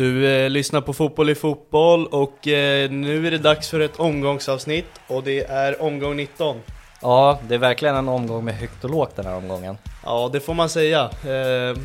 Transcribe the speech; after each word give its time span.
Du 0.00 0.26
eh, 0.26 0.50
lyssnar 0.50 0.80
på 0.80 0.92
Fotboll 0.92 1.30
i 1.30 1.34
fotboll 1.34 2.06
och 2.06 2.48
eh, 2.48 2.90
nu 2.90 3.26
är 3.26 3.30
det 3.30 3.38
dags 3.38 3.68
för 3.68 3.80
ett 3.80 4.00
omgångsavsnitt 4.00 5.00
och 5.06 5.22
det 5.22 5.44
är 5.44 5.82
omgång 5.82 6.16
19. 6.16 6.60
Ja, 7.02 7.38
det 7.48 7.54
är 7.54 7.58
verkligen 7.58 7.96
en 7.96 8.08
omgång 8.08 8.44
med 8.44 8.54
högt 8.54 8.84
och 8.84 8.90
lågt 8.90 9.16
den 9.16 9.26
här 9.26 9.36
omgången. 9.36 9.78
Ja, 10.04 10.30
det 10.32 10.40
får 10.40 10.54
man 10.54 10.68
säga. 10.68 11.10
Eh, 11.24 11.78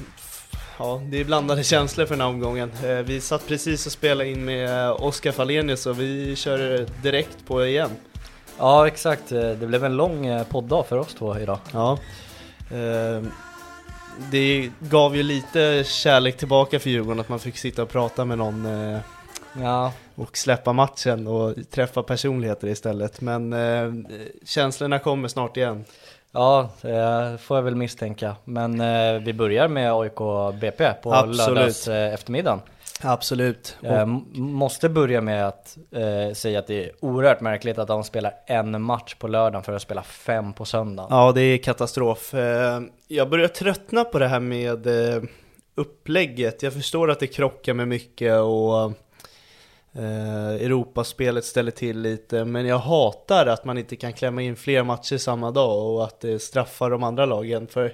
ja, 0.79 1.01
det 1.03 1.19
är 1.19 1.25
blandade 1.25 1.63
känslor 1.63 2.06
för 2.06 2.13
den 2.13 2.22
här 2.22 2.28
omgången. 2.28 2.72
Eh, 2.84 2.89
vi 2.89 3.22
satt 3.22 3.47
precis 3.47 3.85
och 3.85 3.91
spelade 3.91 4.29
in 4.29 4.45
med 4.45 4.85
eh, 4.85 5.03
Oskar 5.03 5.31
Falenius 5.31 5.85
och 5.85 6.00
vi 6.00 6.35
kör 6.35 6.88
direkt 7.03 7.47
på 7.47 7.66
igen. 7.66 7.89
Ja, 8.57 8.88
exakt. 8.88 9.29
Det 9.29 9.68
blev 9.68 9.85
en 9.85 9.97
lång 9.97 10.25
eh, 10.25 10.47
podddag 10.47 10.84
för 10.88 10.97
oss 10.97 11.13
två 11.13 11.39
idag. 11.39 11.59
Ja. 11.72 11.97
Det 14.31 14.71
gav 14.79 15.15
ju 15.15 15.23
lite 15.23 15.83
kärlek 15.85 16.37
tillbaka 16.37 16.79
för 16.79 16.89
Djurgården 16.89 17.19
att 17.19 17.29
man 17.29 17.39
fick 17.39 17.57
sitta 17.57 17.83
och 17.83 17.89
prata 17.89 18.25
med 18.25 18.37
någon 18.37 18.65
eh, 18.65 18.99
Ja, 19.61 19.93
och 20.15 20.37
släppa 20.37 20.73
matchen 20.73 21.27
och 21.27 21.55
träffa 21.71 22.03
personligheter 22.03 22.67
istället. 22.67 23.21
Men 23.21 23.53
eh, 23.53 23.93
känslorna 24.45 24.99
kommer 24.99 25.27
snart 25.27 25.57
igen. 25.57 25.85
ja 26.31 26.69
det 26.81 27.37
får 27.41 27.57
jag 27.57 27.63
väl 27.63 27.75
misstänka. 27.75 28.35
Men 28.43 28.81
eh, 28.81 29.21
vi 29.21 29.33
börjar 29.33 29.67
med 29.67 29.93
AIK 29.93 30.17
BP 30.61 30.93
på 31.03 31.13
Absolut. 31.13 31.37
lördags 31.37 31.87
eh, 31.87 32.13
eftermiddagen. 32.13 32.61
Absolut. 33.01 33.78
Eh, 33.83 34.06
måste 34.35 34.89
börja 34.89 35.22
med 35.22 35.47
att 35.47 35.78
eh, 35.91 36.33
säga 36.33 36.59
att 36.59 36.67
det 36.67 36.83
är 36.85 36.91
oerhört 37.01 37.41
märkligt 37.41 37.78
att 37.78 37.88
de 37.88 38.03
spelar 38.03 38.33
en 38.45 38.81
match 38.81 39.16
på 39.16 39.28
lördagen 39.28 39.63
för 39.63 39.73
att 39.73 39.81
spela 39.81 40.03
fem 40.03 40.53
på 40.53 40.66
söndagen. 40.66 41.07
Ja, 41.11 41.31
det 41.31 41.41
är 41.41 41.57
katastrof. 41.57 42.33
Eh, 42.33 42.81
Jag 43.07 43.29
börjar 43.29 43.47
tröttna 43.47 44.03
på 44.03 44.19
det 44.19 44.28
här 44.28 44.39
med 44.39 44.88
eh, 44.88 45.23
upplägget. 45.75 46.63
Jag 46.63 46.73
förstår 46.73 47.11
att 47.11 47.19
det 47.19 47.28
krockar 47.28 47.73
med 47.73 47.88
mycket 47.88 48.39
och 48.39 48.83
eh, 49.95 50.50
Europaspelet 50.62 51.45
ställer 51.45 51.72
till 51.72 52.00
lite, 52.01 52.45
men 52.45 52.66
jag 52.66 52.77
hatar 52.77 53.45
att 53.45 53.66
man 53.66 53.77
inte 53.77 53.95
kan 53.95 54.13
klämma 54.13 54.41
in 54.41 54.56
fler 54.56 54.83
matcher 54.83 55.17
samma 55.17 55.51
dag 55.51 55.94
och 55.94 56.03
att 56.03 56.19
det 56.19 56.39
straffar 56.39 56.89
de 56.89 57.03
andra 57.03 57.25
lagen. 57.25 57.67
För 57.67 57.94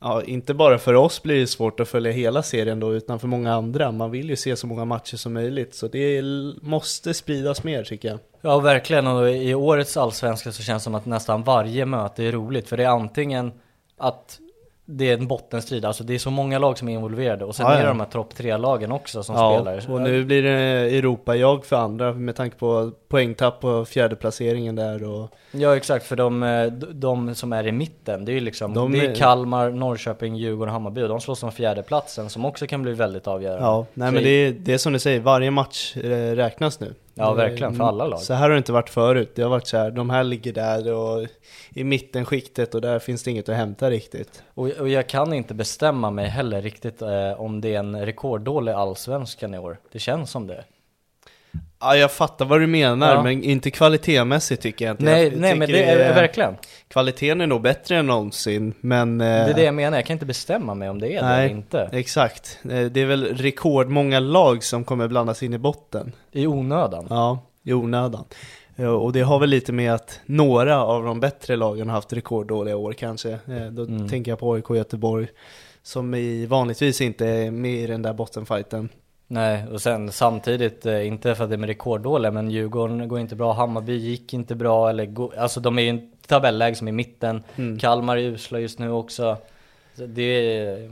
Ja, 0.00 0.22
inte 0.22 0.54
bara 0.54 0.78
för 0.78 0.94
oss 0.94 1.22
blir 1.22 1.40
det 1.40 1.46
svårt 1.46 1.80
att 1.80 1.88
följa 1.88 2.12
hela 2.12 2.42
serien 2.42 2.80
då, 2.80 2.94
utan 2.94 3.18
för 3.18 3.28
många 3.28 3.54
andra. 3.54 3.92
Man 3.92 4.10
vill 4.10 4.30
ju 4.30 4.36
se 4.36 4.56
så 4.56 4.66
många 4.66 4.84
matcher 4.84 5.16
som 5.16 5.32
möjligt, 5.32 5.74
så 5.74 5.88
det 5.88 6.22
måste 6.62 7.14
spridas 7.14 7.64
mer 7.64 7.84
tycker 7.84 8.08
jag. 8.08 8.18
Ja 8.40 8.58
verkligen 8.58 9.06
och 9.06 9.30
i 9.30 9.54
årets 9.54 9.96
allsvenska 9.96 10.52
så 10.52 10.62
känns 10.62 10.82
det 10.82 10.84
som 10.84 10.94
att 10.94 11.06
nästan 11.06 11.42
varje 11.42 11.86
möte 11.86 12.24
är 12.24 12.32
roligt 12.32 12.68
för 12.68 12.76
det 12.76 12.84
är 12.84 12.88
antingen 12.88 13.52
att 13.96 14.40
det 14.90 15.10
är 15.10 15.14
en 15.14 15.26
bottenstrid, 15.26 15.84
alltså 15.84 16.04
det 16.04 16.14
är 16.14 16.18
så 16.18 16.30
många 16.30 16.58
lag 16.58 16.78
som 16.78 16.88
är 16.88 16.92
involverade 16.92 17.44
och 17.44 17.54
sen 17.54 17.66
Ja, 17.66 17.72
är 17.72 17.76
det 17.76 17.82
ja. 17.82 17.88
de 17.88 18.00
här 18.00 18.06
topp 18.06 18.34
tre 18.34 18.56
lagen 18.56 18.92
också 18.92 19.22
som 19.22 19.36
Ja, 19.36 19.54
spelar. 19.54 19.90
och 19.94 20.00
nu 20.00 20.24
blir 20.24 20.42
det 20.42 20.50
Europa-jag 20.98 21.64
för 21.64 21.76
andra 21.76 22.12
med 22.12 22.36
tanke 22.36 22.56
på 22.56 22.92
poängtapp 23.08 23.60
på 23.60 23.84
fjärde 23.84 24.16
placeringen 24.16 24.76
där 24.76 25.04
och 25.04 25.30
Ja 25.50 25.76
exakt, 25.76 26.06
för 26.06 26.16
de, 26.16 26.42
eh, 26.42 26.66
de, 26.92 27.34
som 27.34 27.52
är 27.52 27.66
i 27.66 27.72
mitten, 27.72 28.24
det 28.24 28.32
är 28.32 28.34
ju 28.34 28.40
liksom, 28.40 28.74
De 28.74 28.92
det 28.92 29.06
är 29.06 29.14
Kalmar, 29.14 29.70
Norrköping, 29.70 30.36
Djurgården, 30.36 30.72
Hammarby 30.72 31.02
och 31.02 31.08
de 31.08 31.20
slåss 31.20 31.42
om 31.42 31.52
fjärdeplatsen 31.52 32.30
som 32.30 32.44
också 32.44 32.66
kan 32.66 32.82
bli 32.82 32.92
väldigt 32.92 33.26
avgörande. 33.26 33.64
Ja, 33.64 33.86
nej 33.94 34.12
men 34.12 34.22
det 34.22 34.30
är, 34.30 34.52
det 34.52 34.72
är 34.74 34.78
som 34.78 34.92
du 34.92 34.98
säger, 34.98 35.20
varje 35.20 35.50
match 35.50 35.96
eh, 35.96 36.34
räknas 36.34 36.80
nu. 36.80 36.94
Ja, 37.18 37.34
verkligen, 37.34 37.74
för 37.74 37.84
alla 37.84 38.06
lag. 38.06 38.20
Så 38.20 38.34
här 38.34 38.42
har 38.42 38.50
det 38.50 38.58
inte 38.58 38.72
varit 38.72 38.90
förut, 38.90 39.32
det 39.34 39.42
har 39.42 39.50
varit 39.50 39.66
så 39.66 39.76
här, 39.76 39.90
de 39.90 40.10
här 40.10 40.24
ligger 40.24 40.52
där 40.52 40.92
och 40.92 41.26
i 41.74 41.84
mittenskiktet 41.84 42.74
och 42.74 42.80
där 42.80 42.98
finns 42.98 43.22
det 43.22 43.30
inget 43.30 43.48
att 43.48 43.56
hämta 43.56 43.90
riktigt. 43.90 44.42
Och, 44.54 44.68
och 44.68 44.88
jag 44.88 45.08
kan 45.08 45.32
inte 45.32 45.54
bestämma 45.54 46.10
mig 46.10 46.28
heller 46.28 46.62
riktigt 46.62 47.02
eh, 47.02 47.40
om 47.40 47.60
det 47.60 47.74
är 47.74 47.78
en 47.78 48.06
rekorddålig 48.06 48.72
allsvenskan 48.72 49.54
i 49.54 49.58
år. 49.58 49.78
Det 49.92 49.98
känns 49.98 50.30
som 50.30 50.46
det. 50.46 50.64
Ja, 51.80 51.96
jag 51.96 52.12
fattar 52.12 52.44
vad 52.44 52.60
du 52.60 52.66
menar, 52.66 53.14
Ja. 53.14 53.22
men 53.22 53.42
inte 53.42 53.70
kvalitetsmässigt 53.70 54.62
tycker 54.62 54.84
jag 54.84 54.92
inte. 54.92 55.04
Nej, 55.04 55.24
jag 55.24 55.36
nej 55.40 55.54
men 55.56 55.68
det 55.68 55.84
är 55.84 56.14
verkligen. 56.14 56.54
Kvaliteten 56.88 57.40
är 57.40 57.46
nog 57.46 57.62
bättre 57.62 57.96
än 57.96 58.06
någonsin, 58.06 58.74
men... 58.80 59.18
Det 59.18 59.24
är 59.24 59.54
det 59.54 59.62
jag 59.62 59.74
menar, 59.74 59.98
jag 59.98 60.06
kan 60.06 60.14
inte 60.14 60.26
bestämma 60.26 60.74
mig 60.74 60.90
om 60.90 61.00
det 61.00 61.06
är 61.06 61.22
det 61.22 61.28
eller 61.28 61.48
inte. 61.48 61.88
exakt. 61.92 62.58
Eh, 62.70 62.80
Det 62.84 63.00
är 63.00 63.06
väl 63.06 63.24
rekordmånga 63.36 64.20
lag 64.20 64.64
som 64.64 64.84
kommer 64.84 65.08
blandas 65.08 65.42
in 65.42 65.54
i 65.54 65.58
botten. 65.58 66.12
I 66.32 66.46
onödan. 66.46 67.06
Ja, 67.10 67.38
i 67.64 67.72
onödan. 67.72 68.24
Ja, 68.76 68.90
Och 68.90 69.12
det 69.12 69.20
har 69.20 69.38
väl 69.38 69.50
lite 69.50 69.72
med 69.72 69.94
att 69.94 70.20
några 70.26 70.84
av 70.84 71.04
de 71.04 71.20
bättre 71.20 71.56
lagen 71.56 71.88
har 71.88 71.94
haft 71.94 72.12
rekorddåliga 72.12 72.76
år 72.76 72.92
kanske. 72.92 73.30
Eh, 73.30 73.66
Då 73.70 73.82
Mm. 73.82 74.08
tänker 74.08 74.30
jag 74.32 74.38
på 74.38 74.52
AIK 74.52 74.70
Göteborg, 74.76 75.28
som 75.82 76.14
i 76.14 76.46
vanligtvis 76.46 77.00
inte 77.00 77.26
är 77.26 77.50
med 77.50 77.74
i 77.74 77.86
den 77.86 78.02
där 78.02 78.12
bottenfighten. 78.12 78.88
Nej, 79.30 79.64
och 79.72 79.80
sen 79.82 80.12
samtidigt, 80.12 80.86
eh, 80.86 81.06
inte 81.06 81.34
för 81.34 81.44
att 81.44 81.50
det 81.50 81.56
är 81.56 81.58
med 81.58 81.68
rekorddåliga, 81.68 82.30
men 82.30 82.50
Djurgården 82.50 83.08
går 83.08 83.20
inte 83.20 83.36
bra, 83.36 83.52
Hammarby 83.52 83.96
gick 83.96 84.34
inte 84.34 84.54
bra, 84.54 84.90
eller 84.90 85.06
gå, 85.06 85.32
alltså 85.38 85.60
de 85.60 85.78
är 85.78 85.82
ju 85.82 85.88
en 85.88 86.10
tabelläge 86.26 86.74
som 86.76 86.88
är 86.88 86.92
i 86.92 86.94
mitten, 86.94 87.42
Mm. 87.56 87.78
Kalmar 87.78 88.16
är 88.16 88.20
usla 88.20 88.58
just 88.60 88.78
nu 88.78 88.90
också. 88.90 89.36
Så 89.96 90.06
Det 90.06 90.88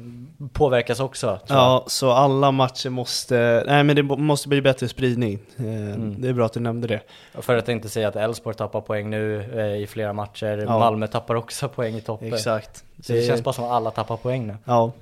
påverkas 0.52 1.00
också. 1.00 1.26
tror. 1.46 1.58
Ja, 1.58 1.84
så 1.86 2.10
alla 2.10 2.50
matcher 2.50 2.90
måste, 2.90 3.64
nej 3.66 3.84
men 3.84 3.96
det 3.96 4.02
måste 4.02 4.48
bli 4.48 4.62
bättre 4.62 4.88
spridning. 4.88 5.38
Eh, 5.56 5.64
Mm. 5.66 6.20
Det 6.20 6.28
är 6.28 6.32
bra 6.32 6.46
att 6.46 6.52
du 6.52 6.60
nämnde 6.60 6.86
det. 6.88 7.00
För 7.34 7.56
att 7.56 7.68
inte 7.68 7.88
säga 7.88 8.08
att 8.08 8.16
Elfsborg 8.16 8.56
tappar 8.56 8.80
poäng 8.80 9.10
nu 9.10 9.42
eh, 9.60 9.82
i 9.82 9.86
flera 9.86 10.12
matcher, 10.12 10.58
Ja. 10.66 10.78
Malmö 10.78 11.06
tappar 11.06 11.34
också 11.34 11.68
poäng 11.68 11.94
i 11.96 12.00
toppen. 12.00 12.34
Exakt. 12.34 12.84
Så 13.02 13.12
det, 13.12 13.22
känns 13.26 13.42
bara 13.44 13.52
som 13.52 13.64
att 13.64 13.70
alla 13.70 13.90
tappar 13.90 14.16
poäng 14.16 14.46
nu. 14.46 14.56
Ja. 14.64 14.92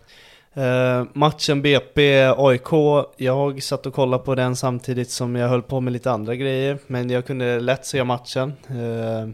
Eh, 0.56 1.04
matchen 1.12 1.62
BP-AIK, 1.62 3.04
jag 3.16 3.62
satt 3.62 3.86
och 3.86 3.94
kollade 3.94 4.24
på 4.24 4.34
den 4.34 4.56
samtidigt 4.56 5.10
som 5.10 5.36
jag 5.36 5.48
höll 5.48 5.62
på 5.62 5.80
med 5.80 5.92
lite 5.92 6.10
andra 6.10 6.34
grejer, 6.34 6.78
men 6.86 7.10
jag 7.10 7.26
kunde 7.26 7.60
lätt 7.60 7.86
se 7.86 8.04
matchen. 8.04 8.52
Eh, 8.68 9.28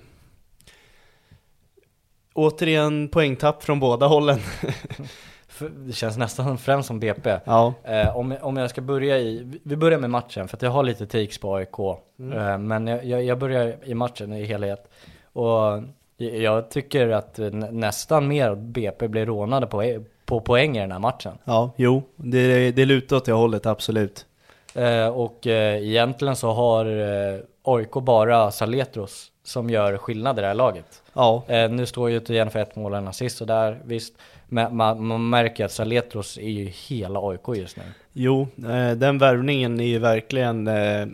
återigen 2.34 3.08
poängtapp 3.08 3.62
från 3.62 3.80
båda 3.80 4.06
hållen. 4.06 4.38
Det 5.86 5.92
känns 5.92 6.16
nästan 6.16 6.58
främst 6.58 6.86
som 6.86 7.00
BP. 7.00 7.38
ja, 7.44 7.74
Eh, 7.84 8.16
om, 8.16 8.36
om 8.42 8.56
jag 8.56 8.70
ska 8.70 8.80
börja 8.80 9.18
i, 9.18 9.58
vi 9.62 9.76
börjar 9.76 9.98
med 9.98 10.10
matchen 10.10 10.48
för 10.48 10.56
att 10.56 10.62
jag 10.62 10.70
har 10.70 10.82
lite 10.82 11.06
takes 11.06 11.38
på 11.38 11.54
AIK. 11.56 11.78
Eh, 12.34 12.58
men 12.58 12.86
jag, 12.86 13.24
jag, 13.24 13.38
börjar 13.38 13.76
i 13.84 13.94
matchen 13.94 14.32
i 14.32 14.44
helhet. 14.44 14.90
Och 15.32 15.82
jag- 16.16 16.70
tycker 16.70 17.08
att 17.08 17.38
nä- 17.38 17.70
nästan 17.70 18.28
mer 18.28 18.54
BP 18.54 19.08
blir 19.08 19.26
rånade 19.26 19.66
på, 19.66 19.82
på 20.30 20.40
poäng 20.40 20.76
i 20.76 20.80
den 20.80 20.92
här 20.92 20.98
matchen. 20.98 21.32
ja, 21.44 21.70
jo, 21.76 22.02
det, 22.16 22.70
det 22.70 22.84
lutar 22.84 23.16
åt 23.16 23.24
det 23.24 23.32
hållet, 23.32 23.66
absolut. 23.66 24.26
Eh, 24.74 25.06
och 25.06 25.46
eh, 25.46 25.82
egentligen 25.88 26.36
så 26.36 26.50
har 26.52 26.86
eh, 26.86 27.40
AIK 27.62 27.90
bara 27.92 28.50
Saletros 28.50 29.26
som 29.44 29.70
gör 29.70 29.98
skillnad 29.98 30.38
i 30.38 30.40
det 30.40 30.46
här 30.46 30.54
laget. 30.54 31.02
Ja, 31.12 31.42
Eh, 31.48 31.70
nu 31.70 31.86
står 31.86 32.10
ju 32.10 32.20
igen 32.20 32.50
för 32.50 32.58
ett 32.58 32.76
mål 32.76 32.92
och 32.92 32.98
en 32.98 33.08
assist 33.08 33.40
och 33.40 33.46
där 33.46 33.80
visst. 33.84 34.14
Men 34.48 34.76
man, 34.76 35.06
man 35.06 35.28
märker 35.30 35.64
att 35.64 35.72
Saletros 35.72 36.38
är 36.38 36.48
ju 36.48 36.64
hela 36.88 37.20
AIK 37.22 37.48
just 37.56 37.76
nu. 37.76 37.82
jo, 38.12 38.46
eh, 38.58 38.90
den 38.96 39.18
värvningen 39.18 39.80
är 39.80 39.84
ju 39.84 39.98
verkligen 39.98 40.68
eh, 40.68 41.06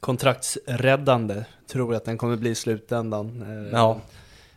kontraktsräddande, 0.00 1.44
tror 1.72 1.92
jag 1.92 1.96
att 1.96 2.04
den 2.04 2.18
kommer 2.18 2.36
bli 2.36 2.50
i 2.50 2.54
slutändan. 2.54 3.42
Eh, 3.72 3.72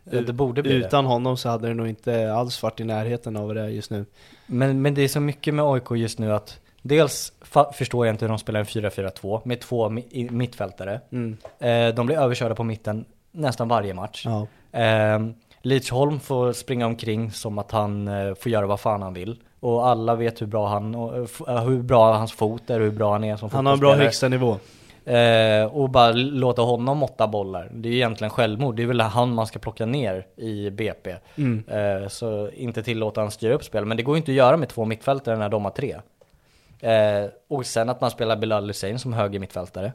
Ja, 0.04 0.12
det, 0.12 0.22
det 0.22 0.34
borde 0.34 0.62
bli 0.64 0.72
det. 0.80 0.86
Utan 0.86 1.06
honom 1.06 1.38
så 1.38 1.50
hade 1.50 1.68
det 1.68 1.74
nog 1.74 1.88
inte 1.88 2.34
alls 2.34 2.64
varit 2.64 2.80
i 2.80 2.84
närheten 2.84 3.38
av 3.38 3.54
det 3.56 3.70
just 3.70 3.92
nu. 3.92 4.06
Men, 4.48 4.82
men 4.82 4.94
det 4.94 5.02
är 5.02 5.08
så 5.08 5.20
mycket 5.20 5.54
med 5.54 5.66
AIK 5.66 5.92
just 5.96 6.20
nu 6.20 6.34
att 6.34 6.60
dels 6.82 7.34
förstår 7.74 8.06
jag 8.06 8.14
inte 8.14 8.26
hur 8.26 8.30
de 8.30 8.38
spelar 8.40 8.60
en 8.60 8.66
4-4-2 8.66 9.42
med 9.44 9.60
två 9.60 9.90
mi- 9.90 10.32
mittfältare. 10.32 11.02
Mm. 11.12 11.38
Eh, 11.60 11.96
de 11.96 12.06
blir 12.06 12.18
överkörda 12.18 12.56
på 12.56 12.64
mitten 12.64 13.06
nästan 13.32 13.68
varje 13.68 13.94
match. 13.94 14.26
Ja. 14.26 14.48
Eh, 14.80 15.20
Lidsholm 15.62 16.20
får 16.20 16.54
springa 16.54 16.86
omkring 16.86 17.32
som 17.32 17.58
att 17.60 17.72
han 17.72 18.08
eh, 18.08 18.34
får 18.36 18.52
göra 18.52 18.68
vad 18.68 18.80
fan 18.80 19.02
han 19.02 19.14
vill. 19.14 19.40
Och 19.60 19.88
alla 19.88 20.16
vet 20.16 20.42
hur 20.42 20.46
bra 20.48 20.68
han, 20.68 20.96
och, 20.96 21.16
eh, 21.16 21.56
eh, 21.56 21.64
hur 21.64 21.82
bra 21.82 22.14
hans 22.14 22.32
fot 22.34 22.70
är, 22.70 22.80
hur 22.80 22.92
bra 22.92 23.12
han 23.12 23.24
är 23.24 23.38
som 23.38 23.50
Han 23.50 23.66
har 23.66 23.74
en 23.74 23.80
bra 23.80 23.90
fotbollsspelare. 23.90 24.06
högsta 24.08 24.28
nivå. 24.28 24.58
Eh, 25.06 25.66
och 25.66 25.90
bara 25.90 26.12
låta 26.12 26.62
honom 26.62 26.98
måtta 26.98 27.28
bollar. 27.28 27.70
Det 27.74 27.90
är 27.90 27.92
ju 27.92 27.98
egentligen 27.98 28.32
självmord. 28.32 28.76
Det 28.76 28.84
är 28.84 28.88
väl 28.88 29.02
han 29.02 29.34
man 29.34 29.48
ska 29.48 29.60
plocka 29.60 29.86
ner 29.86 30.28
i 30.36 30.70
BP. 30.70 31.16
Mm. 31.36 31.64
Eh, 31.68 32.08
så 32.08 32.50
inte 32.50 32.84
tillåta 32.84 33.22
han 33.22 33.32
styra 33.32 33.54
upp 33.54 33.64
spel. 33.64 33.86
Men 33.86 33.98
det 33.98 34.04
går 34.04 34.16
ju 34.16 34.18
inte 34.18 34.32
att 34.32 34.36
göra 34.36 34.58
med 34.58 34.70
två 34.70 34.86
mittfältare 34.86 35.38
när 35.38 35.50
de 35.50 35.64
har 35.66 35.72
tre. 35.72 35.96
Eh, 36.80 37.30
och 37.48 37.66
sen 37.66 37.90
att 37.90 38.02
man 38.02 38.12
spelar 38.12 38.36
Bilal 38.36 38.68
Hussein 38.68 39.00
som 39.00 39.14
höger 39.14 39.40
mittfältare. 39.40 39.94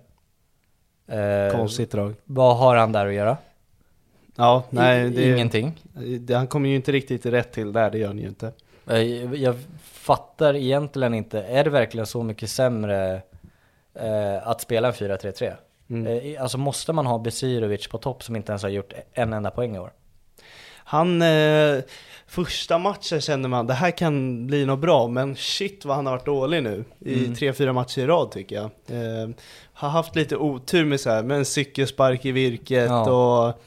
Eh, 1.09 1.57
Konstigt 1.57 1.91
drag. 1.91 2.15
Vad 2.25 2.57
har 2.57 2.77
han 2.77 2.93
där 2.93 3.07
att 3.07 3.13
göra? 3.15 3.37
Ja, 4.37 4.63
nej, 4.71 5.11
det, 5.11 5.33
Ingenting. 5.35 5.73
det, 6.21 6.35
han 6.35 6.47
kommer 6.47 6.69
ju 6.69 6.77
inte 6.77 6.93
riktigt 6.93 7.27
rätt 7.27 7.53
till 7.53 7.73
där, 7.73 7.91
det 7.91 7.99
gör 7.99 8.07
han 8.07 8.19
ju 8.19 8.27
inte. 8.27 8.53
Eh, 8.91 9.35
Jag 9.35 9.55
fattar 9.83 10.55
egentligen 10.57 11.15
inte, 11.15 11.43
är 11.43 11.65
det 11.65 11.71
verkligen 11.71 12.07
så 12.07 12.23
mycket 12.23 12.51
sämre 12.51 13.23
eh, 14.01 14.49
att 14.49 14.61
spela 14.61 14.89
en 14.89 14.95
4-3-3? 14.95 15.55
Mm. 15.91 16.07
Eh, 16.35 16.43
alltså 16.43 16.59
måste 16.59 16.93
man 16.93 17.07
ha 17.07 17.19
Besirovic 17.19 17.87
på 17.89 17.99
topp 17.99 18.23
som 18.23 18.37
inte 18.37 18.53
ens 18.53 18.63
har 18.63 18.71
gjort 18.71 18.93
en 19.13 19.33
enda 19.33 19.51
poäng 19.51 19.77
i 19.77 19.79
år? 19.79 19.93
Han, 20.89 21.23
eh, 21.23 21.79
första 22.27 22.79
matchen 22.79 23.21
kände 23.21 23.49
man, 23.49 23.67
det 23.67 23.75
här 23.75 23.91
kan 23.91 24.47
bli 24.47 24.67
något 24.67 24.79
bra, 24.79 25.09
men 25.09 25.37
shit 25.37 25.85
vad 25.85 25.97
han 25.97 26.07
har 26.07 26.13
varit 26.13 26.27
dålig 26.27 26.63
nu. 26.63 26.85
I 27.01 27.19
Mm. 27.25 27.35
tre, 27.35 27.53
fyra 27.53 27.73
matcher 27.73 27.99
i 28.01 28.07
rad 28.07 28.31
tycker 28.31 28.57
jag. 28.57 28.65
Eh, 28.65 29.29
har 29.73 29.89
haft 29.89 30.17
lite 30.17 30.37
otur 30.37 30.85
med 30.85 31.01
så 31.01 31.11
här, 31.11 31.23
med 31.23 31.37
en 31.37 31.45
cykelspark 31.45 32.25
i 32.25 32.33
virket 32.33 32.89
Ja. 32.91 33.11
och 33.11 33.61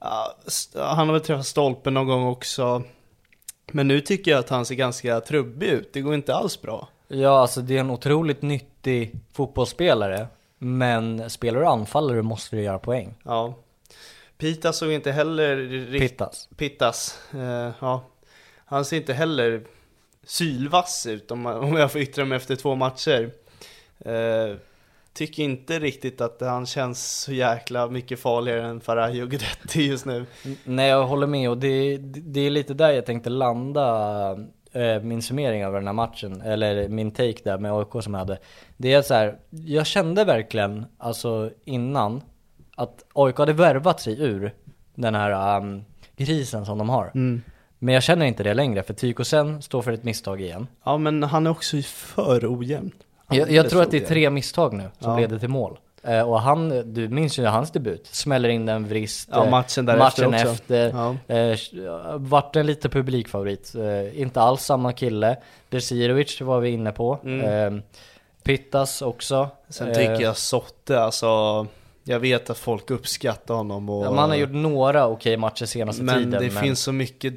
ja, 0.00 0.34
han 0.74 1.08
har 1.08 1.12
väl 1.12 1.20
träffat 1.22 1.46
stolpen 1.46 1.94
någon 1.94 2.06
gång 2.06 2.26
också. 2.26 2.82
Men 3.72 3.88
nu 3.88 4.00
tycker 4.00 4.30
jag 4.30 4.40
att 4.40 4.48
han 4.50 4.66
ser 4.66 4.74
ganska 4.74 5.20
trubbig 5.20 5.66
ut, 5.68 5.92
det 5.92 6.00
går 6.00 6.14
inte 6.14 6.34
alls 6.34 6.62
bra. 6.62 6.88
Ja, 7.12 7.40
alltså 7.40 7.60
det 7.60 7.76
är 7.76 7.80
en 7.80 7.90
otroligt 7.90 8.42
nyttig 8.42 9.14
fotbollsspelare. 9.32 10.26
Men 10.58 11.30
spelar 11.30 11.60
du 11.60 11.66
anfallare 11.66 12.22
måste 12.22 12.56
du 12.56 12.62
göra 12.62 12.78
poäng. 12.78 13.14
Ja. 13.22 13.54
Pita 14.38 14.72
såg 14.72 14.92
inte 14.92 15.12
heller 15.12 15.56
riktigt 15.56 16.10
Pittas. 16.10 16.48
Pittas, 16.56 17.18
eh, 17.34 17.70
ja. 17.80 18.04
Han 18.64 18.84
ser 18.84 18.96
inte 18.96 19.12
heller 19.12 19.64
sylvass 20.24 21.06
ut 21.06 21.30
om, 21.30 21.46
om 21.66 21.76
jag 21.76 21.92
får 21.92 22.00
yttra 22.00 22.24
mig 22.24 22.36
efter 22.36 22.56
två 22.56 22.74
matcher. 22.74 23.30
Eh, 23.98 24.56
tycker 25.12 25.42
inte 25.42 25.78
riktigt 25.78 26.20
att 26.20 26.40
han 26.40 26.66
känns 26.66 27.22
så 27.22 27.32
jäkla 27.32 27.88
mycket 27.88 28.20
farligare 28.20 28.62
än 28.62 28.80
Farahi 28.80 29.22
och 29.22 29.30
Guidetti 29.30 29.82
just 29.82 30.06
nu. 30.06 30.26
Nej, 30.64 30.88
jag 30.88 31.06
håller 31.06 31.26
med 31.26 31.50
och 31.50 31.58
det, 31.58 31.96
det 32.02 32.40
är 32.40 32.50
lite 32.50 32.74
där 32.74 32.90
jag 32.90 33.06
tänkte 33.06 33.30
landa 33.30 34.36
min 35.02 35.22
summering 35.22 35.66
av 35.66 35.72
den 35.72 35.86
här 35.86 35.94
matchen, 35.94 36.40
eller 36.40 36.88
min 36.88 37.10
take 37.10 37.36
där 37.44 37.58
med 37.58 37.72
AIK 37.72 38.02
som 38.04 38.14
jag 38.14 38.18
hade. 38.18 38.38
Det 38.76 38.92
är 38.92 39.02
så 39.02 39.14
här, 39.14 39.38
jag 39.50 39.86
kände 39.86 40.24
verkligen, 40.24 40.84
alltså 40.98 41.50
innan, 41.64 42.22
att 42.76 43.04
AIK 43.14 43.38
hade 43.38 43.52
värvat 43.52 44.00
sig 44.00 44.20
ur 44.22 44.54
den 44.94 45.14
här 45.14 45.56
um, 45.60 45.84
krisen 46.16 46.66
som 46.66 46.78
de 46.78 46.88
har. 46.88 47.10
Men 47.78 47.94
jag 47.94 48.02
känner 48.02 48.26
inte 48.26 48.42
det 48.42 48.54
längre, 48.54 48.82
för 48.82 48.94
Tykosen 48.94 49.62
står 49.62 49.82
för 49.82 49.92
ett 49.92 50.04
misstag 50.04 50.40
igen. 50.40 50.66
Ja 50.84 50.98
men 50.98 51.22
han 51.22 51.46
är 51.46 51.50
också 51.50 51.76
för 51.82 52.54
ojämn. 52.58 52.90
Jag, 53.30 53.50
jag 53.50 53.70
tror 53.70 53.82
att 53.82 53.90
det 53.90 53.96
är 53.96 54.06
tre 54.06 54.30
misstag 54.30 54.72
nu 54.74 54.84
som 54.98 55.12
Ja. 55.12 55.18
leder 55.18 55.38
till 55.38 55.48
mål. 55.48 55.78
Eh, 56.02 56.22
och 56.30 56.40
han, 56.40 56.92
du 56.94 57.08
minns 57.08 57.38
ju 57.38 57.44
hans 57.44 57.70
debut, 57.70 58.06
smäller 58.06 58.48
in 58.48 58.66
den 58.66 58.88
vrist. 58.88 59.28
Ja, 59.32 59.44
eh, 59.44 59.50
matchen 59.50 59.86
därefter 59.86 60.28
matchen 60.28 60.34
också. 60.48 60.52
efter. 60.52 60.90
Ja. 61.28 61.34
Eh, 61.34 61.58
vart 62.16 62.56
en 62.56 62.66
lite 62.66 62.88
publikfavorit. 62.88 63.74
Eh, 63.74 64.20
inte 64.20 64.40
alls 64.40 64.62
samma 64.64 64.92
kille. 64.92 65.36
Besirovic 65.70 66.40
var 66.40 66.60
vi 66.60 66.70
inne 66.70 66.92
på. 66.92 67.18
Mm. 67.24 67.74
Eh, 67.76 67.82
Pittas 68.42 69.02
också. 69.02 69.48
Sen 69.68 69.88
Eh, 69.88 69.94
tycker 69.94 70.20
jag 70.20 70.36
Sotte, 70.36 71.00
alltså 71.00 71.66
jag 72.04 72.20
vet 72.20 72.50
att 72.50 72.58
folk 72.58 72.90
uppskattar 72.90 73.54
honom 73.54 73.90
och... 73.90 74.06
Ja, 74.06 74.10
man 74.12 74.30
har 74.30 74.36
gjort 74.36 74.50
några 74.52 75.06
okej 75.06 75.36
matcher 75.36 75.66
senaste 75.66 76.02
Men 76.02 76.24
tiden. 76.24 76.42
det 76.42 76.50
finns 76.50 76.80
så 76.80 76.92
mycket 76.92 77.34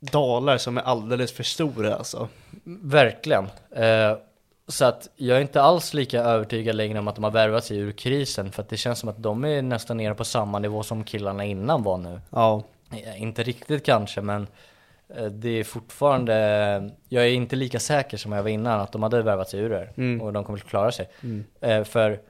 dalar 0.00 0.58
som 0.58 0.78
är 0.78 0.82
alldeles 0.82 1.32
för 1.32 1.42
stora 1.42 1.94
alltså. 1.96 2.28
Verkligen. 2.82 3.46
Så 4.68 4.84
att 4.84 5.08
jag 5.16 5.36
är 5.36 5.40
inte 5.40 5.62
alls 5.62 5.94
lika 5.94 6.20
övertygad 6.22 6.76
längre 6.76 6.98
om 6.98 7.08
att 7.08 7.14
de 7.14 7.24
har 7.24 7.30
värvat 7.30 7.64
sig 7.64 7.78
ur 7.78 7.92
krisen. 7.92 8.52
För 8.52 8.62
att 8.62 8.68
det 8.68 8.76
känns 8.76 8.98
som 8.98 9.08
att 9.08 9.22
de 9.22 9.44
är 9.44 9.62
nästan 9.62 9.96
nere 9.96 10.14
på 10.14 10.24
samma 10.24 10.58
nivå 10.58 10.82
som 10.82 11.04
killarna 11.04 11.44
innan 11.44 11.82
var 11.82 11.98
nu. 11.98 12.20
Ja, 12.30 12.62
Eh, 13.04 13.22
Inte 13.22 13.42
riktigt 13.42 13.84
kanske, 13.86 14.20
men 14.20 14.46
eh, 15.16 15.24
det 15.24 15.48
är 15.48 15.64
fortfarande, 15.64 16.34
jag 17.08 17.24
är 17.24 17.30
inte 17.30 17.56
lika 17.56 17.80
säker 17.80 18.16
som 18.16 18.32
jag 18.32 18.42
var 18.42 18.50
innan 18.50 18.80
att 18.80 18.92
de 18.92 19.02
hade 19.02 19.22
värvat 19.22 19.48
sig 19.48 19.60
ur 19.60 19.70
det 19.70 19.88
Mm. 19.96 20.20
och 20.22 20.32
de 20.32 20.44
kommer 20.44 20.58
att 20.58 20.64
klara 20.64 20.92
sig. 20.92 21.08
Eh, 21.60 21.84
För 21.84 22.20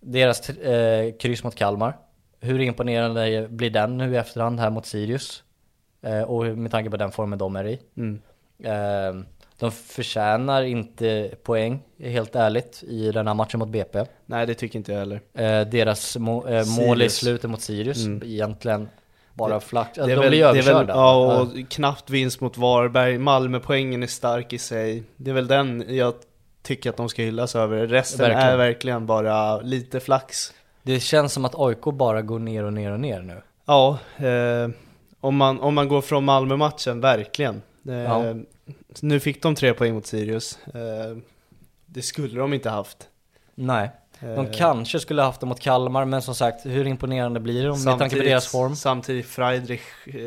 deras 0.00 0.50
eh, 0.50 1.12
kryss 1.12 1.44
mot 1.44 1.54
Kalmar, 1.54 1.96
hur 2.40 2.60
imponerande 2.60 3.48
blir 3.50 3.70
den 3.70 3.98
nu 3.98 4.14
i 4.14 4.16
efterhand 4.16 4.60
här 4.60 4.70
mot 4.70 4.86
Sirius? 4.86 5.42
Eh, 6.02 6.22
och 6.22 6.44
med 6.44 6.70
tanke 6.70 6.90
på 6.90 6.96
den 6.96 7.10
formen 7.12 7.38
de 7.38 7.56
är 7.56 7.64
i. 7.66 7.80
Mm. 7.96 8.20
Eh, 8.62 9.24
de 9.60 9.70
förtjänar 9.70 10.62
inte 10.62 11.30
poäng, 11.42 11.80
helt 11.98 12.34
ärligt, 12.36 12.82
i 12.82 13.12
den 13.12 13.26
här 13.26 13.34
matchen 13.34 13.58
mot 13.58 13.68
BP. 13.68 14.04
nej 14.26 14.46
det 14.46 14.54
tycker 14.54 14.78
inte 14.78 14.92
jag 14.92 14.98
heller. 14.98 15.20
Eh, 15.34 15.60
deras 15.68 16.16
må, 16.16 16.46
eh, 16.48 16.66
mål 16.66 17.02
i 17.02 17.08
slutet 17.08 17.50
mot 17.50 17.60
Sirius, 17.60 18.04
Mm. 18.06 18.22
egentligen 18.26 18.88
bara 19.34 19.50
är 19.50 19.54
Alltså, 19.54 20.06
de 20.06 20.14
väl, 20.14 20.28
blir 20.30 20.44
är 20.44 20.52
väl, 20.52 20.68
överkörda. 20.68 20.92
ja, 20.94 21.40
och 21.40 21.48
knappt 21.70 22.10
vinst 22.10 22.40
mot 22.40 22.56
Varberg, 22.58 23.18
Malmöpoängen 23.18 24.02
är 24.02 24.06
stark 24.06 24.52
i 24.52 24.58
sig. 24.58 25.02
Det 25.16 25.30
är 25.30 25.34
väl 25.34 25.46
den 25.46 25.84
jag 25.88 26.14
tycker 26.62 26.90
att 26.90 26.96
de 26.96 27.08
ska 27.08 27.22
hyllas 27.22 27.56
över. 27.56 27.86
Resten 27.86 28.18
Verkligen. 28.18 28.48
är 28.48 28.56
verkligen 28.56 29.06
bara 29.06 29.60
lite 29.60 30.00
flax. 30.00 30.52
Det 30.82 31.00
känns 31.00 31.32
som 31.32 31.44
att 31.44 31.54
AIK 31.58 31.80
bara 31.94 32.22
går 32.22 32.38
ner 32.38 32.64
och 32.64 32.72
ner 32.72 32.92
och 32.92 33.00
ner 33.00 33.20
nu. 33.20 33.42
Ja, 33.66 33.98
eh, 34.16 34.70
om, 35.20 35.36
man, 35.36 35.60
om 35.60 35.74
man 35.74 35.88
går 35.88 36.00
från 36.00 36.24
Malmö-matchen, 36.24 37.00
verkligen. 37.00 37.62
Eh, 37.88 37.94
Ja. 37.94 38.34
Nu 39.00 39.20
fick 39.20 39.42
de 39.42 39.54
tre 39.54 39.74
poäng 39.74 39.94
mot 39.94 40.06
Sirius. 40.06 40.58
Eh, 40.74 41.16
det 41.86 42.02
skulle 42.02 42.40
de 42.40 42.52
inte 42.54 42.70
haft. 42.70 43.08
Nej. 43.54 43.90
De 44.20 44.46
kanske 44.52 45.00
skulle 45.00 45.22
haft 45.22 45.40
det 45.40 45.46
mot 45.46 45.60
Kalmar, 45.60 46.04
men 46.04 46.22
som 46.22 46.34
sagt, 46.34 46.66
hur 46.66 46.86
imponerande 46.86 47.40
blir 47.40 47.66
de 47.66 47.84
med 47.84 47.98
tanke 47.98 48.16
på 48.16 48.22
deras 48.22 48.46
form? 48.46 48.76
Samtidigt 48.76 49.26
Friedrich, 49.26 49.80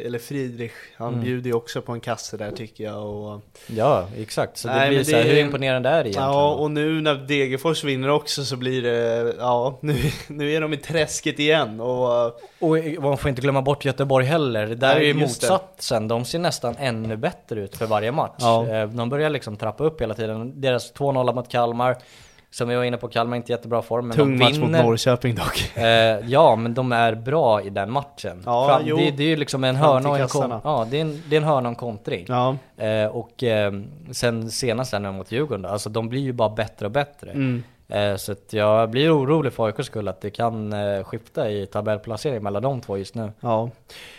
eller 0.06 0.20
Friedrich, 0.20 0.72
han 0.98 1.08
Mm. 1.14 1.22
bjuder 1.26 1.50
ju 1.50 1.54
också 1.56 1.82
på 1.82 1.92
en 1.92 2.00
kasse 2.00 2.38
där 2.38 2.52
tycker 2.52 2.84
jag 2.84 3.06
och 3.10 3.42
Ja, 3.68 4.08
exakt. 4.18 4.58
Så 4.58 4.68
Nej, 4.68 4.90
det 4.90 4.96
blir 4.96 5.04
så 5.04 5.16
här, 5.16 5.24
det- 5.24 5.30
hur 5.30 5.38
imponerande 5.38 5.90
är 5.90 5.94
det 5.94 6.00
egentligen? 6.10 6.28
Ja, 6.30 6.54
och 6.54 6.72
nu 6.72 7.02
när 7.02 7.16
Degerfors 7.16 7.84
vinner 7.84 8.10
också 8.10 8.46
så 8.46 8.56
blir 8.56 8.82
det, 8.82 9.34
ja, 9.40 9.78
nu, 9.82 9.96
nu 10.28 10.52
är 10.52 10.62
de 10.62 10.74
i 10.74 10.78
träsket 10.78 11.40
igen 11.40 11.80
och 11.82 12.26
Och 12.60 12.78
man 13.02 13.18
får 13.18 13.30
inte 13.30 13.42
glömma 13.42 13.62
bort 13.62 13.86
Göteborg 13.86 14.26
heller. 14.26 14.68
Där 14.68 14.96
Nej, 14.96 14.98
är 15.04 15.08
ju 15.08 15.14
motsatsen. 15.14 16.08
De 16.08 16.26
ser 16.26 16.40
nästan 16.40 16.76
ännu 16.80 17.18
bättre 17.18 17.60
ut 17.62 17.78
för 17.78 17.86
varje 17.86 18.12
match. 18.12 18.34
Ja. 18.40 18.68
Eh, 18.68 18.88
De 18.88 19.10
börjar 19.10 19.30
liksom 19.30 19.58
trappa 19.58 19.84
upp 19.84 20.02
hela 20.02 20.14
tiden. 20.14 20.62
Deras 20.62 20.94
2-0 20.94 21.34
mot 21.36 21.50
Kalmar, 21.50 21.98
som 22.54 22.68
vi 22.70 22.76
var 22.76 22.84
inne 22.84 22.98
på, 22.98 23.08
Kalmar 23.08 23.36
är 23.36 23.38
inte 23.38 23.52
jättebra 23.52 23.82
form. 23.82 24.08
Men 24.08 24.18
tung 24.18 24.38
match 24.38 24.58
mot. 24.58 24.70
Norrköping 24.72 25.36
dock. 25.36 25.78
Eh, 25.78 26.20
ja, 26.28 26.56
men 26.56 26.74
de 26.74 26.92
är 26.92 27.16
bra 27.16 27.62
i 27.62 27.70
den 27.70 27.92
matchen. 27.92 28.44
Ja, 28.46 28.82
jo. 28.84 28.98
det, 28.98 29.12
det 29.12 29.24
är 29.24 29.28
ju 29.28 29.36
liksom 29.36 29.64
en 29.64 29.76
Fram 29.76 29.86
hörna 29.86 30.10
och 30.10 30.16
en, 30.16 30.22
kassarna. 30.22 30.62
ja, 30.64 30.88
det 30.90 30.98
är 30.98 31.02
en, 31.02 31.24
det 31.30 31.36
är 31.36 31.42
en 31.42 31.48
hörna 31.48 31.70
och 31.70 31.78
kontring. 31.78 32.26
Ja, 32.28 32.58
Eh, 32.78 33.06
och 33.06 33.44
eh, 33.44 33.74
sen 34.12 34.52
senast 34.52 34.92
där 34.92 35.00
nu 35.00 35.12
mot 35.12 35.32
Djurgården, 35.32 35.62
då, 35.62 35.70
alltså 35.70 35.90
de 35.90 36.10
blir 36.10 36.22
ju 36.22 36.34
bara 36.34 36.50
bättre 36.50 36.86
och 36.86 36.92
bättre. 36.92 37.32
Mm. 37.32 37.64
Eh, 37.88 38.16
så 38.16 38.36
jag 38.50 38.90
blir 38.90 39.18
orolig 39.18 39.54
för 39.54 39.66
AIKs 39.66 39.86
skull 39.86 40.08
att 40.08 40.22
det 40.22 40.30
kan 40.30 40.74
eh, 40.74 41.04
skifta 41.04 41.50
i 41.50 41.66
tabellplacering 41.66 42.44
mellan 42.44 42.64
de 42.64 42.82
två 42.82 42.98
just 42.98 43.16
nu. 43.16 43.32
ja. 43.40 43.70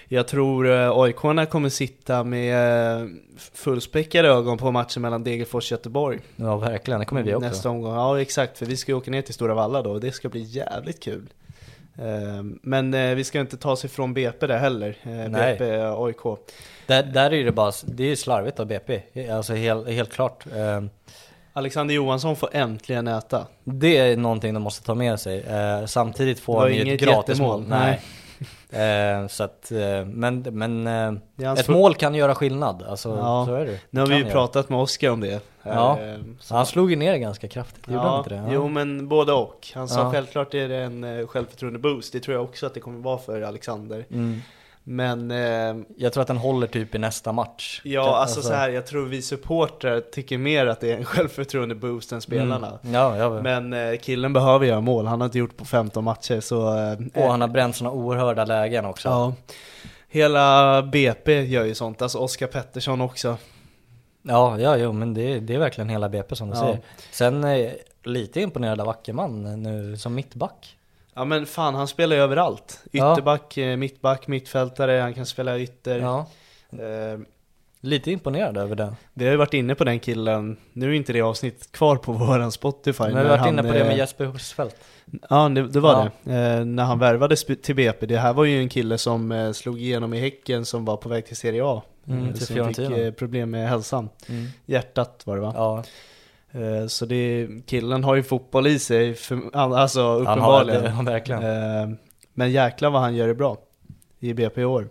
Jag 0.09 0.29
tror 0.29 0.71
eh, 0.71 0.91
aik 0.91 1.17
kommer 1.17 1.69
sitta 1.69 2.25
med 2.25 3.09
fullspäckade 3.53 4.29
ögon 4.29 4.59
på 4.59 4.71
matchen 4.71 5.03
mellan 5.03 5.25
Degerfors 5.25 5.73
och 5.73 5.77
Göteborg. 5.77 6.21
Ja 6.37 6.57
verkligen, 6.57 7.01
det 7.01 7.07
kommer 7.07 7.23
vi 7.23 7.35
också. 7.35 7.49
Nästa 7.49 7.71
omgång, 7.71 7.95
ja 7.95 8.21
exakt, 8.21 8.59
för 8.59 8.67
vi 8.67 8.77
ska 8.77 8.93
ju 8.93 8.99
åka 8.99 9.11
ner 9.11 9.23
till 9.23 9.35
Stora 9.35 9.55
Valla 9.55 9.83
då 9.83 9.91
och 9.91 10.01
det 10.01 10.13
ska 10.13 10.29
bli 10.29 10.43
jävligt 10.43 11.03
kul. 11.03 11.29
Eh, 11.99 12.43
Men 12.63 13.17
vi 13.17 13.25
ska 13.25 13.41
inte 13.41 13.57
ta 13.57 13.71
oss 13.71 13.85
ifrån 13.85 14.15
BP 14.15 14.47
där 14.47 14.59
heller, 14.59 14.97
Nej. 15.29 15.29
BP 15.59 15.65
AIK. 15.81 16.39
Där, 16.87 17.03
där 17.03 17.33
är 17.33 17.45
det 17.45 17.53
bara, 17.53 17.73
det 17.85 18.03
är 18.03 18.09
ju 18.09 18.17
slarvigt 18.17 18.61
av 18.61 18.67
BP, 18.67 19.03
alltså 19.31 19.55
helt, 19.55 19.89
helt 19.89 20.13
klart. 20.13 20.45
Alexander 21.57 21.95
Johansson 21.95 22.37
får 22.37 22.49
äntligen 22.53 23.09
äta. 23.09 23.47
det 23.65 23.97
är 23.97 24.17
någonting 24.17 24.55
de 24.55 24.63
måste 24.63 24.87
ta 24.87 24.95
med 24.95 25.21
sig. 25.21 25.41
Eh, 25.41 25.87
samtidigt 25.87 26.41
får 26.41 26.61
han 26.61 26.75
ju 26.75 26.95
ett 26.95 27.01
gratismål. 27.01 27.65
Nej. 27.69 28.01
Eh, 28.71 29.27
så 29.29 29.45
att, 29.45 29.73
eh, 29.73 30.05
men, 30.07 30.41
men 30.41 30.87
eh, 31.39 31.53
ett 31.53 31.69
mål 31.69 31.95
kan 31.95 32.15
göra 32.15 32.35
skillnad, 32.35 32.83
alltså 32.83 33.09
Ja, 33.09 33.45
så 33.49 33.55
är 33.55 33.67
det. 33.67 33.79
Nu 33.91 34.01
har 34.01 34.07
vi 34.07 34.17
ju 34.17 34.25
pratat 34.25 34.69
med 34.69 34.79
Oskar 34.79 35.11
om 35.11 35.21
det. 35.21 35.41
Ja. 35.63 35.99
Eh, 36.01 36.15
han 36.51 36.67
slog 36.67 36.91
ju 36.91 36.97
ner 36.97 37.13
det 37.13 37.19
ganska 37.19 37.49
kraftigt, 37.49 37.89
gjorde 37.89 37.99
Ja, 38.07 38.19
inte 38.19 38.31
det? 38.31 38.37
Ja. 38.37 38.49
jo 38.51 38.69
men 38.69 39.09
både 39.09 39.33
och. 39.33 39.69
Han 39.75 39.89
sa 39.89 40.01
Ja. 40.01 40.11
självklart 40.13 40.55
är 40.55 40.69
det 40.69 40.77
en 40.77 41.05
eh, 41.05 41.27
självförtroende-boost, 41.27 42.13
det 42.13 42.21
tror 42.21 42.35
jag 42.37 42.45
också 42.45 42.67
att 42.67 42.75
det 42.75 42.81
kommer 42.81 43.01
vara 43.01 43.19
för 43.19 43.43
Alexander. 43.43 44.05
Mm. 44.11 44.41
Men 44.87 45.31
eh, 45.31 45.85
Jag 45.97 46.13
tror 46.13 46.21
att 46.21 46.27
den 46.29 46.37
håller 46.37 46.67
typ 46.67 46.95
i 46.95 46.99
nästa 46.99 47.33
match. 47.33 47.81
ja, 47.85 48.05
Kan- 48.05 48.15
alltså, 48.15 48.43
så 48.43 48.53
här, 48.53 48.69
jag 48.71 48.87
tror 48.87 49.07
vi 49.07 49.23
supportrar 49.23 50.01
tycker 50.01 50.39
mer 50.39 50.67
att 50.67 50.81
det 50.81 50.91
är 50.93 50.97
en 50.97 51.05
självförtroende-boost 51.05 52.13
än 52.13 52.21
spelarna. 52.21 52.79
Mm. 52.83 52.95
Ja, 52.95 53.17
ja. 53.17 53.43
Men 53.43 53.73
eh, 53.73 53.97
killen 53.99 54.33
behöver 54.33 54.67
göra 54.67 54.81
mål, 54.81 55.07
han 55.07 55.21
har 55.21 55.25
inte 55.27 55.39
gjort 55.39 55.57
på 55.57 55.65
15 55.65 56.05
matcher 56.05 56.41
så... 56.41 56.79
Eh, 56.79 57.23
och 57.25 57.31
han 57.31 57.41
har 57.41 57.49
bränt 57.49 57.77
såna 57.77 57.91
oerhörda 57.91 58.45
lägen 58.45 58.85
också. 58.85 59.09
Ja. 59.09 59.33
Hela 60.09 60.83
BP 60.83 61.41
gör 61.43 61.65
ju 61.65 61.75
sånt, 61.75 62.03
alltså 62.03 62.19
Oskar 62.19 62.47
Pettersson 62.47 63.01
också. 63.01 63.37
Ja, 64.23 64.59
ja, 64.61 64.77
jo, 64.77 64.93
men 64.93 65.15
det, 65.15 65.41
det 65.41 65.55
är 65.55 65.59
verkligen 65.59 65.89
hela 65.89 66.09
BP 66.09 66.37
som 66.37 66.51
du 66.51 66.57
Ja. 66.57 66.61
säger. 66.63 66.79
Sen 67.11 67.45
eh, 67.45 67.71
lite 68.05 68.41
imponerad 68.41 68.81
av 68.81 68.89
Ackerman 68.89 69.63
nu 69.63 69.97
som 69.97 70.15
mittback. 70.15 70.77
Ja 71.15 71.25
men 71.25 71.47
fan, 71.47 71.75
han 71.75 71.89
spelar 71.89 72.17
ju 72.17 72.23
överallt. 72.23 72.81
Ja. 72.91 73.13
Ytterback, 73.13 73.57
eh, 73.57 73.77
mittback, 73.77 74.27
mittfältare, 74.27 74.93
han 75.01 75.15
kan 75.15 75.27
spela 75.27 75.59
ytter. 75.59 75.99
Ja. 75.99 76.27
Eh, 76.73 77.19
Lite 77.81 78.11
imponerad 78.11 78.57
över 78.57 78.77
det. 78.77 78.95
Vi 79.15 79.25
har 79.25 79.31
ju 79.33 79.37
varit 79.37 79.55
inne 79.55 79.75
på 79.75 79.85
den 79.85 79.99
killen, 80.01 80.57
nu 80.73 80.89
är 80.91 80.93
inte 80.93 81.13
det 81.13 81.21
avsnitt 81.21 81.73
kvar 81.73 81.97
på 81.97 82.13
våran 82.27 82.53
Spotify 82.53 83.03
Men 83.03 83.13
vi 83.13 83.19
har 83.19 83.25
varit 83.29 83.41
han, 83.41 83.49
inne 83.49 83.63
på 83.63 83.69
det 83.73 83.85
med 83.85 83.93
eh, 83.93 83.99
Jesper 83.99 84.25
Husfeldt. 84.25 84.77
Ja 85.31 85.49
det, 85.49 85.69
det 85.69 85.81
var 85.81 85.93
Ja. 85.93 86.11
det, 86.33 86.35
eh, 86.59 86.65
när 86.65 86.85
han 86.85 86.99
värvades 86.99 87.45
till 87.63 87.75
BP, 87.77 88.07
det 88.07 88.19
här 88.19 88.33
var 88.33 88.45
ju 88.45 88.59
en 88.59 88.69
kille 88.69 88.99
som 88.99 89.33
eh, 89.33 89.53
slog 89.53 89.81
igenom 89.81 90.15
i 90.15 90.21
Häcken 90.21 90.65
som 90.65 90.85
var 90.85 90.97
på 90.97 91.09
väg 91.09 91.27
till 91.27 91.37
Serie 91.37 91.63
A 91.65 91.83
Mm, 92.07 92.27
eh, 92.29 92.33
till 92.35 92.47
Som 92.47 92.75
fick 92.75 92.79
eh, 92.79 93.11
problem 93.13 93.51
med 93.51 93.69
hälsan, 93.69 94.09
Mm. 94.29 94.47
hjärtat 94.67 95.23
var 95.27 95.35
det 95.37 95.43
va? 95.43 95.53
Ja, 95.57 95.85
så 96.89 97.07
det, 97.07 97.49
killen 97.67 98.05
har 98.05 98.15
ju 98.15 98.23
fotboll 98.23 98.67
i 98.67 98.79
sig, 98.79 99.15
för, 99.15 99.41
alltså 99.57 100.25
han 100.25 100.41
har 100.41 100.61
uppenbarligen 100.63 101.41
det. 101.41 101.81
Eh, 101.83 101.89
Men 102.33 102.51
jäklar 102.51 102.91
vad 102.91 103.01
han 103.03 103.15
gör 103.15 103.27
det 103.29 103.35
bra 103.35 103.57
i 104.21 104.35
BP 104.35 104.61
i 104.61 104.65
år 104.65 104.89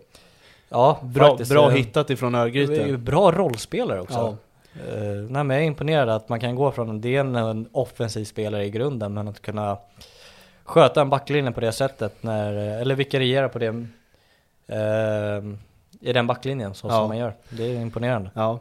Ja, 0.68 0.98
Bra, 1.02 1.28
faktiskt, 1.28 1.50
bra 1.50 1.70
eh, 1.70 1.76
hittat 1.76 2.10
ifrån 2.10 2.32
det 2.32 2.38
är 2.38 2.46
ju 2.46 2.62
Örgryte 2.62 2.96
Bra 2.98 3.32
rollspelare 3.32 4.00
också. 4.00 4.14
Ja. 4.14 4.36
Eh, 4.94 5.04
nej 5.04 5.44
men 5.44 5.50
jag 5.50 5.62
är 5.62 5.66
imponerad 5.66 6.08
att 6.08 6.28
man 6.28 6.40
kan 6.40 6.54
gå 6.54 6.72
från, 6.72 7.00
det 7.00 7.16
är 7.16 7.20
en, 7.20 7.34
en 7.36 7.68
offensiv 7.72 8.24
spelare 8.24 8.64
i 8.64 8.70
grunden, 8.70 9.14
men 9.14 9.28
att 9.28 9.42
kunna 9.42 9.78
sköta 10.64 11.00
en 11.00 11.10
backlinje 11.10 11.52
på 11.52 11.60
det 11.60 11.72
sättet 11.72 12.22
när, 12.22 12.52
eller 12.52 12.94
vikariera 12.94 13.48
på 13.48 13.58
det 13.58 13.66
eh, 14.66 15.42
i 16.00 16.12
den 16.12 16.26
backlinjen 16.26 16.74
så 16.74 16.86
Ja. 16.86 16.92
som 16.92 17.08
man 17.08 17.18
gör. 17.18 17.34
Det 17.50 17.64
är 17.64 17.80
imponerande. 17.80 18.30
Ja 18.34 18.60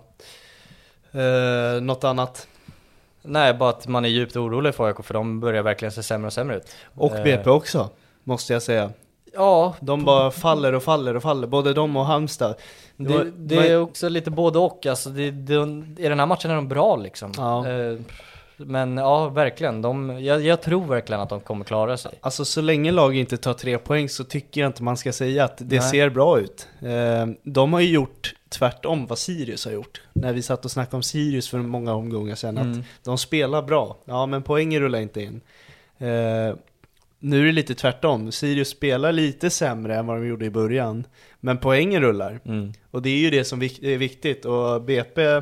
eh, 1.11 1.81
Något 1.81 2.03
annat? 2.03 2.47
Nej, 3.23 3.53
bara 3.53 3.69
att 3.69 3.87
man 3.87 4.05
är 4.05 4.09
djupt 4.09 4.35
orolig 4.35 4.75
för 4.75 4.87
AIK 4.87 5.03
för 5.03 5.13
de 5.13 5.39
börjar 5.39 5.63
verkligen 5.63 5.91
se 5.91 6.03
sämre 6.03 6.27
och 6.27 6.33
sämre 6.33 6.57
ut. 6.57 6.75
Och 6.95 7.15
Eh, 7.15 7.23
BP 7.23 7.49
också, 7.49 7.89
måste 8.23 8.53
jag 8.53 8.61
säga 8.61 8.89
Ja, 9.35 9.75
De 9.79 10.05
bara 10.05 10.31
faller 10.31 10.73
och 10.75 10.83
faller 10.83 11.15
och 11.15 11.21
faller, 11.23 11.47
både 11.47 11.73
de 11.73 11.97
och 11.97 12.05
Halmstad 12.05 12.55
det, 12.97 13.13
var- 13.13 13.31
det 13.35 13.55
är 13.71 13.79
också 13.81 14.09
lite 14.09 14.31
både 14.31 14.59
och. 14.59 14.85
Alltså 14.85 15.09
det, 15.09 15.31
det, 15.31 15.53
I 15.97 16.09
den 16.09 16.19
här 16.19 16.25
matchen 16.25 16.51
är 16.51 16.55
de 16.55 16.67
bra 16.67 16.95
liksom. 16.95 17.31
Ja. 17.37 17.67
Eh, 17.69 17.97
men 18.57 18.97
ja, 18.97 19.29
verkligen. 19.29 19.81
De, 19.81 20.23
jag, 20.23 20.41
jag 20.41 20.61
tror 20.61 20.85
verkligen 20.85 21.21
att 21.21 21.29
de 21.29 21.39
kommer 21.39 21.65
klara 21.65 21.97
sig. 21.97 22.11
Alltså 22.21 22.45
så 22.45 22.61
länge 22.61 22.91
lag 22.91 23.15
inte 23.15 23.37
tar 23.37 23.53
tre 23.53 23.77
poäng 23.77 24.09
så 24.09 24.23
tycker 24.23 24.61
jag 24.61 24.69
inte 24.69 24.83
man 24.83 24.97
ska 24.97 25.11
säga 25.13 25.43
att 25.43 25.57
det 25.57 25.79
Nej. 25.79 25.89
ser 25.89 26.09
bra 26.09 26.39
ut. 26.39 26.67
Eh, 26.81 27.27
de 27.43 27.73
har 27.73 27.79
ju 27.79 27.89
gjort 27.89 28.33
tvärtom 28.53 29.05
vad 29.07 29.17
Sirius 29.17 29.65
har 29.65 29.71
gjort. 29.71 30.01
När 30.13 30.33
vi 30.33 30.41
satt 30.41 30.65
och 30.65 30.71
snackade 30.71 30.95
om 30.95 31.03
Sirius 31.03 31.49
för 31.49 31.57
många 31.57 31.93
omgångar 31.93 32.35
sedan, 32.35 32.57
Mm. 32.57 32.79
att 32.79 32.85
de 33.03 33.17
spelar 33.17 33.61
bra. 33.61 33.97
Ja, 34.05 34.25
men 34.25 34.43
poängen 34.43 34.81
rullar 34.81 34.99
inte 34.99 35.21
in. 35.21 35.41
Eh, 35.97 36.55
nu 37.19 37.41
är 37.41 37.45
det 37.45 37.51
lite 37.51 37.75
tvärtom. 37.75 38.31
Sirius 38.31 38.69
spelar 38.69 39.11
lite 39.11 39.49
sämre 39.49 39.95
än 39.95 40.07
vad 40.07 40.17
de 40.17 40.27
gjorde 40.27 40.45
i 40.45 40.49
början. 40.49 41.03
Men 41.39 41.57
poängen 41.57 42.01
rullar. 42.01 42.39
Mm. 42.45 42.73
Och 42.91 43.01
det 43.01 43.09
är 43.09 43.17
ju 43.17 43.29
det 43.29 43.43
som 43.43 43.61
är 43.61 43.97
viktigt. 43.97 44.45
Och 44.45 44.81
BP, 44.81 45.41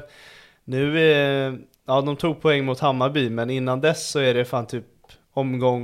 nu 0.64 1.00
är, 1.14 1.60
ja 1.88 2.02
de 2.02 2.16
tog 2.16 2.42
poäng 2.42 2.66
mot 2.66 2.80
Hammarby, 2.80 3.30
men 3.30 3.50
innan 3.50 3.82
dess 3.82 4.10
så 4.12 4.20
är 4.20 4.34
det 4.34 4.46
fan 4.46 4.68
typ 4.68 4.86
omgång 5.34 5.84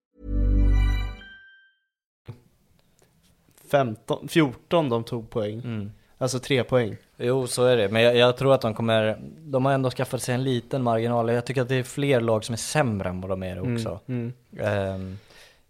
15, 3.71 4.27
14 4.27 4.89
de 4.89 5.03
tog 5.03 5.29
poäng. 5.29 5.59
Mm. 5.59 5.91
Alltså 6.17 6.39
tre 6.39 6.63
poäng. 6.63 6.97
Jo, 7.17 7.47
så 7.47 7.65
är 7.65 7.77
det. 7.77 7.89
Men 7.89 8.01
jag, 8.01 8.15
jag 8.15 8.37
tror 8.37 8.53
att 8.53 8.61
de 8.61 8.73
kommer, 8.73 9.17
de 9.39 9.65
har 9.65 9.73
ändå 9.73 9.89
skaffat 9.89 10.21
sig 10.21 10.35
en 10.35 10.43
liten 10.43 10.83
marginal. 10.83 11.29
Jag 11.29 11.45
tycker 11.45 11.61
att 11.61 11.69
det 11.69 11.75
är 11.75 11.83
fler 11.83 12.21
lag 12.21 12.45
som 12.45 12.53
är 12.53 12.57
sämre 12.57 13.09
än 13.09 13.21
vad 13.21 13.31
de 13.31 13.43
är 13.43 13.59
också. 13.59 13.99
Mm. 14.07 14.33
Ehm, 14.59 15.17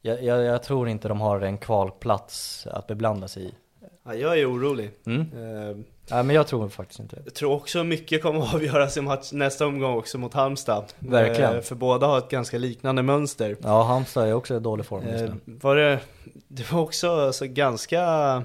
jag, 0.01 0.24
jag, 0.24 0.43
jag 0.43 0.63
tror 0.63 0.89
inte 0.89 1.08
de 1.08 1.22
har 1.22 1.41
en 1.41 1.58
kvalplats 1.58 2.67
att 2.67 2.88
beblanda 2.88 3.27
sig 3.27 3.43
i. 3.43 3.53
Ja, 4.03 4.15
jag 4.15 4.39
är 4.39 4.51
orolig. 4.51 4.91
Mm. 5.05 5.22
Eh, 5.22 5.77
Ja, 6.10 6.24
men 6.24 6.36
jag 6.36 6.48
tror 6.48 6.70
faktiskt 6.70 7.00
inte. 7.00 7.22
Jag 7.25 7.34
tror 7.34 7.53
också 7.53 7.84
mycket 7.84 8.22
kommer 8.22 8.41
att 8.43 8.53
avgöras 8.53 8.98
i 8.98 9.01
match, 9.01 9.31
nästa 9.31 9.65
omgång 9.67 9.98
också 9.98 10.17
mot 10.17 10.34
Halmstad. 10.34 10.86
Verkligen. 11.00 11.55
Eh, 11.55 11.62
För 11.62 11.75
båda 11.75 12.08
har 12.08 12.17
ett 12.17 12.29
ganska 12.29 12.58
liknande 12.58 13.03
mönster. 13.03 13.55
Ja, 13.63 13.84
Halmstad 13.84 14.27
är 14.27 14.34
också 14.34 14.55
i 14.55 14.60
dålig 14.60 14.86
form 14.86 15.03
just 15.08 15.24
nu. 15.24 15.34
var 15.46 15.75
det, 15.75 16.00
det 16.48 16.72
var 16.72 16.81
också 16.81 17.10
alltså 17.12 17.46
ganska, 17.48 18.43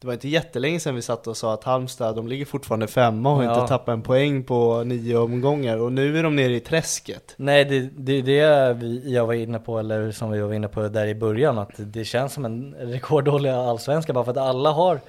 det 0.00 0.06
var 0.06 0.14
inte 0.14 0.28
jättelänge 0.28 0.80
sedan 0.80 0.94
vi 0.94 1.02
satt 1.02 1.26
och 1.26 1.36
sa 1.36 1.54
att 1.54 1.64
Halmstad, 1.64 2.16
de 2.16 2.28
ligger 2.28 2.44
fortfarande 2.44 2.86
femma 2.86 3.32
och 3.36 3.44
Ja. 3.44 3.54
inte 3.54 3.68
tappat 3.68 3.92
en 3.92 4.02
poäng 4.02 4.44
på 4.44 4.82
nio 4.84 5.16
omgångar 5.16 5.76
och 5.78 5.92
nu 5.92 6.18
är 6.18 6.22
de 6.22 6.36
nere 6.36 6.54
i 6.54 6.60
träsket. 6.60 7.34
Nej, 7.36 7.64
det, 7.64 7.80
det 7.80 8.12
är 8.12 8.22
det 8.22 8.74
vi, 8.74 9.14
jag 9.14 9.26
var 9.26 9.34
inne 9.34 9.58
på, 9.58 9.78
eller 9.78 10.12
som 10.12 10.30
vi 10.30 10.40
var 10.40 10.52
inne 10.54 10.68
på 10.68 10.88
där 10.88 11.06
i 11.06 11.14
början, 11.14 11.58
att 11.58 11.70
det 11.76 12.04
känns 12.04 12.32
som 12.32 12.44
en 12.44 12.74
rekorddålig 12.78 13.50
allsvenska 13.50 14.12
bara 14.12 14.24
för 14.24 14.30
att 14.32 14.36
alla 14.38 14.70
har 14.70 15.00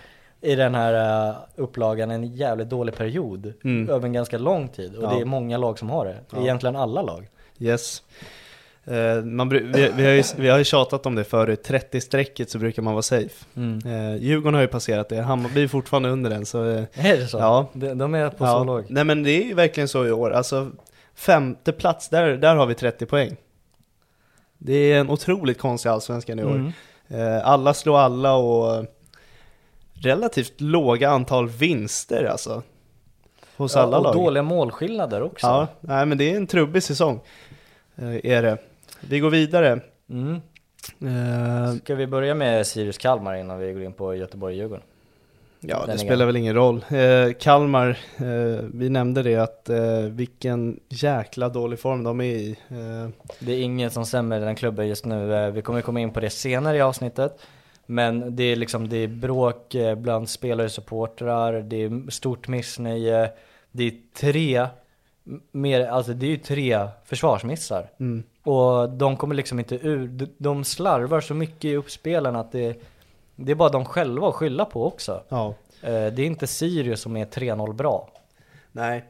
i 0.42 0.56
den 0.56 0.76
här 0.76 1.30
uh, 1.30 1.36
upplagan 1.56 2.12
en 2.12 2.24
jävligt 2.36 2.70
dålig 2.70 2.96
period 2.96 3.54
Mm. 3.64 3.90
över 3.90 4.06
en 4.06 4.14
ganska 4.14 4.38
lång 4.38 4.68
tid 4.68 4.96
och 4.96 5.04
Ja. 5.04 5.10
det 5.16 5.22
är 5.22 5.26
många 5.26 5.58
lag 5.58 5.80
som 5.80 5.90
har 5.90 6.06
det, 6.06 6.18
Ja. 6.32 6.42
egentligen 6.42 6.76
alla 6.76 7.02
lag. 7.02 7.28
Yes. 7.60 8.04
Eh, 8.86 9.24
man, 9.24 9.50
vi, 9.50 9.60
vi, 9.96 10.06
har 10.06 10.12
ju, 10.12 10.24
vi 10.38 10.50
har 10.50 10.58
ju 10.58 10.64
tjatat 10.64 11.06
om 11.06 11.16
det 11.16 11.24
förut, 11.24 11.68
30-strecket 11.70 12.50
så 12.50 12.58
brukar 12.60 12.82
man 12.82 12.94
vara 12.94 13.02
safe. 13.02 13.46
Mm. 13.56 13.80
Eh, 13.86 14.16
Djurgården 14.16 14.54
har 14.54 14.62
ju 14.62 14.68
passerat 14.68 15.10
det, 15.10 15.22
Hammarby 15.22 15.64
är 15.64 15.68
fortfarande 15.68 16.10
under 16.10 16.30
den 16.30 16.46
så 16.46 16.66
eh, 16.70 16.84
Är 16.94 17.18
det 17.18 17.28
så? 17.28 17.38
Ja. 17.38 17.70
De, 17.74 17.98
de 17.98 18.16
är 18.16 18.30
på 18.30 18.46
ja. 18.46 18.52
så 18.52 18.64
låg. 18.64 18.86
Nej 18.90 19.04
men 19.04 19.24
det 19.24 19.32
är 19.32 19.44
ju 19.44 19.54
verkligen 19.54 19.88
så 19.88 20.06
i 20.06 20.12
år, 20.12 20.32
alltså 20.32 20.72
femte 21.16 21.72
plats, 21.72 22.10
där, 22.10 22.38
där 22.38 22.56
har 22.56 22.66
vi 22.66 22.76
30 22.76 23.06
poäng. 23.06 23.36
Det 24.58 24.74
är 24.74 25.00
en 25.00 25.10
otroligt 25.10 25.58
konstig 25.60 25.90
allsvenskan 25.90 26.40
i 26.40 26.44
år. 26.44 26.56
Mm. 26.56 26.72
Eh, 27.08 27.48
alla 27.48 27.74
slår 27.74 28.00
alla 28.00 28.34
och 28.36 28.86
relativt 29.94 30.62
låga 30.62 31.10
antal 31.10 31.48
vinster 31.50 32.24
alltså. 32.24 32.64
Hos 33.58 33.76
alla 33.76 33.92
Ja, 33.92 33.98
och 33.98 34.04
lag. 34.04 34.14
dåliga 34.16 34.44
målskillnader 34.44 35.22
också. 35.24 35.48
Ja, 35.48 35.68
nej 35.82 36.06
men 36.06 36.18
det 36.18 36.32
är 36.32 36.38
en 36.38 36.48
trubbig 36.48 36.84
säsong. 36.84 37.20
Eh, 37.96 38.26
är 38.32 38.42
det. 38.42 38.58
Vi 39.10 39.20
går 39.20 39.30
vidare. 39.30 39.80
Mm. 40.10 40.42
Eh, 41.02 41.74
Ska 41.84 41.96
vi 41.96 42.08
börja 42.08 42.36
med 42.36 42.68
Sirius 42.68 42.98
Kalmar 42.98 43.36
innan 43.36 43.60
vi 43.60 43.74
går 43.74 43.84
in 43.84 43.94
på 43.94 44.16
Göteborg-Djurgården? 44.16 44.84
ja, 45.60 45.86
det 45.86 45.98
spelar 45.98 46.26
väl 46.26 46.36
ingen 46.36 46.56
roll. 46.56 46.86
Eh, 46.90 47.34
Kalmar, 47.40 47.90
eh, 48.18 48.66
vi 48.74 48.90
nämnde 48.90 49.24
det 49.24 49.36
att 49.36 49.70
eh, 49.70 50.00
vilken 50.02 50.80
jäkla 50.90 51.50
dålig 51.50 51.80
form 51.80 52.04
de 52.04 52.22
är 52.22 52.26
i. 52.26 52.50
Eh, 52.70 53.10
Det 53.40 53.54
är 53.54 53.62
ingen 53.62 53.90
som 53.92 54.06
stämmer 54.06 54.38
i 54.42 54.46
den 54.46 54.56
klubben 54.56 54.88
just 54.88 55.06
nu. 55.06 55.34
Eh, 55.36 55.52
Vi 55.52 55.62
kommer 55.62 55.82
komma 55.82 56.00
in 56.00 56.12
på 56.14 56.20
det 56.20 56.30
senare 56.30 56.78
i 56.78 56.82
avsnittet. 56.82 57.40
Men 57.86 58.36
det 58.36 58.44
är 58.44 58.56
liksom, 58.56 58.90
det 58.90 58.98
är 58.98 59.08
bråk 59.08 59.76
bland 59.98 60.30
spelare 60.30 60.66
och 60.66 60.72
supportrar, 60.72 61.62
det 61.62 61.84
är 61.84 62.12
stort 62.12 62.48
missnöje, 62.48 63.32
det 63.72 63.84
är 63.84 63.94
tre, 64.20 64.68
mer, 65.52 65.88
alltså 65.88 66.14
det 66.14 66.26
är 66.26 66.30
ju 66.30 66.38
tre 66.38 66.88
försvarsmissar. 67.06 67.90
mm. 68.00 68.24
Och 68.44 68.90
de 68.90 69.18
kommer 69.18 69.36
liksom 69.36 69.60
inte 69.60 69.76
ur, 69.76 70.28
de- 70.38 70.64
slarvar 70.64 71.22
så 71.22 71.34
mycket 71.34 71.66
i 71.66 71.76
uppspelen 71.76 72.36
att 72.36 72.52
det, 72.52 72.82
det 73.36 73.52
är 73.52 73.56
bara 73.56 73.70
de 73.70 73.86
själva 73.86 74.28
att 74.30 74.36
skylla 74.36 74.66
på 74.66 74.86
också. 74.86 75.24
Ja, 75.30 75.54
Eh, 75.84 75.90
Det 75.92 76.22
är 76.22 76.26
inte 76.26 76.48
Sirius 76.48 77.02
som 77.02 77.18
är 77.18 77.26
3-0 77.26 77.74
bra. 77.74 78.10
nej. 78.72 79.06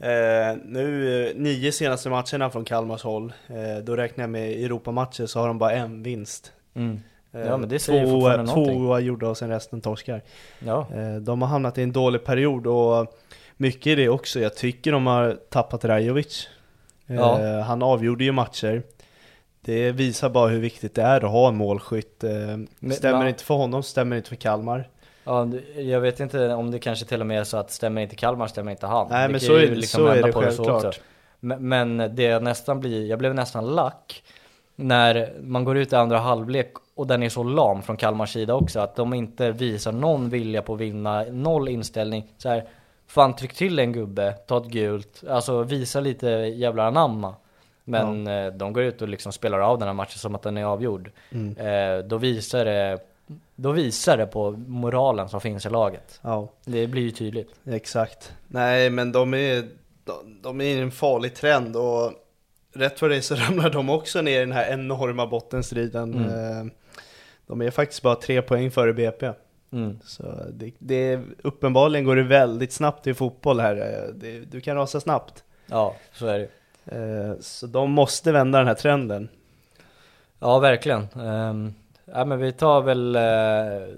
Eh, 0.00 0.56
nu, 0.64 1.26
eh, 1.28 1.36
nio 1.36 1.72
senaste 1.72 2.10
matcherna 2.10 2.50
från 2.50 2.64
Kalmars 2.64 3.02
håll, 3.02 3.32
eh, 3.48 3.84
då 3.84 3.96
räknar 3.96 4.22
jag 4.22 4.30
med 4.30 4.50
Europamatcher 4.64 5.26
så 5.26 5.40
har 5.40 5.48
de 5.48 5.58
bara 5.58 5.72
en 5.72 6.02
vinst. 6.02 6.52
Mm. 6.74 7.00
Eh, 7.32 7.40
Ja, 7.40 7.56
men 7.56 7.68
det 7.68 7.78
säger 7.78 8.04
två, 8.04 8.10
fortfarande 8.10 8.52
två 8.52 8.60
oavgjorda 8.62 9.28
och 9.28 9.36
sen 9.36 9.48
resten 9.48 9.80
torskar. 9.80 10.22
Ja. 10.58 10.86
Eh, 10.94 11.14
De 11.16 11.42
har 11.42 11.48
hamnat 11.48 11.78
i 11.78 11.82
en 11.82 11.92
dålig 11.92 12.24
period 12.24 12.66
och 12.66 13.06
mycket 13.56 13.86
i 13.86 13.94
det 13.94 14.08
också. 14.08 14.40
Jag 14.40 14.54
tycker 14.56 14.92
de 14.92 15.06
har 15.06 15.36
tappat 15.50 15.84
Rajovic. 15.84 16.48
Eh, 17.08 17.16
Ja. 17.16 17.60
Han 17.62 17.82
avgjorde 17.82 18.24
ju 18.24 18.32
matcher. 18.32 18.82
Det 19.60 19.92
visar 19.92 20.30
bara 20.30 20.48
hur 20.48 20.60
viktigt 20.60 20.94
det 20.94 21.02
är 21.02 21.24
att 21.24 21.30
ha 21.30 21.48
en 21.48 21.56
målskytt. 21.56 22.24
Eh, 22.24 22.30
Stämmer 22.92 23.18
va- 23.22 23.28
inte 23.28 23.44
för 23.44 23.54
honom, 23.54 23.82
stämmer 23.82 24.16
inte 24.16 24.28
för 24.28 24.36
Kalmar. 24.36 24.88
Ja, 25.24 25.48
jag 25.76 26.00
vet 26.00 26.20
inte 26.20 26.54
om 26.54 26.70
det 26.70 26.78
kanske 26.78 27.06
till 27.06 27.20
och 27.20 27.26
med 27.26 27.40
är 27.40 27.44
så 27.44 27.56
att 27.56 27.70
stämmer 27.70 28.02
inte 28.02 28.16
Kalmar 28.16 28.46
stämmer 28.46 28.70
inte 28.70 28.86
han. 28.86 29.06
Nej, 29.10 29.26
Det 29.26 29.32
men 29.32 29.40
så 29.40 29.54
är 29.56 29.68
liksom 29.68 29.98
så 30.00 30.06
är 30.06 30.22
det 30.22 30.32
självklart. 30.32 31.00
Men, 31.40 31.68
men 31.68 31.96
det 32.16 32.22
jag 32.22 32.42
nästan 32.42 32.80
blir, 32.80 33.06
jag 33.06 33.18
blev 33.18 33.34
nästan 33.34 33.66
lack 33.66 34.22
när 34.76 35.32
man 35.42 35.64
går 35.64 35.76
ut 35.76 35.92
i 35.92 35.96
andra 35.96 36.18
halvlek 36.18 36.72
och 36.94 37.06
den 37.06 37.22
är 37.22 37.28
så 37.28 37.42
lam 37.42 37.82
från 37.82 37.96
Kalmars 37.96 38.32
sida 38.32 38.54
också 38.54 38.80
att 38.80 38.96
de 38.96 39.14
inte 39.14 39.50
visar 39.50 39.92
någon 39.92 40.30
vilja 40.30 40.62
på 40.62 40.74
att 40.74 40.80
vinna, 40.80 41.22
noll 41.30 41.68
inställning. 41.68 42.32
Så 42.38 42.48
här, 42.48 42.64
fan 43.08 43.36
tryck 43.36 43.54
till 43.54 43.78
en 43.78 43.92
gubbe, 43.92 44.32
ta 44.46 44.58
ett 44.58 44.66
gult, 44.70 45.22
alltså 45.28 45.62
visa 45.62 46.00
lite 46.00 46.26
jävla 46.30 46.86
anamma. 46.86 47.34
Men 47.84 48.26
eh, 48.26 48.46
de 48.52 48.72
går 48.72 48.82
ut 48.82 49.02
och 49.02 49.08
liksom 49.08 49.32
spelar 49.32 49.58
av 49.58 49.78
den 49.78 49.88
här 49.88 49.94
matchen 49.94 50.18
som 50.18 50.34
att 50.34 50.42
den 50.42 50.56
är 50.56 50.64
avgjord. 50.64 51.10
Mm. 51.32 51.56
Eh, 51.56 52.04
då 52.04 52.16
visar 52.18 52.64
det 52.64 52.98
då 53.56 53.72
visar 53.72 54.16
det 54.16 54.26
på 54.26 54.50
moralen 54.50 55.28
som 55.28 55.40
finns 55.40 55.66
i 55.66 55.70
laget. 55.70 56.20
Ja, 56.22 56.48
Det 56.64 56.86
blir 56.86 57.02
ju 57.02 57.10
tydligt. 57.10 57.54
exakt. 57.64 58.32
Nej, 58.46 58.90
men 58.90 59.12
de 59.12 59.34
är, 59.34 59.68
de, 60.04 60.42
de 60.42 60.60
är 60.60 60.64
i 60.64 60.80
en 60.80 60.90
farlig 60.90 61.34
trend 61.34 61.76
och 61.76 62.12
rätt 62.74 62.98
för 62.98 63.08
det 63.08 63.22
så 63.22 63.34
ramlar 63.48 63.70
de 63.70 63.90
också 63.90 64.20
ner 64.22 64.36
i 64.36 64.40
den 64.40 64.52
här 64.52 64.72
enorma 64.72 65.26
bottenstriden. 65.26 66.14
Mm. 66.14 66.58
Eh, 66.66 66.72
De 67.46 67.62
är 67.62 67.70
faktiskt 67.70 68.02
bara 68.02 68.14
tre 68.14 68.42
poäng 68.42 68.70
före 68.70 68.92
BP. 68.92 69.30
Mm. 69.72 69.98
Så 70.04 70.22
det, 70.52 70.72
det, 70.78 71.20
uppenbarligen 71.42 72.04
går 72.04 72.16
det 72.16 72.22
väldigt 72.22 72.72
snabbt 72.72 73.06
i 73.06 73.14
fotboll 73.14 73.60
här. 73.60 73.76
Eh, 73.76 74.14
Det, 74.14 74.38
du 74.40 74.60
kan 74.60 74.76
rasa 74.76 75.00
snabbt. 75.00 75.44
Ja, 75.66 75.96
så 76.12 76.26
är 76.26 76.38
det 76.38 76.48
Eh, 76.92 77.34
Så 77.40 77.66
de 77.66 77.90
måste 77.90 78.32
vända 78.32 78.58
den 78.58 78.66
här 78.66 78.74
trenden. 78.74 79.28
Ja, 80.38 80.58
verkligen. 80.58 81.08
Um, 81.14 81.74
ja, 82.04 82.24
men 82.24 82.38
vi 82.38 82.52
tar 82.52 82.80
väl, 82.82 83.16
uh, 83.16 83.94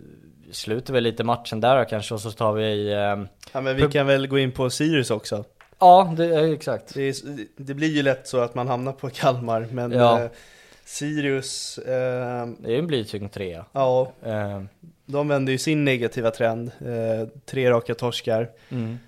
slutar 0.53 0.95
väl 0.95 1.03
lite 1.03 1.25
matchen 1.25 1.61
där 1.61 1.85
kanske 1.85 2.15
och 2.15 2.21
så 2.21 2.31
tar 2.31 2.53
vi, 2.53 2.93
ehm, 2.95 3.29
Ja, 3.53 3.61
men 3.61 3.77
vi 3.77 3.83
kan 3.89 4.07
väl 4.07 4.27
gå 4.27 4.39
in 4.39 4.53
på 4.53 4.71
Sirius 4.71 5.11
också. 5.11 5.45
ja 5.79 6.15
det 6.17 6.53
exakt. 6.53 6.95
Det, 6.95 7.03
är, 7.03 7.15
det 7.57 7.75
blir 7.75 7.89
ju 7.89 8.03
lätt 8.03 8.29
så 8.29 8.41
att 8.41 8.55
man 8.55 8.69
hamnar 8.69 8.93
på 8.93 9.11
Kalmar, 9.11 9.67
men 9.71 9.93
Ja. 9.93 10.23
eh, 10.23 10.31
Sirius, 10.85 11.79
eh, 11.79 12.47
Det 12.59 12.75
är 12.75 12.79
en 12.79 12.87
blytung 12.87 13.29
trea. 13.29 13.65
ja, 13.73 14.13
Ehm, 14.25 14.69
de 15.13 15.29
vänder 15.29 15.53
ju 15.53 15.59
sin 15.59 15.85
negativa 15.85 16.31
trend. 16.31 16.71
Eh, 16.81 17.29
tre 17.45 17.71
raka 17.71 17.95
torskar. 17.95 18.49
mm. 18.69 18.99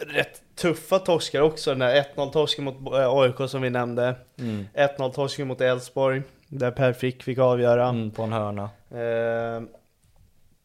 Rätt 0.00 0.42
tuffa 0.54 0.98
torskar 0.98 1.40
också, 1.40 1.70
den 1.70 1.78
där 1.78 2.04
1-0 2.16 2.30
torsken 2.32 2.64
mot 2.64 2.74
eh, 2.94 3.08
AIK 3.10 3.50
som 3.50 3.62
vi 3.62 3.70
nämnde. 3.70 4.14
Mm. 4.38 4.66
1-0 4.74 5.12
torsken 5.12 5.48
mot 5.48 5.60
Elfsborg, 5.60 6.22
där 6.48 6.70
Per 6.70 6.92
Frick 6.92 7.22
fick 7.22 7.38
avgöra. 7.38 7.88
Mm, 7.88 8.10
på 8.10 8.22
en 8.22 8.32
hörna. 8.32 8.62
Eh, 8.90 9.62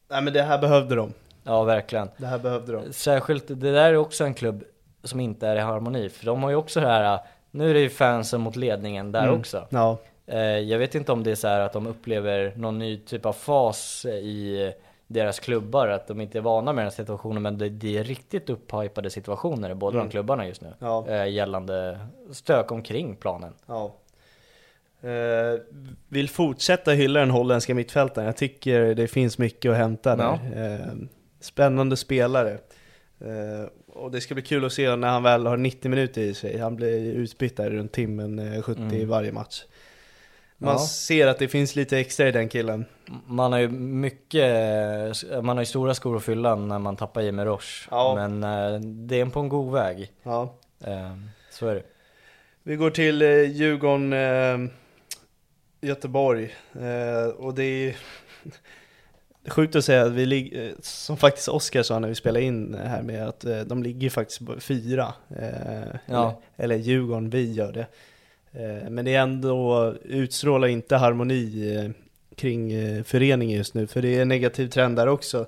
nej 0.10 0.22
men 0.22 0.34
det 0.34 0.42
här 0.44 0.58
behövde 0.58 0.96
de. 0.96 1.14
Ja, 1.44 1.64
verkligen. 1.64 2.10
Det 2.18 2.26
här 2.28 2.38
behövde 2.40 2.72
de. 2.74 2.94
Särskilt, 2.94 3.44
det 3.48 3.72
där 3.72 3.90
är 3.90 3.96
också 3.98 4.24
en 4.24 4.34
klubb 4.34 4.64
som 5.04 5.20
inte 5.20 5.48
är 5.48 5.56
i 5.56 5.60
harmoni. 5.60 6.10
För 6.10 6.26
de 6.26 6.44
har 6.44 6.50
ju 6.50 6.56
också 6.56 6.80
det 6.80 6.88
här, 6.88 7.20
nu 7.52 7.70
är 7.70 7.74
det 7.74 7.80
ju 7.80 7.90
fansen 7.90 8.42
mot 8.42 8.56
ledningen 8.56 9.12
där 9.12 9.24
Mm. 9.24 9.40
också. 9.40 9.68
Ja, 9.70 9.92
Eh, 9.92 9.98
jag 10.68 10.80
vet 10.80 10.96
inte 10.96 11.12
om 11.12 11.24
det 11.24 11.32
är 11.32 11.36
så 11.36 11.48
att 11.48 11.74
de 11.74 11.88
upplever 11.88 12.54
någon 12.56 12.80
ny 12.80 12.98
typ 12.98 13.26
av 13.26 13.34
fas 13.34 14.06
i 14.06 14.74
deras 15.08 15.40
klubbar, 15.40 15.88
att 15.88 16.08
de 16.08 16.22
inte 16.22 16.38
är 16.38 16.42
vana 16.42 16.74
med 16.74 16.82
den 16.82 16.86
här 16.92 16.96
situationen, 16.96 17.44
men 17.44 17.58
det, 17.58 17.70
det 17.70 17.98
är 17.98 18.04
riktigt 18.04 18.50
upphypade 18.50 19.10
situationer 19.10 19.70
i 19.70 19.76
båda 19.76 19.96
Mm. 19.98 20.08
de 20.08 20.12
klubbarna 20.12 20.48
just 20.48 20.62
nu. 20.62 20.74
Ja. 20.80 21.08
Eh, 21.08 21.30
gällande 21.30 22.00
stök 22.32 22.72
omkring 22.72 23.16
planen. 23.16 23.54
ja. 23.66 23.96
Eh, 25.04 25.60
vill 26.08 26.30
fortsätta 26.30 26.92
hylla 26.92 27.20
den 27.20 27.30
holländska 27.32 27.76
mittfältaren. 27.76 28.26
Jag 28.26 28.38
tycker 28.38 28.96
det 28.96 29.08
finns 29.08 29.38
mycket 29.38 29.72
att 29.72 29.78
hämta 29.78 30.16
där. 30.16 30.40
Eh, 30.56 30.94
spännande 31.40 31.98
spelare. 31.98 32.52
Eh, 33.20 33.68
och 33.94 34.12
det 34.12 34.22
ska 34.22 34.34
bli 34.34 34.44
kul 34.44 34.66
att 34.66 34.74
se 34.74 34.96
när 34.96 35.08
han 35.08 35.24
väl 35.24 35.46
har 35.46 35.58
90 35.58 35.90
minuter 35.90 36.22
i 36.22 36.34
sig. 36.34 36.58
Han 36.58 36.76
blir 36.76 37.12
utbytt 37.14 37.58
där 37.58 37.70
runt 37.70 37.92
timmen 37.92 38.40
eh, 38.40 38.62
70 38.62 38.82
i 38.82 38.84
Mm. 38.96 39.10
varje 39.10 39.32
match. 39.32 39.64
Man 40.64 40.74
Ja. 40.74 40.80
ser 40.80 41.28
att 41.28 41.40
det 41.40 41.48
finns 41.48 41.76
lite 41.76 41.98
extra 42.00 42.28
i 42.28 42.32
den 42.32 42.50
killen. 42.50 42.86
Man 43.28 43.52
har 43.52 43.60
ju 43.60 43.70
mycket, 43.70 44.44
man 45.44 45.58
har 45.58 45.62
ju 45.62 45.66
stora 45.66 45.94
skor 45.94 46.18
att 46.18 46.24
fylla 46.24 46.56
när 46.56 46.80
man 46.80 46.96
tappar 46.96 47.32
med 47.32 47.46
Roche. 47.46 47.88
Ja. 47.92 48.16
Men 48.16 48.44
eh, 48.44 48.80
det 48.80 49.20
är 49.20 49.26
på 49.26 49.40
en 49.40 49.50
god 49.50 49.74
väg. 49.74 50.12
Ja. 50.24 50.56
Eh, 50.84 51.16
så 51.52 51.68
är 51.68 51.76
det. 51.76 51.84
Vi 52.64 52.76
går 52.76 52.90
till 52.90 53.22
eh, 53.22 53.28
Djurgården, 53.42 54.70
Göteborg. 55.82 56.56
Och 57.38 57.54
det 57.54 57.64
är 57.64 57.96
sjukt 59.50 59.76
att 59.76 59.86
säga 59.86 60.04
att 60.04 60.12
vi 60.12 60.26
ligger, 60.26 60.74
som 60.82 61.18
faktiskt 61.18 61.48
Oskar 61.48 61.84
sa 61.84 62.00
när 62.00 62.08
vi 62.08 62.16
spelade 62.16 62.46
in 62.46 62.78
här 62.86 63.02
med 63.02 63.28
att 63.28 63.46
de 63.66 63.84
ligger 63.84 64.10
faktiskt 64.10 64.42
fyra. 64.60 65.14
Ja. 65.28 65.38
eller, 66.06 66.34
eller 66.58 66.76
Djurgården, 66.76 67.30
vi 67.30 67.52
gör 67.54 67.72
det. 67.72 67.88
Eh, 68.54 68.90
men 68.90 69.06
det 69.06 69.16
är 69.16 69.22
ändå, 69.22 69.94
utstrålar 70.04 70.68
inte 70.68 70.96
harmoni 70.96 71.76
eh, 71.78 71.92
kring 72.36 72.72
eh, 72.72 73.04
föreningen 73.04 73.58
just 73.58 73.74
nu, 73.74 73.88
för 73.88 74.02
det 74.02 74.18
är 74.18 74.22
en 74.22 74.28
negativ 74.28 74.68
trend 74.68 74.96
där 74.96 75.08
också. 75.08 75.46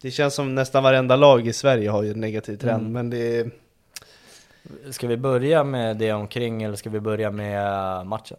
Det 0.00 0.10
känns 0.10 0.34
som 0.34 0.54
nästan 0.54 0.82
varenda 0.82 1.16
lag 1.16 1.46
i 1.46 1.52
Sverige 1.52 1.90
har 1.90 2.02
ju 2.02 2.10
en 2.10 2.20
negativ 2.20 2.56
trend, 2.56 2.80
Mm. 2.80 2.92
men 2.92 3.10
det 3.10 3.36
är, 3.36 3.50
Ska 4.90 5.06
vi 5.06 5.16
börja 5.16 5.64
med 5.64 5.96
det 5.96 6.12
omkring 6.12 6.62
eller 6.62 6.76
ska 6.76 6.90
vi 6.90 7.00
börja 7.00 7.30
med 7.30 8.06
matchen? 8.06 8.36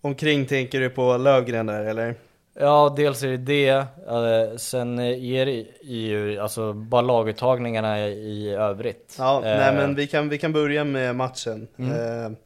omkring 0.00 0.46
tänker 0.46 0.80
du 0.80 0.90
på 0.90 1.16
Lövgren 1.16 1.66
där 1.66 1.84
eller? 1.84 2.14
Ja, 2.54 2.94
dels 2.96 3.22
är 3.22 3.28
det 3.28 3.36
det, 3.36 4.58
sen 4.58 4.98
är 4.98 5.46
det 5.46 5.66
ju 5.82 6.38
alltså 6.38 6.72
bara 6.72 7.00
laguttagningarna 7.02 8.08
i 8.08 8.50
övrigt. 8.50 9.16
Ja, 9.18 9.40
nej 9.44 9.74
men 9.74 9.94
vi 9.94 10.06
kan, 10.06 10.28
vi 10.28 10.38
kan 10.38 10.52
börja 10.52 10.84
med 10.84 11.16
matchen. 11.16 11.68
Mm. 11.78 12.36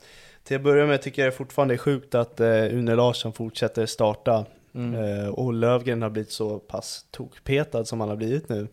Till 0.44 0.56
att 0.56 0.62
börja 0.62 0.86
med 0.86 1.02
tycker 1.02 1.24
jag 1.24 1.34
fortfarande 1.34 1.74
är 1.74 1.78
sjukt 1.78 2.14
att 2.14 2.40
eh, 2.40 2.48
Une 2.48 2.94
Larsson 2.94 3.32
fortsätter 3.32 3.86
starta. 3.86 4.44
Mm. 4.74 5.04
Eh, 5.04 5.28
och 5.28 5.52
Lövgren 5.52 6.02
har 6.02 6.10
blivit 6.10 6.30
så 6.32 6.58
pass 6.58 7.06
tokpetad 7.10 7.84
som 7.84 8.00
han 8.00 8.08
har 8.08 8.16
blivit 8.16 8.48
nu. 8.48 8.68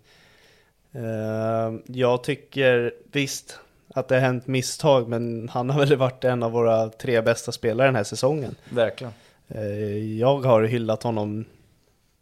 Eh, 0.92 1.74
jag 1.86 2.24
tycker 2.24 2.94
visst 3.12 3.60
att 3.96 4.08
det 4.08 4.16
har 4.16 4.22
hänt 4.22 4.48
misstag, 4.48 5.10
men 5.10 5.50
han 5.50 5.70
har 5.70 5.80
väl 5.80 5.98
varit 5.98 6.24
en 6.24 6.44
av 6.44 6.52
våra 6.52 6.90
tre 6.90 7.22
bästa 7.22 7.52
spelare 7.52 7.88
den 7.88 7.96
här 7.96 8.04
säsongen. 8.04 8.56
Verkligen. 8.70 9.14
Eh, 9.48 10.18
jag 10.20 10.40
har 10.40 10.64
hyllat 10.64 11.04
honom 11.04 11.46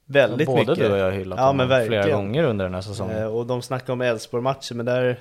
väldigt 0.06 0.48
Både 0.48 0.60
mycket. 0.60 0.76
du 0.78 0.92
och 0.92 0.98
jag 0.98 1.04
har 1.06 1.12
hyllat 1.12 1.40
Ja, 1.40 1.46
honom 1.46 1.84
flera 1.88 2.12
gånger 2.12 2.44
under 2.44 2.66
den 2.66 2.74
här 2.74 2.82
säsongen. 2.82 3.18
Eh, 3.18 3.36
och 3.36 3.46
de 3.46 3.62
snackar 3.62 3.94
om 3.94 4.02
Elfsborg-matchen, 4.02 4.78
men 4.78 4.86
där, 4.86 5.20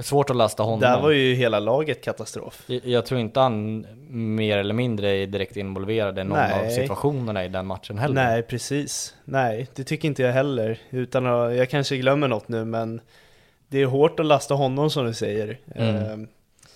det 0.00 0.02
är 0.02 0.06
svårt 0.06 0.30
att 0.30 0.36
lasta 0.36 0.62
honom. 0.62 0.80
där 0.80 1.00
var 1.00 1.10
ju 1.10 1.34
hela 1.34 1.60
laget 1.60 2.04
katastrof. 2.04 2.62
Jag- 2.66 2.80
Jag 2.86 3.06
tror 3.06 3.20
inte 3.20 3.40
han 3.40 3.86
mer 4.10 4.58
eller 4.58 4.74
mindre 4.74 5.10
är 5.10 5.26
direkt 5.26 5.56
involverad 5.56 6.18
i 6.18 6.24
någon 6.24 6.38
Nej. 6.38 6.66
av 6.66 6.70
situationerna 6.70 7.44
i 7.44 7.48
den 7.48 7.66
matchen 7.66 7.98
heller. 7.98 8.14
Nej, 8.14 8.42
precis. 8.42 9.14
Nej, 9.24 9.68
det 9.74 9.84
tycker 9.84 10.08
inte 10.08 10.22
jag 10.22 10.32
heller. 10.32 10.78
Utan 10.90 11.26
att, 11.26 11.54
jag 11.56 11.70
kanske 11.70 11.96
glömmer 11.96 12.28
något 12.28 12.48
nu, 12.48 12.64
men 12.64 13.00
det 13.68 13.82
är 13.82 13.86
hårt 13.86 14.20
att 14.20 14.26
lasta 14.26 14.54
honom 14.54 14.90
som 14.90 15.06
du 15.06 15.14
säger. 15.14 15.58
Mm. 15.74 15.96
Eh, 15.96 16.28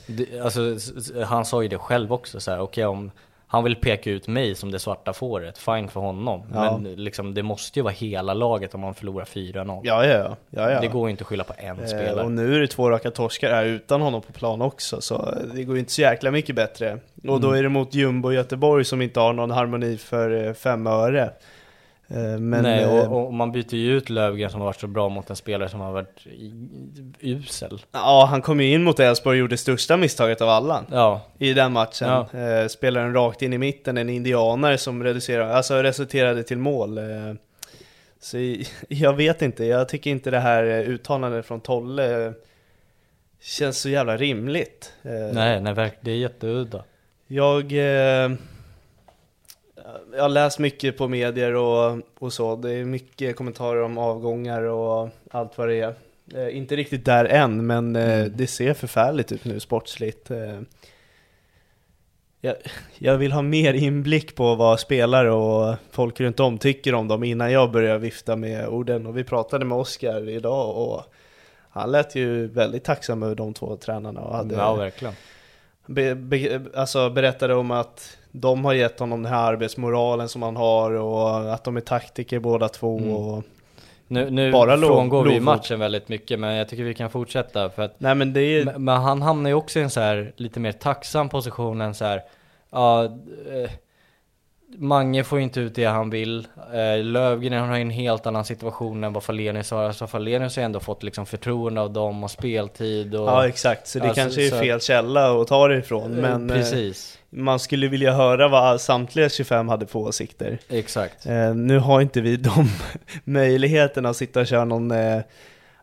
Det, 0.07 0.41
alltså, 0.41 0.77
han 1.25 1.45
sa 1.45 1.63
ju 1.63 1.69
det 1.69 1.79
själv 1.79 2.13
också 2.13 2.41
så 2.41 2.51
här, 2.51 2.61
okej 2.61 2.87
om 2.87 3.11
han 3.47 3.65
vill 3.65 3.77
peka 3.77 4.11
ut 4.11 4.29
mig 4.29 4.55
som 4.55 4.71
det 4.71 4.79
svarta 4.79 5.13
fåret, 5.13 5.59
fine 5.59 5.89
för 5.89 6.01
honom. 6.01 6.43
Ja. 6.55 6.79
Men 6.79 6.95
liksom, 6.95 7.35
det 7.35 7.43
måste 7.43 7.79
ju 7.79 7.83
vara 7.83 7.93
hela 7.93 8.35
laget 8.35 8.75
om 8.75 8.81
man 8.81 8.95
förlorar 8.95 9.25
4-0. 9.25 9.81
ja, 9.85 10.07
ja, 10.07 10.37
ja. 10.51 10.71
ja. 10.71 10.81
Det 10.81 10.87
går 10.89 11.09
ju 11.09 11.11
inte 11.11 11.23
att 11.23 11.29
skylla 11.29 11.45
på 11.45 11.53
en 11.57 11.79
Eh, 11.81 11.87
spelare. 11.87 12.25
och 12.25 12.31
nu 12.33 12.55
är 12.57 12.61
det 12.61 12.67
två 12.67 12.91
raka 12.91 13.11
torskar 13.11 13.51
här 13.51 13.65
utan 13.65 14.01
honom 14.01 14.23
på 14.23 14.33
plan 14.33 14.63
också, 14.63 15.01
så 15.01 15.35
det 15.55 15.65
går 15.65 15.75
ju 15.77 15.81
inte 15.81 15.93
så 15.93 16.01
jäkla 16.01 16.31
mycket 16.31 16.57
bättre. 16.57 16.99
Och 17.29 17.41
då 17.41 17.49
Mm. 17.49 17.59
är 17.59 17.63
det 17.63 17.69
mot 17.69 17.95
Jumbo 17.95 18.33
Göteborg 18.33 18.85
som 18.85 19.03
inte 19.03 19.21
har 19.21 19.33
någon 19.33 19.51
harmoni 19.51 19.97
för 19.97 20.47
eh, 20.47 20.53
fem 20.53 20.87
öre. 20.87 21.31
Eh, 22.09 22.39
Men, 22.39 22.63
Nej, 22.63 22.83
eh, 22.83 23.13
och, 23.13 23.27
och 23.27 23.35
man 23.35 23.53
byter 23.53 23.75
ju 23.75 23.97
ut 23.97 24.11
Lövgren 24.11 24.51
som 24.51 24.61
har 24.61 24.67
varit 24.67 24.81
så 24.81 24.87
bra 24.87 25.09
mot 25.09 25.31
en 25.31 25.37
spelare 25.37 25.69
som 25.69 25.81
har 25.81 25.93
varit 25.93 26.27
usel. 27.21 27.83
ja, 27.93 28.27
han 28.31 28.43
kom 28.43 28.61
ju 28.61 28.73
in 28.73 28.83
mot 28.83 29.01
Elfsborg 29.01 29.37
och 29.37 29.41
gjorde 29.41 29.57
största 29.57 29.97
misstaget 29.97 30.41
av 30.41 30.49
alla. 30.49 30.85
Ja, 30.91 31.21
i 31.39 31.53
den 31.53 31.73
matchen. 31.73 32.09
Ja. 32.09 32.41
Eh, 32.41 32.69
spelaren 32.69 33.15
rakt 33.15 33.43
in 33.43 33.53
i 33.53 33.59
mitten, 33.59 33.99
en 33.99 34.09
indianare 34.09 34.79
som 34.79 35.05
reducerade, 35.05 35.55
alltså 35.55 35.83
resulterade 35.83 36.43
till 36.43 36.59
mål. 36.59 37.01
Så 38.21 38.37
jag 38.89 39.13
vet 39.13 39.43
inte, 39.43 39.65
jag 39.65 39.89
tycker 39.89 40.11
inte 40.11 40.31
det 40.31 40.41
här 40.41 40.65
uttalandet 40.65 41.47
från 41.47 41.61
Tolle 41.61 42.33
känns 43.41 43.81
så 43.81 43.89
jävla 43.89 44.17
rimligt. 44.17 44.93
Nej, 45.33 45.61
nej 45.61 45.93
det 46.01 46.11
är 46.11 46.17
jätteudda. 46.17 46.85
Jag, 47.27 47.73
jag 50.15 50.23
har 50.23 50.29
läst 50.29 50.59
mycket 50.59 50.97
på 50.99 51.09
medier 51.09 51.55
och, 51.55 51.99
och 52.19 52.33
så, 52.33 52.57
det 52.57 52.73
är 52.73 52.85
mycket 52.85 53.37
kommentarer 53.37 53.83
om 53.83 53.99
avgångar 53.99 54.63
och 54.63 55.09
allt 55.31 55.59
vad 55.59 55.69
det 55.69 55.81
är. 55.81 55.95
Eh, 56.35 56.57
inte 56.57 56.77
riktigt 56.77 57.05
där 57.05 57.25
än, 57.25 57.67
men 57.67 57.97
eh, 57.97 58.19
Mm. 58.19 58.33
det 58.37 58.47
ser 58.47 58.75
förfärligt 58.75 59.33
ut 59.33 59.45
nu 59.45 59.61
sportsligt. 59.61 60.31
Eh, 60.31 60.61
jag, 62.41 62.57
jag 62.99 63.19
vill 63.19 63.33
ha 63.33 63.43
mer 63.43 63.75
inblick 63.75 64.35
på 64.35 64.55
vad 64.55 64.81
spelare 64.81 65.31
och 65.31 65.75
folk 65.91 66.21
runt 66.21 66.41
om 66.41 66.59
tycker 66.59 66.95
om 66.95 67.09
dem 67.09 67.25
innan 67.25 67.53
jag 67.53 67.71
börjar 67.71 67.99
vifta 67.99 68.37
med 68.37 68.69
orden. 68.69 69.07
Och 69.07 69.19
vi 69.19 69.25
pratade 69.25 69.65
med 69.65 69.79
Oskar 69.79 70.29
idag 70.29 70.77
och 70.77 71.03
han 71.71 71.93
lät 71.93 72.15
ju 72.15 72.47
väldigt 72.47 72.85
tacksam 72.85 73.23
över 73.23 73.35
de 73.35 73.55
två 73.55 73.77
tränarna 73.77 74.21
och 74.21 74.37
hade 74.37 74.55
Ja, 74.55 74.75
verkligen. 74.75 75.15
be, 75.87 76.15
be, 76.15 76.61
alltså 76.75 77.11
berättade 77.11 77.55
om 77.55 77.71
att 77.71 78.19
de 78.37 78.65
har 78.65 78.73
gett 78.75 79.01
honom 79.01 79.23
den 79.23 79.33
här 79.33 79.53
arbetsmoralen 79.53 80.29
som 80.29 80.43
han 80.43 80.57
har 80.57 80.91
och 80.91 81.55
att 81.55 81.65
de 81.65 81.77
är 81.77 81.81
taktiker 81.81 82.39
båda 82.39 82.69
två 82.69 82.99
Mm. 82.99 83.11
och 83.17 83.43
Nu, 84.09 84.31
nu 84.31 84.53
Bara 84.53 84.77
frångår 84.79 85.25
vi 85.25 85.41
matchen 85.41 85.79
väldigt 85.81 86.09
mycket, 86.09 86.41
men 86.41 86.55
jag 86.55 86.69
tycker 86.69 86.85
vi 86.85 86.95
kan 86.95 87.11
fortsätta 87.11 87.71
för 87.71 87.83
att 87.83 87.95
Nej 87.99 88.15
men 88.15 88.33
det 88.33 88.41
är 88.41 88.65
Men, 88.65 88.85
men 88.85 88.97
han 88.97 89.23
hamnar 89.23 89.51
ju 89.51 89.55
också 89.55 89.79
i 89.79 89.83
en 89.83 89.91
så 89.91 90.01
här 90.01 90.33
lite 90.37 90.61
mer 90.61 90.73
tacksam 90.73 91.29
position 91.29 91.81
än 91.81 91.95
så 91.95 92.05
här, 92.05 92.23
ja, 92.71 93.05
eh, 93.05 93.71
Mange 94.77 95.25
får 95.25 95.39
ju 95.39 95.45
inte 95.45 95.61
ut 95.61 95.75
det 95.75 95.85
han 95.85 96.11
vill, 96.11 96.47
eh, 96.73 97.05
Lövgren 97.05 97.69
har 97.69 97.77
en 97.79 97.91
helt 97.91 98.27
annan 98.27 98.45
situation 98.45 99.05
än 99.05 99.13
vad 99.13 99.23
Falenius 99.23 99.71
har, 99.71 99.83
alltså 99.85 100.07
Falenius 100.07 100.57
har 100.57 100.63
ändå 100.63 100.81
fått 100.81 101.03
liksom 101.03 101.27
förtroende 101.27 101.81
av 101.81 101.93
dem 101.93 102.25
och 102.25 102.31
speltid 102.31 103.15
och 103.15 103.29
Ja 103.29 103.49
exakt, 103.49 103.87
så 103.89 103.99
det 103.99 104.05
Alltså, 104.09 104.23
kanske 104.23 104.47
är 104.47 104.51
så- 104.51 104.59
fel 104.59 104.81
källa 104.81 105.41
att 105.41 105.49
ta 105.49 105.69
det 105.69 105.77
ifrån 105.79 106.11
men 106.11 106.51
eh, 106.51 106.57
Precis, 106.57 107.19
man 107.35 107.59
skulle 107.59 107.89
vilja 107.89 108.13
höra 108.13 108.49
vad 108.49 108.81
samtliga 108.81 109.29
25 109.29 109.69
hade 109.69 109.87
för 109.87 109.99
åsikter. 109.99 110.59
exakt 110.69 111.27
Eh, 111.27 111.55
nu 111.55 111.79
har 111.79 112.01
inte 112.01 112.21
vi 112.21 112.37
de 112.37 112.69
möjligheterna 113.25 114.09
att 114.09 114.17
sitta 114.17 114.41
och 114.41 114.47
köra 114.47 114.65
någon 114.65 114.91
eh, 114.91 115.21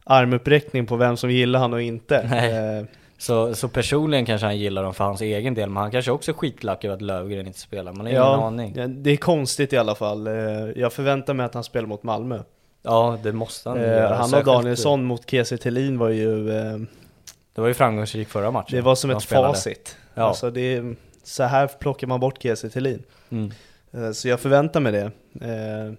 armuppräckning 0.03 0.85
på 0.85 0.95
vem 0.95 1.17
som 1.17 1.31
gillar 1.31 1.59
han 1.59 1.73
och 1.73 1.81
inte. 1.81 2.27
Nej. 2.29 2.77
Eh, 2.79 2.85
så, 3.17 3.55
så 3.55 3.67
personligen 3.67 4.25
kanske 4.25 4.45
han 4.47 4.57
gillar 4.57 4.83
dem 4.83 4.93
för 4.93 5.03
hans 5.03 5.21
egen 5.21 5.53
del, 5.53 5.69
men 5.69 5.81
han 5.83 5.91
kanske 5.91 6.11
också 6.11 6.31
är 6.31 6.35
skitlack 6.35 6.83
över 6.85 6.95
att 6.95 7.01
Lövgren 7.01 7.47
inte 7.47 7.59
spelar, 7.59 7.93
man 7.93 8.05
har 8.05 8.11
ingen 8.11 8.23
aning 8.23 8.73
ja, 8.77 8.87
det 8.87 9.11
är 9.11 9.17
konstigt 9.17 9.73
i 9.73 9.77
alla 9.77 9.95
fall. 9.95 10.27
Eh, 10.27 10.33
jag 10.75 10.93
förväntar 10.93 11.33
mig 11.33 11.45
att 11.45 11.53
han 11.53 11.63
spelar 11.63 11.87
mot 11.87 12.03
Malmö. 12.03 12.39
Ja, 12.83 13.17
det 13.23 13.31
måste 13.31 13.69
han 13.69 13.77
Eh, 13.77 13.83
göra, 13.83 14.09
han 14.13 14.19
och 14.23 14.29
särskilt- 14.29 14.45
Danielsson 14.45 15.03
mot 15.03 15.29
Kiese 15.29 15.57
Thelin 15.57 15.97
var 15.97 16.09
ju, 16.09 16.49
eh, 16.57 16.77
Det 17.55 17.61
var 17.61 17.67
ju 17.67 17.73
framgångsrik 17.73 18.29
förra 18.29 18.51
matchen 18.51 18.75
det 18.75 18.81
var 18.81 18.95
som 18.95 19.09
ett 19.11 19.21
spelade. 19.21 19.47
facit. 19.47 19.97
Ja. 20.13 20.23
Alltså 20.23 20.51
det 20.51 20.81
så 21.23 21.43
här 21.43 21.67
plockar 21.67 22.07
man 22.07 22.19
bort 22.19 22.41
Kiese 22.41 22.69
Thelin. 22.69 23.03
mm. 23.29 23.51
Eh, 23.93 24.11
så 24.11 24.27
jag 24.27 24.39
förväntar 24.39 24.79
mig 24.79 24.91
det. 24.91 25.11
Eh, 25.47 25.93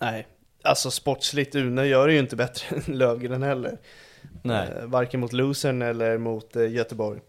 nej, 0.00 0.26
alltså 0.64 0.90
sportsligt, 0.90 1.54
Une 1.54 1.86
gör 1.86 2.06
det 2.06 2.12
ju 2.12 2.18
inte 2.18 2.36
bättre 2.36 2.76
än 2.86 2.98
Lövgren 2.98 3.42
heller. 3.42 3.78
Nej, 4.42 4.68
Eh, 4.78 4.84
varken 4.86 5.20
mot 5.20 5.32
Luzern 5.32 5.82
eller 5.82 6.18
mot 6.18 6.56
eh, 6.56 6.70
Göteborg. 6.72 7.20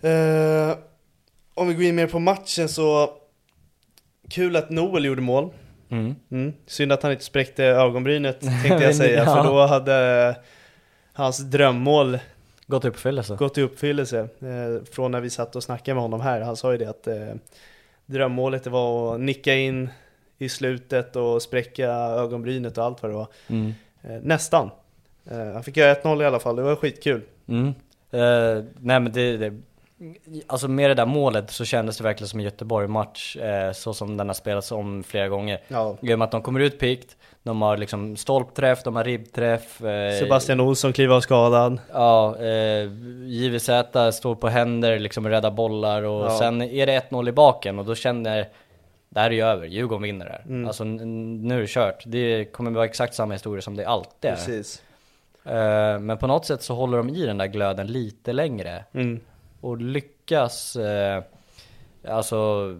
Eh, 0.00 0.76
om 1.54 1.68
vi 1.68 1.74
går 1.74 1.84
in 1.84 1.94
mer 1.94 2.06
på 2.06 2.18
matchen 2.18 2.68
så, 2.68 3.10
kul 4.30 4.56
att 4.56 4.70
Noel 4.70 5.04
gjorde 5.04 5.20
mål. 5.22 5.52
mm. 5.90 6.14
Mm. 6.30 6.52
Synd 6.66 6.92
att 6.92 7.02
han 7.02 7.12
inte 7.12 7.24
spräckte 7.24 7.64
ögonbrynet 7.64 8.40
tänkte 8.62 8.84
jag 8.84 8.96
säga, 8.96 9.24
Ja. 9.24 9.34
för 9.36 9.44
då 9.44 9.66
hade 9.66 10.36
hans 11.12 11.38
drömmål 11.38 12.18
gått 12.68 12.84
i 12.84 12.88
uppfyllelse 12.88 13.36
gått 13.36 13.58
i 13.58 13.62
uppfyllelse. 13.62 14.18
Eh, 14.18 14.84
från 14.90 15.10
när 15.10 15.20
vi 15.20 15.30
satt 15.30 15.56
och 15.56 15.62
snackade 15.62 15.94
med 15.94 16.02
honom 16.02 16.20
här. 16.20 16.40
Han 16.40 16.56
sa 16.56 16.72
ju 16.72 16.78
det 16.78 16.86
att 16.86 17.06
eh, 17.06 17.34
drömmålet 18.06 18.64
det 18.64 18.70
var 18.70 19.14
att 19.14 19.20
nicka 19.20 19.54
in 19.54 19.88
i 20.38 20.48
slutet 20.48 21.16
och 21.16 21.42
spräcka 21.42 21.88
ögonbrynet 21.92 22.78
och 22.78 22.84
allt 22.84 23.02
vad 23.02 23.10
det 23.10 23.16
var. 23.16 23.28
mm. 23.46 23.72
Eh, 24.02 24.20
nästan. 24.22 24.70
Eh, 25.30 25.52
han 25.52 25.62
fick 25.62 25.76
göra 25.76 25.94
1-0 25.94 26.22
i 26.22 26.26
alla 26.26 26.38
fall, 26.38 26.56
det 26.56 26.62
var 26.62 26.76
skitkul. 26.76 27.22
Mm. 27.46 27.66
Eh, 28.10 28.64
nej 28.80 29.00
men 29.00 29.12
det, 29.12 29.36
det, 29.36 29.60
alltså 30.46 30.68
med 30.68 30.90
det 30.90 30.94
där 30.94 31.06
målet 31.06 31.50
så 31.50 31.64
kändes 31.64 31.96
det 31.98 32.04
verkligen 32.04 32.28
som 32.28 32.38
en 32.40 32.44
Göteborg-match, 32.44 33.36
eh, 33.36 33.72
så 33.72 33.94
som 33.94 34.16
den 34.16 34.26
har 34.28 34.34
spelats 34.34 34.72
om 34.72 35.02
flera 35.02 35.28
gånger. 35.28 35.60
Ja. 35.68 35.96
Med 36.00 36.22
att 36.22 36.30
de 36.30 36.42
kommer 36.42 36.60
ut 36.60 36.78
pikt, 36.80 37.16
de 37.42 37.62
har 37.62 37.76
liksom 37.76 38.16
stolpträff, 38.16 38.82
de 38.82 38.96
har 38.96 39.04
ribbträff. 39.04 39.80
Eh, 39.82 40.18
Sebastian 40.18 40.60
Olsson 40.60 40.92
kliver 40.92 41.14
av 41.14 41.20
skadad. 41.20 41.78
Ja, 41.92 42.36
eh, 42.38 42.90
JVZ 43.24 43.70
står 44.12 44.34
på 44.34 44.48
händer, 44.48 44.98
liksom 44.98 45.28
räddar 45.28 45.50
bollar 45.50 46.02
och 46.02 46.24
Ja. 46.26 46.38
sen 46.38 46.62
är 46.62 46.86
det 46.86 46.92
1-0 46.92 47.28
i 47.28 47.32
baken 47.32 47.78
och 47.78 47.84
då 47.84 47.94
känner 47.94 48.48
det 49.10 49.20
här 49.20 49.30
är 49.30 49.34
ju 49.34 49.42
över, 49.42 49.66
Djurgården 49.66 50.02
vinner 50.02 50.26
det 50.26 50.32
här. 50.32 50.42
Mm. 50.46 50.66
Alltså 50.66 50.84
nu 50.84 51.56
är 51.56 51.60
det 51.60 51.66
kört. 51.68 52.02
Det 52.06 52.44
kommer 52.44 52.70
vara 52.70 52.84
exakt 52.84 53.14
samma 53.14 53.32
historia 53.32 53.62
som 53.62 53.76
det 53.76 53.84
alltid 53.84 54.30
är. 54.30 54.34
Precis. 54.34 54.82
Eh, 55.44 55.98
Men 55.98 56.18
på 56.18 56.26
något 56.26 56.46
sätt 56.46 56.62
så 56.62 56.74
håller 56.74 56.98
de 56.98 57.08
i 57.08 57.26
den 57.26 57.38
där 57.38 57.46
glöden 57.46 57.86
lite 57.86 58.32
längre 58.32 58.84
Mm. 58.94 59.20
Och 59.60 59.80
lyckas, 59.80 60.76
eh, 60.76 61.22
alltså 62.08 62.74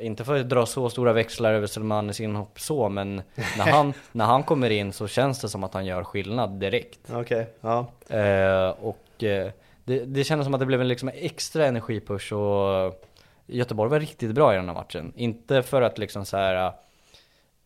inte 0.00 0.24
för 0.24 0.40
att 0.40 0.48
dra 0.48 0.66
så 0.66 0.90
stora 0.90 1.12
växlar 1.12 1.52
över 1.52 1.66
Selmanis 1.66 2.20
inhopp 2.20 2.60
så, 2.60 2.88
men 2.88 3.22
när 3.58 3.66
han, 3.72 3.92
när 4.12 4.24
han 4.24 4.42
kommer 4.42 4.70
in 4.70 4.92
så 4.92 5.08
känns 5.08 5.40
det 5.40 5.48
som 5.48 5.64
att 5.64 5.74
han 5.74 5.86
gör 5.86 6.04
skillnad 6.04 6.50
direkt. 6.50 7.00
Okej, 7.12 7.46
ja. 7.60 7.86
Eh, 8.08 8.68
och 8.68 9.24
eh, 9.24 9.50
det, 9.84 10.04
det 10.04 10.24
kändes 10.24 10.44
som 10.44 10.54
att 10.54 10.60
det 10.60 10.66
blev 10.66 10.80
en 10.80 10.88
liksom 10.88 11.10
extra 11.14 11.66
energipush 11.66 12.32
och 12.32 13.04
Göteborg 13.46 13.90
var 13.90 14.00
riktigt 14.00 14.34
bra 14.34 14.52
i 14.52 14.56
den 14.56 14.68
här 14.68 14.74
matchen. 14.74 15.12
Inte 15.16 15.62
för 15.62 15.82
att 15.82 15.98
liksom 15.98 16.24
så 16.24 16.36
här. 16.36 16.72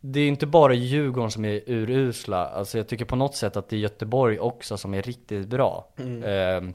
Det 0.01 0.21
är 0.21 0.29
inte 0.29 0.47
bara 0.47 0.75
Djurgården 0.75 1.31
som 1.31 1.45
är 1.45 1.61
urusla. 1.67 2.47
Alltså 2.47 2.79
jag 2.79 2.89
tycker 2.89 3.05
på 3.05 3.17
något 3.17 3.35
sätt 3.35 3.57
att 3.57 3.69
det 3.69 3.77
är 3.77 3.81
Göteborg 3.81 4.39
också 4.39 4.77
som 4.77 4.95
är 4.95 5.03
riktigt 5.03 5.49
bra. 5.49 5.89
Mm. 5.99 6.23
Eh, 6.23 6.75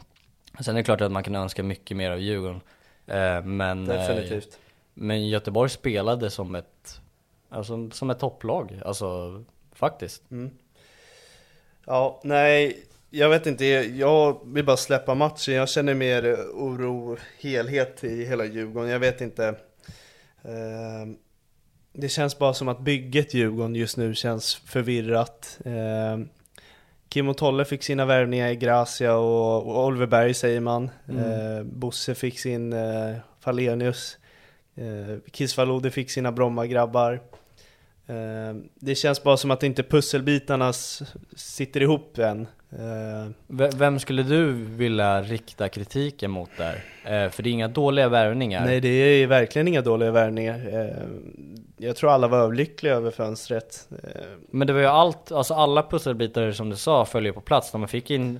sen 0.63 0.75
är 0.75 0.79
det 0.79 0.83
klart 0.83 1.01
att 1.01 1.11
man 1.11 1.23
kan 1.23 1.35
önska 1.35 1.63
mycket 1.63 1.97
mer 1.97 2.11
av 2.11 2.19
Djurgården. 2.19 2.61
Eh, 3.07 3.43
men, 3.43 3.89
eh, 3.89 3.97
Definitivt. 3.97 4.59
men 4.93 5.27
Göteborg 5.27 5.69
spelade 5.69 6.29
som 6.29 6.55
ett, 6.55 7.01
alltså, 7.49 7.89
som 7.89 8.09
ett 8.09 8.19
topplag. 8.19 8.81
Alltså 8.85 9.43
faktiskt. 9.73 10.23
Ja, 11.85 12.21
nej, 12.23 12.83
jag 13.09 13.29
vet 13.29 13.45
inte, 13.45 13.65
jag 13.65 14.39
vill 14.45 14.65
bara 14.65 14.77
släppa 14.77 15.15
matchen. 15.15 15.53
Jag 15.53 15.69
känner 15.69 15.93
mer 15.93 16.35
oro, 16.53 17.17
helhet 17.39 18.03
i 18.03 18.25
hela 18.25 18.45
Djurgården. 18.45 18.89
Jag 18.89 18.99
vet 18.99 19.21
inte. 19.21 19.47
Eh, 20.41 21.07
det 21.93 22.09
känns 22.09 22.39
bara 22.39 22.53
som 22.53 22.67
att 22.67 22.79
bygget 22.79 23.33
Djurgården 23.33 23.75
just 23.75 23.97
nu 23.97 24.15
känns 24.15 24.55
förvirrat. 24.55 25.59
Kim 27.17 27.29
och 27.29 27.37
Tolle 27.37 27.65
fick 27.65 27.83
sina 27.83 28.05
värvningar 28.05 28.49
i 28.49 28.55
Gracia 28.55 29.15
och, 29.15 29.67
och 29.67 29.85
Oliver 29.85 30.05
Berg 30.05 30.33
säger 30.33 30.59
man. 30.59 30.89
Eh, 31.07 31.63
Bosse 31.63 32.15
fick 32.15 32.39
sin 32.39 32.73
eh, 32.73 33.15
Falenius. 33.39 34.17
Eh, 34.75 35.31
Kisvalode 35.33 35.91
fick 35.91 36.11
sina 36.11 36.31
Bromma-grabbar. 36.31 37.13
Eh, 38.07 38.55
det 38.75 38.95
känns 38.95 39.23
bara 39.23 39.37
som 39.37 39.51
att 39.51 39.63
inte 39.63 39.83
pusselbitarna 39.83 40.73
sitter 41.35 41.81
ihop 41.81 42.17
än. 42.17 42.47
Eh, 42.71 43.31
Vem 43.77 43.99
skulle 43.99 44.23
du 44.23 44.51
vilja 44.51 45.21
rikta 45.21 45.69
kritiken 45.69 46.31
mot 46.31 46.49
där? 46.57 46.73
Eh, 47.05 47.29
för 47.29 47.43
det 47.43 47.49
är 47.49 47.51
inga 47.51 47.67
dåliga 47.67 48.09
värvningar. 48.09 48.65
nej, 48.65 48.79
det 48.81 48.87
är 48.89 49.27
verkligen 49.27 49.67
inga 49.67 49.81
dåliga 49.81 50.11
värvningar. 50.11 50.69
Eh, 50.73 51.07
jag 51.77 51.95
tror 51.95 52.11
alla 52.11 52.27
var 52.27 52.37
överlyckliga 52.37 52.93
över 52.93 53.11
fönstret. 53.11 53.87
Men 54.51 54.67
det 54.67 54.73
var 54.73 54.79
ju 54.79 54.85
allt, 54.85 55.31
alltså 55.31 55.53
alla 55.53 55.83
pusselbitar 55.83 56.51
som 56.51 56.69
du 56.69 56.75
sa 56.75 57.05
följer 57.05 57.31
på 57.31 57.41
plats. 57.41 57.71
De 57.71 57.87
fick 57.87 58.11
in 58.11 58.39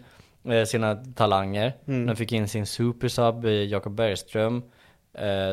sina 0.68 0.96
talanger, 0.96 1.74
de 1.86 2.16
fick 2.16 2.32
in 2.32 2.48
sin 2.48 2.66
supersub 2.66 3.46
Jakob 3.46 3.94
Bergström. 3.96 4.64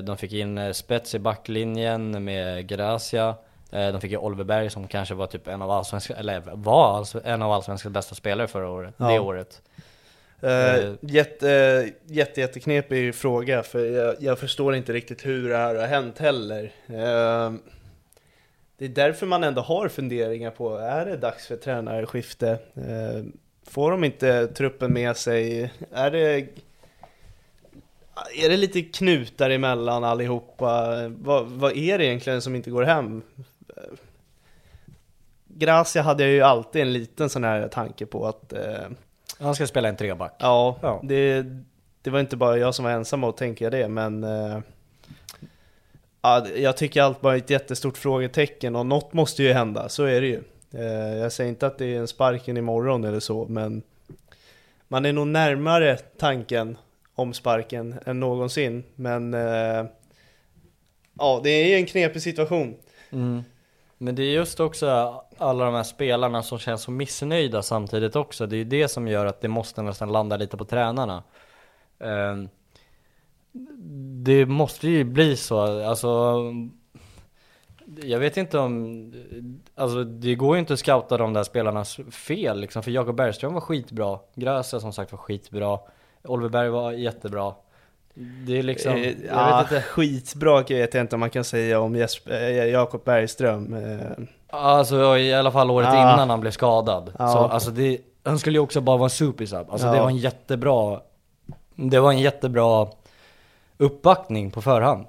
De 0.04 0.16
fick 0.16 0.32
in 0.32 0.74
spets 0.74 1.14
i 1.14 1.18
backlinjen 1.18 2.24
med 2.24 2.66
Gracia. 2.68 3.34
Eh, 3.74 3.92
de 3.92 4.00
fick 4.00 4.10
ju 4.10 4.16
Oliver 4.18 4.44
Berg 4.44 4.70
som 4.70 4.88
kanske 4.88 5.14
var 5.14 5.26
typ 5.26 5.48
en 5.48 5.62
av 5.62 5.70
allsvenska, 5.70 6.14
eller 6.14 6.40
var 6.54 7.06
en 7.26 7.42
av 7.42 7.52
allsvenskans 7.52 7.92
bästa 7.94 8.14
spelare 8.14 8.48
förra 8.48 8.68
året, 8.70 8.94
det 8.98 9.04
Ja. 9.04 9.20
året. 9.20 9.62
Eh, 10.40 10.74
Eh. 10.74 10.92
jätte, 11.00 11.90
jätte, 12.06 12.40
jätteknepig 12.40 13.14
fråga 13.14 13.62
för 13.62 13.86
jag, 13.86 14.14
jag 14.18 14.38
förstår 14.38 14.74
inte 14.74 14.92
riktigt 14.92 15.26
hur 15.26 15.48
det 15.48 15.56
här 15.56 15.74
har 15.74 15.86
hänt 15.86 16.18
heller. 16.18 16.62
Eh, 16.86 17.52
det 18.78 18.84
är 18.84 18.88
därför 18.88 19.26
man 19.26 19.44
ändå 19.44 19.62
har 19.62 19.88
funderingar 19.88 20.50
på, 20.50 20.76
är 20.76 21.06
det 21.06 21.16
dags 21.16 21.46
för 21.46 21.56
tränarskifte? 21.56 22.50
Eh, 22.74 23.24
får 23.66 23.90
de 23.90 24.04
inte 24.04 24.46
truppen 24.46 24.92
med 24.92 25.16
sig? 25.16 25.70
Är 25.92 26.10
det, 26.10 26.46
är 28.36 28.48
det 28.48 28.56
lite 28.56 28.82
knutar 28.82 29.50
emellan 29.50 30.04
allihopa? 30.04 30.94
Vad, 31.08 31.46
vad 31.46 31.76
är 31.76 31.98
det 31.98 32.04
egentligen 32.06 32.42
som 32.42 32.54
inte 32.56 32.70
går 32.70 32.82
hem? 32.82 33.22
Gracia 35.44 36.02
hade 36.02 36.22
jag 36.22 36.32
ju 36.32 36.40
alltid 36.40 36.82
en 36.82 36.92
liten 36.92 37.30
sån 37.30 37.44
här 37.44 37.68
tanke 37.68 38.06
på 38.06 38.26
att 38.26 38.52
eh, 38.52 38.88
Han 39.40 39.54
ska 39.54 39.66
spela 39.66 39.88
en 39.88 39.96
treback. 39.96 40.36
Ja, 40.38 40.78
Ja. 40.82 41.00
Det, 41.02 41.46
det 42.02 42.10
var 42.10 42.20
inte 42.20 42.36
bara 42.36 42.58
jag 42.58 42.74
som 42.74 42.84
var 42.84 42.92
ensam 42.92 43.24
att 43.24 43.36
tänka 43.36 43.70
det, 43.70 43.88
men 43.88 44.24
eh, 44.24 44.58
ja, 46.22 46.46
jag 46.56 46.76
tycker 46.76 47.02
allt 47.02 47.20
bara 47.20 47.34
är 47.34 47.38
ett 47.38 47.50
jättestort 47.50 47.96
frågetecken 47.98 48.76
och 48.76 48.86
något 48.86 49.12
måste 49.12 49.42
ju 49.42 49.52
hända, 49.52 49.88
så 49.88 50.04
är 50.04 50.20
det 50.20 50.26
ju. 50.26 50.42
Eh, 50.72 51.16
jag 51.16 51.32
säger 51.32 51.50
inte 51.50 51.66
att 51.66 51.78
det 51.78 51.94
är 51.94 51.98
en 51.98 52.08
sparken 52.08 52.56
imorgon 52.56 53.04
eller 53.04 53.20
så, 53.20 53.46
men 53.48 53.82
man 54.88 55.04
är 55.04 55.12
nog 55.12 55.26
närmare 55.26 55.96
tanken 55.96 56.76
om 57.14 57.34
sparken 57.34 57.94
än 58.06 58.20
någonsin, 58.20 58.84
men 58.94 59.34
eh, 59.34 59.84
ja, 61.18 61.40
det 61.44 61.50
är 61.50 61.68
ju 61.68 61.74
en 61.74 61.86
knepig 61.86 62.22
situation. 62.22 62.76
Mm. 63.10 63.42
Men 64.04 64.14
det 64.14 64.22
är 64.22 64.32
just 64.32 64.60
också 64.60 64.86
alla 65.38 65.64
de 65.64 65.74
här 65.74 65.82
spelarna 65.82 66.42
som 66.42 66.58
känns 66.58 66.82
så 66.82 66.90
missnöjda 66.90 67.62
samtidigt 67.62 68.16
också. 68.16 68.46
Det 68.46 68.56
är 68.56 68.58
ju 68.58 68.64
det 68.64 68.88
som 68.88 69.08
gör 69.08 69.26
att 69.26 69.40
det 69.40 69.48
måste 69.48 69.82
nästan 69.82 70.12
landa 70.12 70.36
lite 70.36 70.56
på 70.56 70.64
tränarna. 70.64 71.22
Ehm, 71.98 72.48
det 74.24 74.46
måste 74.46 74.88
ju 74.88 75.04
bli 75.04 75.36
så, 75.36 75.86
alltså 75.88 76.42
Jag 78.02 78.18
vet 78.18 78.36
inte 78.36 78.58
om, 78.58 79.12
alltså 79.74 80.04
det 80.04 80.34
går 80.34 80.56
ju 80.56 80.60
inte 80.60 80.72
att 80.72 80.78
scouta 80.78 81.16
de 81.16 81.32
där 81.32 81.42
spelarnas 81.42 82.00
fel 82.10 82.60
liksom, 82.60 82.82
för 82.82 82.90
Jakob 82.90 83.16
Bergström 83.16 83.54
var 83.54 83.60
skitbra, 83.60 84.18
Gracia 84.34 84.80
som 84.80 84.92
sagt 84.92 85.12
var 85.12 85.18
skitbra, 85.18 85.78
Oliver 86.24 86.50
Berg 86.50 86.68
var 86.68 86.92
jättebra. 86.92 87.54
Det 88.16 88.58
är 88.58 88.62
liksom, 88.62 88.92
Eh, 88.92 89.02
jag 89.08 89.14
ja, 89.28 89.56
vet 89.62 89.72
inte. 89.72 89.82
Skitbra 89.82 90.62
vet 90.62 90.94
jag 90.94 91.00
inte 91.00 91.16
om 91.16 91.20
man 91.20 91.30
kan 91.30 91.44
säga 91.44 91.80
om 91.80 91.96
Jesper, 91.96 92.32
eh, 92.32 92.64
Jakob 92.64 93.04
Bergström. 93.04 93.74
Eh, 93.74 94.24
Alltså 94.56 95.18
i 95.18 95.34
alla 95.34 95.50
fall 95.52 95.70
året 95.70 95.88
Ah. 95.88 96.12
innan 96.14 96.30
han 96.30 96.40
blev 96.40 96.50
skadad. 96.50 97.12
Ja. 97.18 97.28
Så 97.28 97.38
alltså 97.38 97.70
det, 97.70 97.98
han 98.24 98.38
skulle 98.38 98.56
ju 98.58 98.62
också 98.62 98.80
bara 98.80 98.96
vara 98.96 99.06
en 99.06 99.10
supersub. 99.10 99.66
Alltså 99.70 99.90
det 99.90 99.96
Ja. 99.96 100.02
var 100.02 100.10
en 100.10 100.16
jättebra, 100.16 101.00
det 101.74 102.00
var 102.00 102.12
en 102.12 102.18
jättebra 102.18 102.86
uppbackning 103.78 104.50
på 104.50 104.62
förhand. 104.62 105.06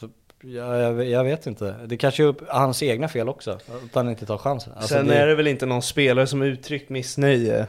Så, 0.00 0.08
ja, 0.42 0.76
jag, 0.76 1.04
jag 1.04 1.24
vet 1.24 1.46
inte. 1.46 1.74
Det 1.86 1.96
kanske 1.96 2.24
är 2.24 2.34
hans 2.48 2.82
egna 2.82 3.08
fel 3.08 3.28
också, 3.28 3.50
att 3.50 3.94
han 3.94 4.08
inte 4.08 4.26
tar 4.26 4.38
chansen. 4.38 4.72
Alltså 4.76 4.94
Sen 4.94 5.06
det, 5.06 5.14
är 5.18 5.26
det 5.26 5.34
väl 5.34 5.46
inte 5.46 5.66
någon 5.66 5.82
spelare 5.82 6.26
som 6.26 6.42
uttryckt 6.42 6.90
missnöje. 6.90 7.66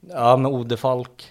Ja 0.00 0.36
med 0.36 0.52
Ode 0.52 0.76
Falk, 0.76 1.24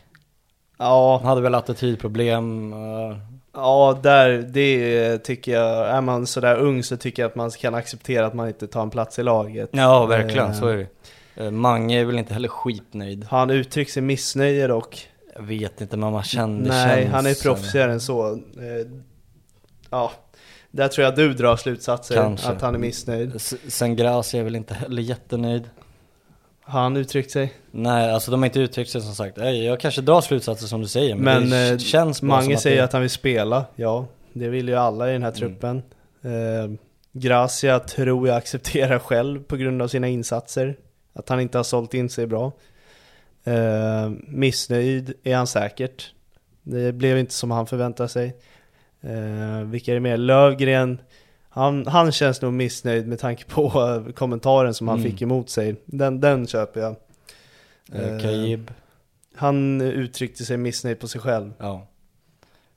Ja, 0.77 1.17
han 1.17 1.27
hade 1.29 1.41
väl 1.41 1.55
attitydproblem. 1.55 2.73
eh, 2.73 3.17
ja 3.53 3.99
där, 4.03 4.29
det 4.29 5.17
tycker 5.17 5.51
jag, 5.51 5.87
är 5.89 6.01
man 6.01 6.27
sådär 6.27 6.55
ung 6.57 6.83
så 6.83 6.97
tycker 6.97 7.23
jag 7.23 7.29
att 7.29 7.35
man 7.35 7.49
kan 7.51 7.75
acceptera 7.75 8.25
att 8.25 8.33
man 8.33 8.47
inte 8.47 8.67
tar 8.67 8.81
en 8.81 8.89
plats 8.89 9.19
i 9.19 9.23
laget. 9.23 9.69
ja 9.71 10.05
verkligen, 10.05 10.47
Eh, 10.47 10.53
så 10.53 10.67
är 10.67 10.77
det 10.77 10.87
Eh, 11.37 11.51
Mange 11.51 12.01
är 12.01 12.05
väl 12.05 12.17
inte 12.17 12.33
heller 12.33 12.47
skitnöjd. 12.47 13.23
Har 13.23 13.39
han 13.39 13.49
uttryckt 13.49 13.91
sin 13.91 14.05
missnöje 14.05 14.67
dock? 14.67 15.09
Jag 15.35 15.41
vet 15.43 15.81
inte 15.81 15.97
men 15.97 16.11
man 16.11 16.23
kände 16.23 16.69
Nej, 16.69 17.01
känns, 17.03 17.13
han 17.13 17.25
är 17.25 17.43
proffsigare 17.43 17.91
än 17.91 17.99
så. 18.01 18.31
Eh, 18.33 18.39
Ja, 19.89 20.11
där 20.71 20.87
tror 20.87 21.05
jag 21.05 21.15
du 21.15 21.33
drar 21.33 21.55
slutsatser, 21.55 22.15
Kanske. 22.15 22.49
att 22.49 22.61
han 22.61 22.75
är 22.75 22.79
missnöjd. 22.79 23.35
S- 23.35 23.53
Sen 23.67 23.95
Gracia 23.95 24.39
är 24.39 24.43
väl 24.43 24.55
inte 24.55 24.73
heller 24.73 25.01
jättenöjd. 25.01 25.69
Har 26.67 26.81
han 26.81 26.97
uttryckt 26.97 27.31
sig? 27.31 27.53
Nej, 27.71 28.11
alltså 28.11 28.31
de 28.31 28.39
har 28.41 28.45
inte 28.45 28.59
uttryckt 28.59 28.89
sig 28.89 29.01
som 29.01 29.15
sagt. 29.15 29.37
Jag 29.37 29.79
kanske 29.79 30.01
drar 30.01 30.21
slutsatser 30.21 30.67
som 30.67 30.81
du 30.81 30.87
säger, 30.87 31.15
men, 31.15 31.23
Men 31.23 31.49
det 31.49 31.69
eh, 31.71 31.77
känns 31.77 32.21
bara 32.21 32.27
Mange 32.27 32.43
som 32.45 32.53
att 32.53 32.61
säger 32.61 32.77
det... 32.77 32.83
att 32.83 32.93
han 32.93 33.01
vill 33.01 33.09
spela, 33.09 33.65
ja 33.75 34.05
det 34.33 34.49
vill 34.49 34.67
ju 34.69 34.75
alla 34.75 35.09
i 35.09 35.13
den 35.13 35.23
här 35.23 35.29
Mm. 35.29 35.39
truppen 35.39 35.83
eh, 36.23 36.71
Gracia 37.11 37.79
tror 37.79 38.27
jag 38.27 38.37
accepterar 38.37 38.99
själv 38.99 39.43
på 39.43 39.55
grund 39.57 39.81
av 39.81 39.87
sina 39.87 40.07
insatser 40.07 40.75
Att 41.13 41.29
han 41.29 41.39
inte 41.39 41.57
har 41.57 41.63
sålt 41.63 41.93
in 41.93 42.09
sig 42.09 42.27
bra 42.27 42.51
eh, 43.43 44.09
Missnöjd 44.27 45.13
är 45.23 45.35
han 45.35 45.47
säkert 45.47 46.11
Det 46.63 46.91
blev 46.93 47.17
inte 47.17 47.33
som 47.33 47.51
han 47.51 47.67
förväntade 47.67 48.09
sig 48.09 48.35
eh, 49.01 49.61
Vilka 49.65 49.91
är 49.91 49.95
det 49.95 50.01
mer? 50.01 50.17
Lövgren 50.17 50.99
han, 51.55 51.87
han 51.87 52.11
känns 52.11 52.41
nog 52.41 52.53
missnöjd 52.53 53.07
med 53.07 53.19
tanke 53.19 53.45
på 53.45 53.65
eh, 54.07 54.13
kommentaren 54.15 54.73
som 54.73 54.87
han 54.87 54.99
Mm. 54.99 55.11
fick 55.11 55.21
emot 55.21 55.49
sig 55.49 55.75
Den, 55.85 56.19
den 56.21 56.47
köper 56.47 56.79
jag 56.81 56.95
Eh, 57.93 58.19
Kajib, 58.21 58.71
Han 59.35 59.81
uttryckte 59.81 60.45
sig 60.45 60.57
missnöjd 60.57 60.99
på 60.99 61.07
sig 61.07 61.21
själv 61.21 61.53
ja. 61.59 61.87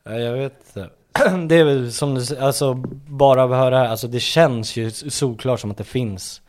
Ja, 0.05 0.12
jag 0.19 0.33
vet 0.33 0.53
inte. 0.67 0.91
Det 1.49 1.55
är 1.57 1.64
väl 1.64 1.93
som 1.93 2.14
du 2.14 2.37
alltså 2.38 2.75
bara 3.09 3.43
av 3.45 3.53
att 3.53 3.59
höra 3.59 3.79
här, 3.79 3.88
alltså 3.88 4.09
det 4.09 4.21
känns 4.21 4.77
ju 4.77 4.91
solklart 4.91 5.61
som 5.61 5.71
att 5.71 5.77
det 5.77 5.85
finns 5.85 6.43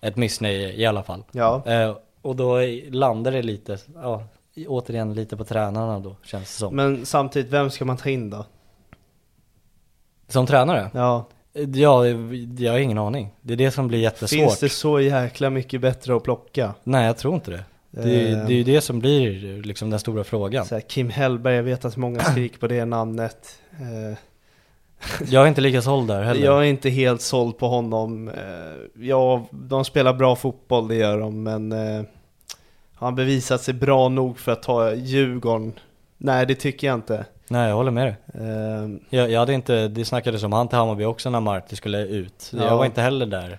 ett 0.00 0.16
missnöje 0.16 0.72
i 0.72 0.86
alla 0.86 1.02
fall. 1.02 1.22
Ja, 1.32 1.62
Eh, 1.66 1.96
och 2.22 2.36
då 2.36 2.58
landar 2.90 3.32
det 3.32 3.42
lite, 3.42 3.78
ja, 3.94 4.24
återigen 4.66 5.14
lite 5.14 5.36
på 5.36 5.44
tränarna 5.44 6.00
då, 6.00 6.16
känns 6.24 6.44
det 6.44 6.58
som. 6.58 6.76
men 6.76 7.06
samtidigt, 7.06 7.52
vem 7.52 7.70
ska 7.70 7.84
man 7.84 7.96
ta 7.96 8.08
in 8.10 8.30
då? 8.30 8.46
Som 10.28 10.46
tränare? 10.46 10.90
Ja, 10.94 11.26
Ja, 11.74 12.06
jag 12.58 12.72
har 12.72 12.78
ingen 12.78 12.98
aning. 12.98 13.28
Det 13.42 13.52
är 13.52 13.56
det 13.56 13.70
som 13.70 13.88
blir 13.88 13.98
jättesvårt. 13.98 14.38
finns 14.40 14.58
det 14.60 14.68
så 14.68 15.00
jäkla 15.00 15.50
mycket 15.50 15.80
bättre 15.80 16.16
att 16.16 16.22
plocka? 16.24 16.74
Nej, 16.84 17.06
jag 17.06 17.16
tror 17.16 17.34
inte 17.34 17.50
det. 17.50 17.64
Det, 17.90 18.30
Eh. 18.30 18.46
det 18.46 18.52
är 18.52 18.56
ju 18.56 18.64
det 18.64 18.80
som 18.80 18.98
blir 18.98 19.62
liksom 19.62 19.90
den 19.90 19.98
stora 19.98 20.24
frågan. 20.24 20.66
Här, 20.70 20.80
Kim 20.80 21.10
Hellberg, 21.10 21.54
jag 21.54 21.62
vet 21.62 21.84
att 21.84 21.96
många 21.96 22.20
skriker 22.32 22.58
på 22.58 22.66
det 22.66 22.84
namnet 22.84 23.58
eh, 23.80 24.18
Jag 25.28 25.42
är 25.44 25.48
inte 25.48 25.60
lika 25.60 25.82
såld 25.82 26.08
där 26.08 26.22
heller. 26.22 26.44
Jag 26.44 26.58
är 26.60 26.64
inte 26.64 26.90
helt 26.90 27.20
såld 27.22 27.58
på 27.58 27.68
honom 27.68 28.28
eh, 28.28 29.04
Ja, 29.06 29.46
de 29.50 29.84
spelar 29.84 30.14
bra 30.14 30.36
fotboll, 30.36 30.88
det 30.88 30.94
gör 30.94 31.20
de, 31.20 31.42
men 31.42 31.72
eh, 31.72 32.02
han 32.94 33.14
bevisat 33.14 33.62
sig 33.62 33.74
bra 33.74 34.08
nog 34.08 34.38
för 34.38 34.52
att 34.52 34.62
ta 34.62 34.94
Djurgården? 34.94 35.72
Nej, 36.18 36.46
det 36.46 36.54
tycker 36.54 36.86
jag 36.86 36.94
inte 36.94 37.24
Nej 37.48 37.68
jag 37.68 37.76
håller 37.76 37.90
med 37.90 38.06
dig. 38.06 38.16
Eh, 38.34 38.88
Jag, 39.10 39.30
jag 39.30 39.40
hade 39.40 39.52
inte, 39.54 39.88
det 39.88 40.04
snackades 40.04 40.42
om 40.42 40.52
han 40.52 40.68
till 40.68 40.78
Hammarby 40.78 41.04
också 41.04 41.30
när 41.30 41.40
Marti 41.40 41.76
skulle 41.76 41.98
ut. 42.06 42.52
Ja. 42.56 42.64
Jag 42.64 42.76
var 42.76 42.84
inte 42.84 43.00
heller 43.02 43.26
där. 43.26 43.58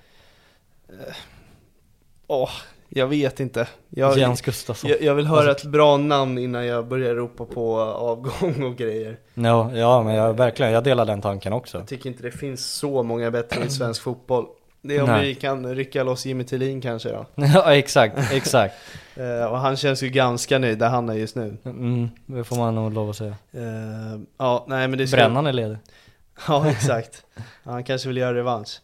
Åh, 2.28 2.50
jag 2.90 3.08
vet 3.08 3.40
inte. 3.40 3.68
Jag, 3.90 4.18
Jens 4.18 4.42
Gustafsson. 4.42 4.90
jag, 4.90 5.02
jag 5.02 5.16
vill 5.16 5.26
höra 5.28 5.52
ett 5.52 5.64
bra 5.64 5.98
namn 5.98 6.38
innan 6.38 6.66
jag 6.66 6.88
börjar 6.88 7.16
ropa 7.16 7.46
på 7.46 7.80
avgång 7.82 8.64
och 8.64 8.76
grejer. 8.76 9.18
Ja, 9.34 9.72
ja 9.76 10.04
men 10.04 10.16
jag, 10.16 10.34
verkligen, 10.34 10.72
jag 10.72 10.84
delar 10.84 11.06
den 11.06 11.22
tanken 11.22 11.54
också. 11.54 11.78
Jag 11.78 11.88
tycker 11.88 12.10
inte 12.10 12.24
det 12.24 12.32
finns 12.32 12.66
så 12.66 13.04
många 13.04 13.32
bättre 13.32 13.66
i 13.66 13.70
svensk 13.70 14.02
fotboll. 14.02 14.46
Det 14.88 14.96
är 14.96 15.02
om 15.02 15.10
Nej. 15.10 15.28
vi 15.28 15.36
kan 15.36 15.76
rycka 15.76 16.04
loss 16.04 16.26
Jimmy 16.26 16.44
Tillin 16.44 16.82
kanske 16.82 17.10
då. 17.10 17.26
ja 17.36 17.76
exakt, 17.76 18.32
exakt. 18.32 18.76
Eh, 19.20 19.46
och 19.46 19.60
han 19.60 19.78
känns 19.78 20.04
ju 20.04 20.10
ganska 20.10 20.60
nöjd 20.60 20.80
där 20.80 20.90
han 20.90 21.10
är 21.10 21.14
just 21.14 21.36
nu. 21.36 21.58
Mm, 21.66 22.10
det 22.26 22.44
får 22.44 22.56
man 22.56 22.76
nog 22.76 22.94
lov 22.94 23.10
att 23.10 23.16
säga. 23.16 23.36
Eh, 23.52 24.20
ja, 24.38 24.66
nej 24.68 24.88
men 24.88 25.00
det 25.00 25.08
ska... 25.08 25.18
Brännan 25.18 25.48
är 25.48 25.54
ledig. 25.54 25.78
Ja, 26.48 26.70
exakt. 26.70 27.26
Han 27.64 27.84
kanske 27.84 28.08
vill 28.08 28.18
göra 28.18 28.34
revansch. 28.34 28.82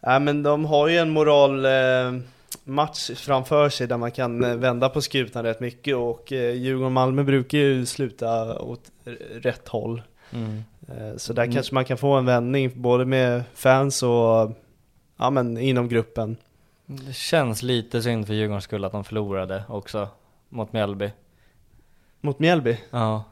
Nej 0.00 0.20
men 0.20 0.42
de 0.42 0.64
har 0.64 0.88
ju 0.88 0.98
en 0.98 1.10
moral 1.10 1.64
eh, 1.64 2.20
match 2.64 3.10
framför 3.16 3.68
sig 3.68 3.86
där 3.86 3.96
man 3.96 4.10
kan 4.10 4.44
eh, 4.44 4.54
vända 4.56 4.88
på 4.88 5.02
skutan 5.02 5.44
rätt 5.44 5.60
mycket 5.60 5.96
och 5.96 6.32
eh, 6.32 6.54
Djurgården-Malmö 6.54 7.22
brukar 7.22 7.58
ju 7.58 7.86
sluta 7.86 8.58
åt 8.58 8.82
rätt 9.34 9.68
håll. 9.68 10.02
Mm. 10.30 10.64
Eh, 10.88 11.16
så 11.16 11.32
där 11.32 11.52
kanske 11.52 11.74
man 11.74 11.84
kan 11.84 11.98
få 11.98 12.12
en 12.12 12.26
vändning 12.26 12.72
både 12.74 13.04
med 13.04 13.42
fans 13.54 14.02
och 14.02 14.52
ja 15.18 15.30
men 15.30 15.58
inom 15.58 15.88
gruppen. 15.88 16.36
Det 16.86 17.12
känns 17.14 17.62
lite 17.62 18.02
synd 18.02 18.26
för 18.26 18.34
Djurgårdens 18.34 18.64
skull 18.64 18.84
att 18.84 18.92
de 18.92 19.04
förlorade 19.04 19.62
också 19.68 20.08
mot 20.48 20.72
Mjällby. 20.72 21.10
Mot 22.20 22.38
Mjällby? 22.38 22.78
Ja. 22.90 23.24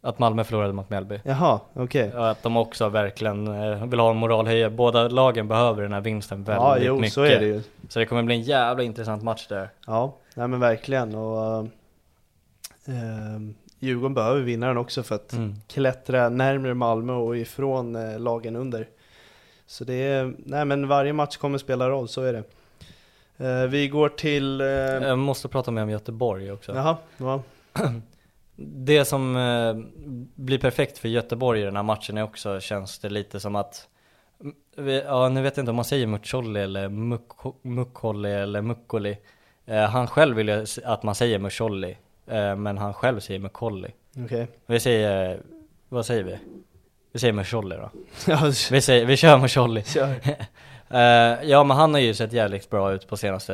Att 0.00 0.18
Malmö 0.18 0.44
förlorade 0.44 0.72
mot 0.72 0.90
Mjällby. 0.90 1.20
Jaha, 1.24 1.60
okej. 1.72 2.12
Och 2.14 2.30
att 2.30 2.42
de 2.42 2.56
också 2.56 2.88
verkligen 2.88 3.46
eh, 3.48 3.86
vill 3.86 4.00
ha 4.00 4.10
en 4.10 4.16
moralhöjare. 4.16 4.70
Båda 4.70 5.08
lagen 5.08 5.48
behöver 5.48 5.82
den 5.82 5.92
här 5.92 6.00
vinsten 6.00 6.44
väldigt 6.44 6.62
Ja, 6.62 6.78
jo 6.78 6.96
mycket. 6.96 7.12
så 7.12 7.22
är 7.22 7.40
det 7.40 7.46
ju. 7.46 7.62
Så 7.88 7.98
det 7.98 8.06
kommer 8.06 8.22
bli 8.22 8.34
en 8.34 8.42
jävla 8.42 8.82
intressant 8.82 9.22
match 9.22 9.46
där. 9.48 9.68
Ja, 9.86 10.14
nej 10.34 10.48
men 10.48 10.60
verkligen 10.60 11.14
och 11.14 11.58
eh, 12.86 13.40
Djurgården 13.78 14.14
behöver 14.14 14.40
vinna 14.40 14.66
den 14.66 14.76
också 14.78 15.02
för 15.02 15.14
att 15.14 15.32
Mm. 15.32 15.54
klättra 15.68 16.28
närmare 16.28 16.74
Malmö 16.74 17.12
och 17.12 17.36
ifrån 17.36 17.96
eh, 17.96 18.18
lagen 18.18 18.56
under. 18.56 18.88
Så 19.66 19.84
det 19.84 19.94
är, 19.94 20.34
nej 20.38 20.64
men 20.64 20.88
varje 20.88 21.12
match 21.12 21.36
kommer 21.36 21.58
spela 21.58 21.88
roll, 21.90 22.08
så 22.08 22.22
är 22.22 22.32
det. 22.32 22.42
Eh, 23.46 23.66
vi 23.68 23.88
går 23.88 24.08
till, 24.08 24.60
eh, 24.60 24.66
Jag 24.66 25.18
måste 25.18 25.48
prata 25.48 25.70
mer 25.70 25.82
om 25.82 25.90
Göteborg 25.90 26.52
också. 26.52 26.74
jaha, 26.74 26.96
ja, 27.16 27.42
Det 28.56 29.04
som 29.04 29.36
eh, 29.36 29.74
blir 30.34 30.58
perfekt 30.58 30.98
för 30.98 31.08
Göteborg 31.08 31.60
i 31.60 31.64
den 31.64 31.76
här 31.76 31.82
matchen 31.82 32.18
är 32.18 32.22
också, 32.22 32.60
känns 32.60 32.98
det 32.98 33.08
lite 33.08 33.40
som 33.40 33.56
att 33.56 33.88
m- 34.40 34.54
vi- 34.76 35.02
Ja, 35.06 35.28
nu 35.28 35.42
vet 35.42 35.56
jag 35.56 35.62
inte 35.62 35.70
om 35.70 35.76
man 35.76 35.84
säger 35.84 36.06
Mucholli 36.06 36.60
eller 36.60 36.88
Muckolli 37.62 38.30
eller 38.32 38.62
Muccoli. 38.62 39.18
Eh, 39.66 39.82
han 39.84 40.06
själv 40.06 40.36
vill 40.36 40.48
ju 40.48 40.66
att 40.84 41.02
man 41.02 41.14
säger 41.14 41.38
Mucholli, 41.38 41.96
eh, 42.26 42.56
men 42.56 42.78
han 42.78 42.94
själv 42.94 43.20
säger 43.20 43.40
Muckolli. 43.40 43.88
okej. 44.24 44.48
Vi 44.66 44.80
säger, 44.80 45.40
vad 45.88 46.06
säger 46.06 46.22
vi? 46.24 46.38
Vi 47.14 47.20
säger 47.20 47.32
Mucholli 47.32 47.76
då. 47.76 47.90
Vi, 48.70 48.80
säger, 48.80 49.04
vi 49.04 49.16
kör 49.16 49.38
Mucholli. 49.38 49.82
kör. 49.86 50.14
Eh, 50.90 51.42
ja 51.42 51.64
men 51.64 51.76
han 51.76 51.94
har 51.94 52.00
ju 52.00 52.14
sett 52.14 52.32
jävligt 52.32 52.70
bra 52.70 52.92
ut 52.92 53.08
på 53.08 53.16
senaste. 53.16 53.52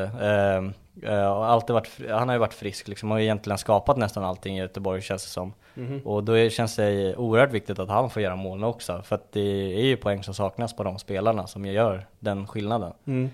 Uh, 1.03 1.31
och 1.31 1.47
alltid 1.47 1.75
varit, 1.75 1.91
han 2.11 2.29
har 2.29 2.35
ju 2.35 2.39
varit 2.39 2.55
frisk 2.55 2.89
liksom 2.89 3.13
och 3.13 3.21
egentligen 3.21 3.59
skapat 3.59 3.97
nästan 3.97 4.25
allting 4.25 4.59
i 4.59 4.61
Göteborg 4.61 5.03
känns 5.03 5.25
det 5.25 5.29
som. 5.31 5.53
Mhm. 5.75 6.01
Och 6.05 6.25
då 6.25 6.33
är, 6.33 6.51
känns 6.51 6.77
det 6.77 7.17
oerhört 7.17 7.53
viktigt 7.53 7.79
att 7.79 7.89
han 7.89 8.11
får 8.11 8.23
göra 8.23 8.37
mål 8.37 8.65
också. 8.65 9.03
För 9.03 9.17
att 9.17 9.33
det 9.33 9.75
är 9.81 9.85
ju 9.85 9.97
poäng 9.97 10.23
som 10.23 10.35
saknas 10.35 10.77
på 10.77 10.85
de 10.85 10.99
spelarna 10.99 11.47
som 11.47 11.67
gör 11.67 12.07
den 12.19 12.47
skillnaden. 12.47 12.93
Mm. 13.07 13.31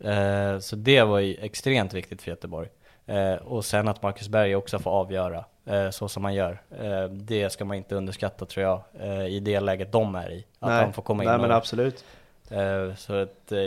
Eh, 0.00 0.58
så 0.58 0.76
det 0.76 1.02
var 1.02 1.18
ju 1.18 1.36
extremt 1.40 1.94
viktigt 1.94 2.22
för 2.22 2.30
Göteborg. 2.30 2.68
Och 3.44 3.64
sen 3.64 3.88
att 3.88 4.02
Marcus 4.02 4.28
Berg 4.28 4.56
också 4.56 4.78
får 4.78 4.90
avgöra 4.90 5.44
så 5.90 6.08
som 6.08 6.24
han 6.24 6.34
gör. 6.34 6.62
Eh, 6.80 7.04
det 7.10 7.50
ska 7.52 7.64
man 7.64 7.76
inte 7.76 7.94
underskatta 7.94 8.46
tror 8.46 8.66
jag 8.66 8.82
eh, 9.00 9.26
i 9.26 9.40
det 9.40 9.60
läget 9.60 9.92
de 9.92 10.14
är 10.14 10.30
i. 10.32 10.46
Att 10.58 10.70
nej, 10.70 10.82
han 10.84 10.92
får 10.92 11.02
komma 11.02 11.22
in 11.22 11.26
nej 11.28 11.34
och 11.36 11.42
men 11.42 11.52
absolut. 11.52 12.04
Eh, 12.50 12.94
Så 12.96 13.14
att 13.14 13.52
eh, 13.52 13.58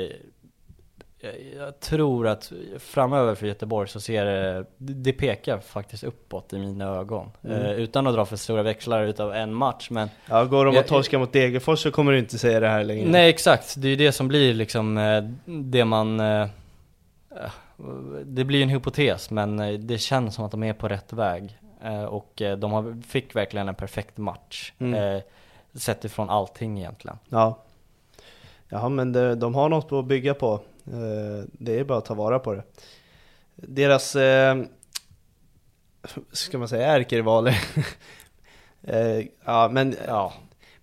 jag- 1.58 1.79
tror 1.79 2.27
att 2.27 2.51
framöver 2.79 3.36
för 3.36 3.47
Göteborg 3.47 3.88
så 3.89 3.99
ser 3.99 4.25
det, 4.25 4.65
det 4.77 5.13
pekar 5.13 5.60
faktiskt 5.60 6.03
uppåt 6.03 6.53
i 6.53 6.58
mina 6.60 6.86
ögon. 6.86 7.32
Mm. 7.43 7.62
Eh, 7.62 7.71
Utan 7.71 8.08
att 8.08 8.13
dra 8.13 8.25
för 8.25 8.36
stora 8.36 8.63
växlar 8.63 9.03
utav 9.03 9.34
en 9.34 9.53
match 9.53 9.89
men 9.89 10.10
Ja, 10.29 10.43
går 10.45 10.65
de 10.65 10.77
och 10.77 10.88
torskar 10.88 11.19
mot 11.19 11.34
Degerfors 11.34 11.79
så 11.79 11.91
kommer 11.91 12.12
du 12.12 12.19
inte 12.19 12.38
säga 12.38 12.60
det 12.60 12.67
här 12.67 12.84
längre. 12.84 13.10
Nej 13.10 13.29
exakt, 13.29 13.75
det 13.82 13.88
är 13.88 13.89
ju 13.89 13.95
det 13.95 14.12
som 14.12 14.27
blir 14.27 14.53
liksom 14.53 14.97
eh, 14.97 15.23
det 15.45 15.86
man 15.86 16.19
eh, 16.19 16.41
eh, 16.41 17.51
Det 18.23 18.43
blir 18.43 18.63
en 18.63 18.69
hypotes 18.69 19.29
men 19.32 19.60
eh, 19.60 19.73
det 19.79 19.97
känns 19.97 20.36
som 20.36 20.45
att 20.45 20.51
de 20.51 20.63
är 20.63 20.73
på 20.73 20.88
rätt 20.88 21.13
väg. 21.13 21.58
Eh, 21.83 22.03
Och 22.03 22.41
eh, 22.41 22.57
de 22.57 23.01
fick 23.01 23.35
verkligen 23.35 23.67
en 23.69 23.75
perfekt 23.75 24.17
match. 24.17 24.73
Mm. 24.79 25.15
eh, 25.15 25.21
Sett 25.73 26.05
ifrån 26.05 26.29
allting 26.29 26.77
egentligen. 26.79 27.17
Ja. 27.29 27.57
Ja 28.69 28.89
men 28.89 29.11
det, 29.11 29.35
de 29.35 29.55
har 29.55 29.69
något 29.69 29.91
att 29.91 30.05
bygga 30.05 30.33
på. 30.33 30.59
Det 31.51 31.79
är 31.79 31.83
bara 31.83 31.97
att 31.97 32.05
ta 32.05 32.13
vara 32.13 32.39
på 32.39 32.53
det. 32.53 32.63
Deras, 33.55 34.15
ska 36.31 36.57
man 36.57 36.67
säga 36.67 36.87
ärkerivaler? 36.87 37.61
Ja 39.45 39.69
men 39.71 39.95
Ja, 40.07 40.33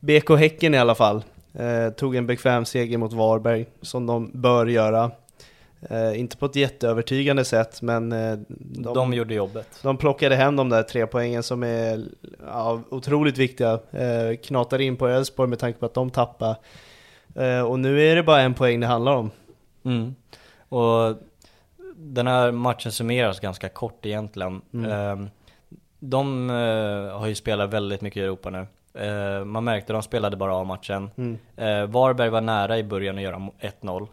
BK 0.00 0.30
Häcken 0.38 0.74
i 0.74 0.78
alla 0.78 0.94
fall. 0.94 1.22
Tog 1.96 2.16
en 2.16 2.26
bekväm 2.26 2.64
seger 2.64 2.98
mot 2.98 3.12
Varberg, 3.12 3.66
som 3.82 4.06
de 4.06 4.30
bör 4.34 4.66
göra. 4.66 5.10
Eh, 5.90 6.20
inte 6.20 6.36
på 6.36 6.46
ett 6.46 6.56
jätteövertygande 6.56 7.44
sätt, 7.44 7.82
men 7.82 8.12
eh, 8.12 8.38
de, 8.48 8.94
de, 8.94 9.12
gjorde 9.14 9.34
jobbet. 9.34 9.80
de 9.82 9.96
plockade 9.96 10.36
hem 10.36 10.56
de 10.56 10.68
där 10.68 10.82
tre 10.82 11.06
poängen 11.06 11.42
som 11.42 11.62
är 11.62 12.04
ja, 12.46 12.80
otroligt 12.90 13.38
viktiga. 13.38 13.72
Eh, 13.90 14.36
knatar 14.42 14.80
in 14.80 14.96
på 14.96 15.08
Elfsborg 15.08 15.48
med 15.48 15.58
tanke 15.58 15.78
på 15.78 15.86
att 15.86 15.94
de 15.94 16.10
tappar. 16.10 16.56
Eh, 17.34 17.60
och 17.60 17.78
nu 17.80 18.02
är 18.02 18.16
det 18.16 18.22
bara 18.22 18.40
en 18.40 18.54
poäng 18.54 18.80
det 18.80 18.86
handlar 18.86 19.12
om. 19.12 19.30
Mm. 19.84 20.14
Och 20.68 21.16
den 21.96 22.26
här 22.26 22.52
matchen 22.52 22.92
summeras 22.92 23.40
ganska 23.40 23.68
kort 23.68 24.06
egentligen. 24.06 24.62
Mm. 24.74 24.90
Ehm, 24.90 25.30
De 25.98 26.48
har 27.12 27.26
ju 27.26 27.34
spelat 27.34 27.70
väldigt 27.70 28.00
mycket 28.00 28.20
i 28.20 28.24
Europa 28.24 28.50
nu. 28.50 28.66
Eh, 28.94 29.44
Man 29.44 29.64
märkte 29.64 29.92
de 29.92 30.02
spelade 30.02 30.36
bara 30.36 30.54
av 30.54 30.66
matchen. 30.66 31.10
Mm. 31.16 31.38
Eh, 31.56 31.86
Varberg 31.86 32.28
var 32.30 32.40
nära 32.40 32.78
i 32.78 32.84
början 32.84 33.16
att 33.16 33.22
göra 33.22 33.36
mo- 33.36 33.52
1-0. 33.60 34.06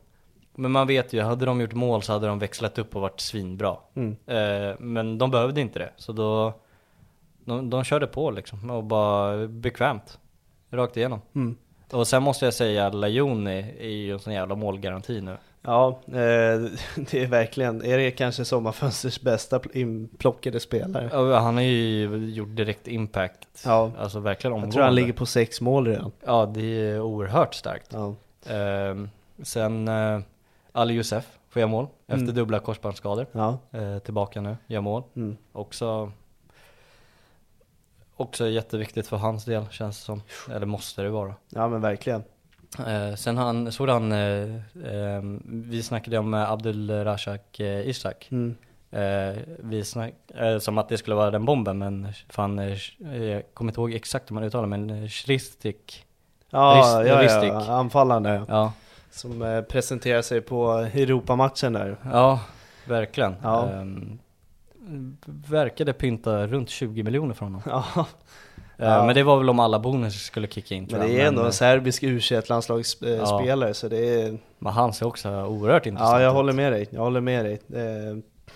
Men 0.60 0.72
man 0.72 0.88
vet 0.88 1.14
ju, 1.14 1.22
hade 1.22 1.46
de 1.46 1.62
gjort 1.62 1.74
mål 1.74 2.02
så 2.02 2.14
hade 2.14 2.28
de 2.28 2.40
växlat 2.40 2.78
upp 2.78 2.96
och 2.96 3.02
varit 3.02 3.20
svinbra. 3.20 3.78
Mm. 3.96 4.16
Eh, 4.28 4.76
Men 4.80 5.18
de 5.18 5.32
behövde 5.32 5.62
inte 5.62 5.80
det, 5.80 5.90
så 5.98 6.12
då 6.12 6.54
de, 7.46 7.70
de 7.70 7.84
körde 7.84 8.08
på 8.08 8.32
liksom 8.32 8.70
och 8.70 8.84
bara 8.84 9.48
bekvämt. 9.48 10.20
Rakt 10.72 10.98
igenom. 10.98 11.22
Mm. 11.36 11.58
Och 11.92 12.08
sen 12.08 12.24
måste 12.24 12.46
jag 12.46 12.54
säga, 12.54 12.90
Lajoni 12.90 13.76
är 13.80 13.88
ju 13.90 14.12
en 14.14 14.20
sån 14.20 14.34
jävla 14.34 14.56
målgaranti 14.56 15.22
nu. 15.22 15.38
Ja, 15.62 16.00
eh, 16.08 16.14
det 16.96 17.14
är 17.24 17.28
verkligen, 17.28 17.86
är 17.86 17.98
det 17.98 18.12
kanske 18.12 18.46
sommarfönsters 18.46 19.22
bästa 19.22 19.58
pl- 19.60 19.76
inplockade 19.78 20.60
spelare? 20.60 21.10
Ja, 21.14 21.40
Han 21.40 21.56
har 21.56 21.62
ju 21.64 22.04
gjort 22.30 22.56
direkt 22.56 22.88
impact. 22.88 23.48
Ja. 23.66 23.92
Alltså 24.00 24.20
verkligen 24.20 24.54
omgående. 24.54 24.68
Jag 24.68 24.74
tror 24.74 24.84
han 24.84 24.96
ligger 24.96 25.14
på 25.14 25.26
sex 25.26 25.62
mål 25.62 25.88
redan. 25.88 26.12
Ja, 26.26 26.46
det 26.54 26.62
är 26.92 27.02
oerhört 27.02 27.54
starkt. 27.54 27.94
Ja. 27.94 28.16
Ehm, 28.54 29.10
sen 29.44 29.88
Ali 30.78 30.94
Youssef 30.94 31.38
får 31.50 31.60
göra 31.60 31.70
mål 31.70 31.88
efter 32.08 32.24
Mm. 32.24 32.36
dubbla 32.36 32.60
korsbandsskador. 32.60 33.26
Ja. 33.32 33.58
Eh, 33.72 34.00
tillbaka 34.00 34.42
nu, 34.42 34.58
gör 34.68 34.82
mål. 34.82 35.04
Mm. 35.16 35.38
Också 35.52 36.12
Också 38.20 38.48
jätteviktigt 38.48 39.08
för 39.08 39.18
hans 39.18 39.46
del 39.46 39.66
känns 39.72 40.00
det 40.00 40.06
som. 40.06 40.22
Eller 40.52 40.66
måste 40.66 41.02
det 41.02 41.10
vara. 41.10 41.36
ja, 41.50 41.68
men 41.68 41.82
verkligen. 41.82 42.24
Eh, 42.88 43.16
sen 43.16 43.38
han, 43.38 43.72
såg 43.72 43.90
han, 43.90 44.12
eh, 44.12 44.56
eh, 44.86 45.22
vi 45.46 45.84
snackade 45.84 46.18
om 46.18 46.34
eh, 46.34 46.52
Abdul 46.52 46.90
Razak 47.04 47.60
eh, 47.60 47.88
Ishak. 47.90 48.28
Mm. 48.32 48.56
Vi 49.60 49.84
snack, 49.86 50.14
som 50.60 50.78
att 50.78 50.90
det 50.90 50.98
skulle 50.98 51.16
vara 51.16 51.32
den 51.32 51.46
bomben 51.46 51.78
men 51.78 52.08
fan, 52.30 52.58
jag 52.58 53.44
kommer 53.54 53.72
inte 53.72 53.82
ihåg 53.82 53.94
exakt 53.94 54.32
hur 54.32 54.34
man 54.34 54.44
uttalar 54.44 54.68
men 54.68 55.10
Shristik. 55.10 56.06
Ja, 56.50 56.76
Rist- 57.04 57.08
ja, 57.08 57.46
ja, 57.46 57.72
anfallande. 57.74 58.42
Ja, 58.48 58.74
Som 59.18 59.42
eh, 59.42 59.62
presenterar 59.62 60.22
sig 60.22 60.42
på 60.42 60.72
Europamatchen 60.94 61.74
där. 61.74 61.98
ja 62.14 62.40
verkligen. 62.86 63.36
Ja. 63.44 63.70
Ehm, 63.70 64.20
verkade 65.48 65.94
pynta 65.94 66.48
runt 66.48 66.70
20 66.70 67.04
miljoner 67.04 67.34
från 67.34 67.54
honom. 67.56 67.62
Ja, 67.96 68.06
Eh, 68.80 68.86
Ja. 68.88 69.06
men 69.06 69.16
det 69.16 69.24
var 69.24 69.38
väl 69.38 69.50
om 69.50 69.60
alla 69.60 69.80
bonusar 69.80 70.10
skulle 70.18 70.48
kicka 70.48 70.76
in 70.76 70.88
men 70.92 71.00
det 71.02 71.08
jag. 71.08 71.22
är 71.22 71.28
ändå 71.28 71.42
eh, 71.42 71.46
en 71.48 71.54
serbisk 71.54 72.04
U21-landslagsspelare 72.04 73.68
Ja. 73.70 73.74
så 73.74 73.88
det 73.88 74.22
är... 74.22 74.38
Men 74.60 74.74
han 74.74 74.94
ser 74.94 75.06
också 75.08 75.30
oerhört 75.46 75.86
intressant 75.86 76.14
Ja, 76.16 76.22
jag 76.22 76.30
ut. 76.30 76.36
håller 76.36 76.54
med 76.54 76.72
dig. 76.74 76.88
Jag 76.92 77.02
håller 77.02 77.22
med 77.22 77.46
dig. 77.46 77.60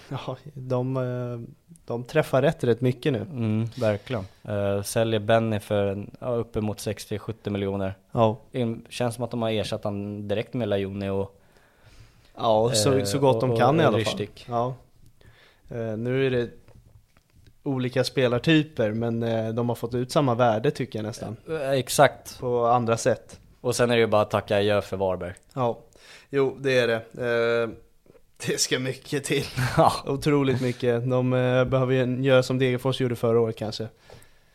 Ja, 0.09 0.37
de, 0.53 0.97
de 1.85 2.03
träffar 2.03 2.41
rätt 2.41 2.63
rätt 2.63 2.81
mycket 2.81 3.13
nu. 3.13 3.19
Mm, 3.19 3.65
verkligen. 3.77 4.25
Uh, 4.49 4.81
säljer 4.81 5.19
Benny 5.19 5.59
för 5.59 5.85
en, 5.85 6.11
ja, 6.19 6.27
uppemot 6.27 6.77
60-70 6.77 7.49
miljoner. 7.49 7.93
Ja, 8.11 8.37
In, 8.51 8.85
känns 8.89 9.15
som 9.15 9.23
att 9.23 9.31
de 9.31 9.41
har 9.41 9.49
ersatt 9.51 9.83
han 9.83 10.27
direkt 10.27 10.53
med 10.53 10.67
Lajoni 10.67 11.09
och 11.09 11.39
ja 12.35 12.71
så, 12.73 12.93
Eh, 12.97 13.03
så 13.05 13.19
gott 13.19 13.41
de 13.41 13.51
och- 13.51 13.57
kan 13.59 13.79
i 13.79 13.83
och 13.83 13.87
alla 13.87 14.05
fall. 14.05 14.27
Ja. 14.47 14.73
Eh, 15.69 15.97
nu 15.97 16.27
är 16.27 16.31
det 16.31 16.49
olika 17.63 18.03
spelartyper 18.03 18.91
men 18.91 19.19
de 19.55 19.69
har 19.69 19.75
fått 19.75 19.93
ut 19.93 20.11
samma 20.11 20.35
värde 20.35 20.71
tycker 20.71 20.99
jag 20.99 21.03
nästan. 21.05 21.37
uh, 21.49 21.69
exakt. 21.71 22.39
På 22.39 22.65
andra 22.65 22.97
sätt. 22.97 23.39
Och 23.61 23.75
sen 23.75 23.89
är 23.91 23.95
det 23.95 23.99
ju 24.01 24.07
bara 24.07 24.21
att 24.21 24.31
tacka 24.31 24.57
adjö 24.57 24.81
för 24.81 24.97
Varberg. 24.97 25.33
Ja, 25.53 25.77
jo 26.29 26.57
det 26.59 26.79
är 26.79 26.87
det. 26.87 27.01
Eh, 28.43 28.47
det 28.47 28.57
ska 28.57 28.79
mycket 28.79 29.23
till. 29.23 29.45
Ja. 29.77 29.93
Otroligt 30.05 30.61
mycket. 30.61 31.09
De 31.09 31.33
eh, 31.33 31.65
behöver 31.65 31.93
göra 32.21 32.43
som 32.43 32.59
Degerfors 32.59 33.01
gjorde 33.01 33.15
förra 33.15 33.39
året 33.39 33.55
kanske. 33.55 33.87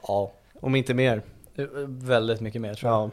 ja. 0.08 0.32
Om 0.60 0.74
inte 0.74 0.94
mer. 0.94 1.22
Uh, 1.58 1.66
Väldigt 1.86 2.40
mycket 2.40 2.60
mer 2.60 2.74
tror 2.74 2.92
jag. 2.92 3.02
Ja. 3.02 3.10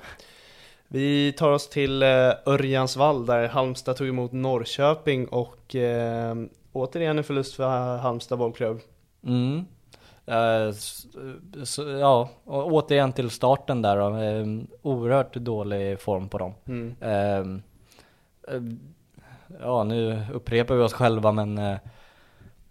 Vi 0.88 1.34
tar 1.38 1.51
oss 1.51 1.69
till 1.69 2.03
eh, 2.03 2.32
Örjansvall 2.45 3.26
där 3.26 3.47
Halmstad 3.47 3.95
tog 3.95 4.07
emot 4.07 4.32
Norrköping 4.32 5.28
och 5.28 5.76
eh, 5.76 6.36
återigen 6.74 7.17
en 7.17 7.24
förlust 7.24 7.55
för 7.55 7.97
Halmstad 7.97 8.38
bollklubb. 8.38 8.80
Mm. 9.24 9.65
Eh, 10.26 10.71
så, 11.63 11.89
ja, 11.89 12.30
och 12.43 12.67
återigen 12.67 13.13
till 13.13 13.30
starten 13.30 13.82
där 13.82 13.97
då. 13.97 14.17
Eh, 14.17 14.45
oerhört 14.82 15.34
dålig 15.34 15.99
form 15.99 16.30
på 16.30 16.38
dem. 16.38 16.53
Mm. 16.65 16.95
Eh, 17.01 17.59
eh, 18.55 18.61
ja, 19.62 19.84
nu 19.84 20.26
upprepar 20.34 20.76
vi 20.76 20.82
oss 20.84 20.93
själva 20.93 21.32
men 21.32 21.58
eh, 21.58 21.78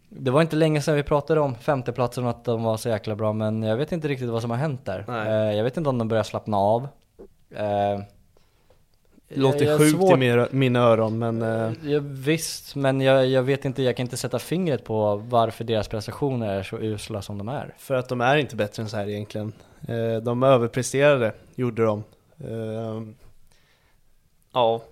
det 0.09 0.31
var 0.31 0.43
inte 0.43 0.57
länge 0.57 0.81
sedan 0.81 0.95
vi 0.95 1.03
pratade 1.03 1.41
om 1.41 1.55
femteplatsen 1.55 2.25
och 2.25 2.31
att 2.31 2.45
de 2.45 2.63
var 2.63 2.77
så 2.77 2.89
jäkla 2.89 3.15
bra 3.17 3.33
men 3.33 3.63
jag 3.63 3.77
vet 3.77 3.93
inte 3.93 4.09
riktigt 4.09 4.29
vad 4.29 4.43
som 4.43 4.51
har 4.51 4.59
hänt 4.59 4.85
där. 4.85 5.05
Eh, 5.09 5.57
jag 5.57 5.65
vet 5.65 5.77
inte 5.77 5.91
om 5.91 5.99
de 5.99 6.09
börjar 6.09 6.23
slappna 6.23 6.57
av. 6.57 6.89
Eh, 7.57 8.01
Låter 9.35 9.65
jag- 9.65 9.79
sjukt 9.81 9.95
i 9.95 9.97
svårt- 9.99 10.19
mina- 10.19 10.49
mina 10.51 10.79
öron 10.81 11.19
men 11.19 11.43
eh, 11.43 11.73
Ja, 11.85 12.01
visst, 12.03 12.75
men 12.77 13.01
jag, 13.01 13.27
jag 13.27 13.43
vet 13.43 13.65
inte, 13.65 13.83
jag 13.83 13.97
kan 13.97 14.05
inte 14.07 14.17
sätta 14.17 14.39
fingret 14.39 14.85
på 14.85 15.17
varför 15.17 15.65
deras 15.65 15.89
prestationer 15.89 16.49
är 16.59 16.63
så 16.63 16.79
usla 16.79 17.23
som 17.23 17.39
de 17.39 17.49
är. 17.49 17.75
för 17.79 17.95
att 17.95 18.09
de 18.09 18.21
är 18.21 18.37
inte 18.37 18.57
bättre 18.57 18.83
än 18.83 18.89
så 18.89 18.97
här 18.97 19.09
egentligen. 19.09 19.53
Eh, 19.89 20.23
de 20.23 20.43
överpresterade, 20.43 21.33
gjorde 21.55 21.85
de. 21.85 22.05
Eh, 22.45 23.03
ja, 24.53 24.83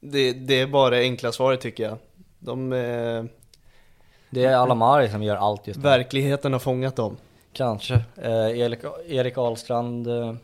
det, 0.00 0.32
det 0.32 0.60
är 0.60 0.66
bara 0.66 0.90
det 0.90 1.00
enkla 1.00 1.32
svaret 1.32 1.60
tycker 1.60 1.84
jag. 1.84 1.98
De, 2.38 2.72
eh, 2.72 3.24
Det 4.30 4.44
är 4.44 4.56
Alamari 4.56 5.08
som 5.08 5.22
gör 5.22 5.36
allt 5.36 5.66
just 5.66 5.76
nu. 5.78 5.82
verkligheten 5.82 6.52
har 6.52 6.60
fångat 6.60 6.96
dem. 6.96 7.16
Kanske. 7.52 7.94
Eh, 8.16 8.58
Erik, 8.60 8.78
Erik 9.08 9.38
Ahlstrand, 9.38 10.06
eh, 10.06 10.34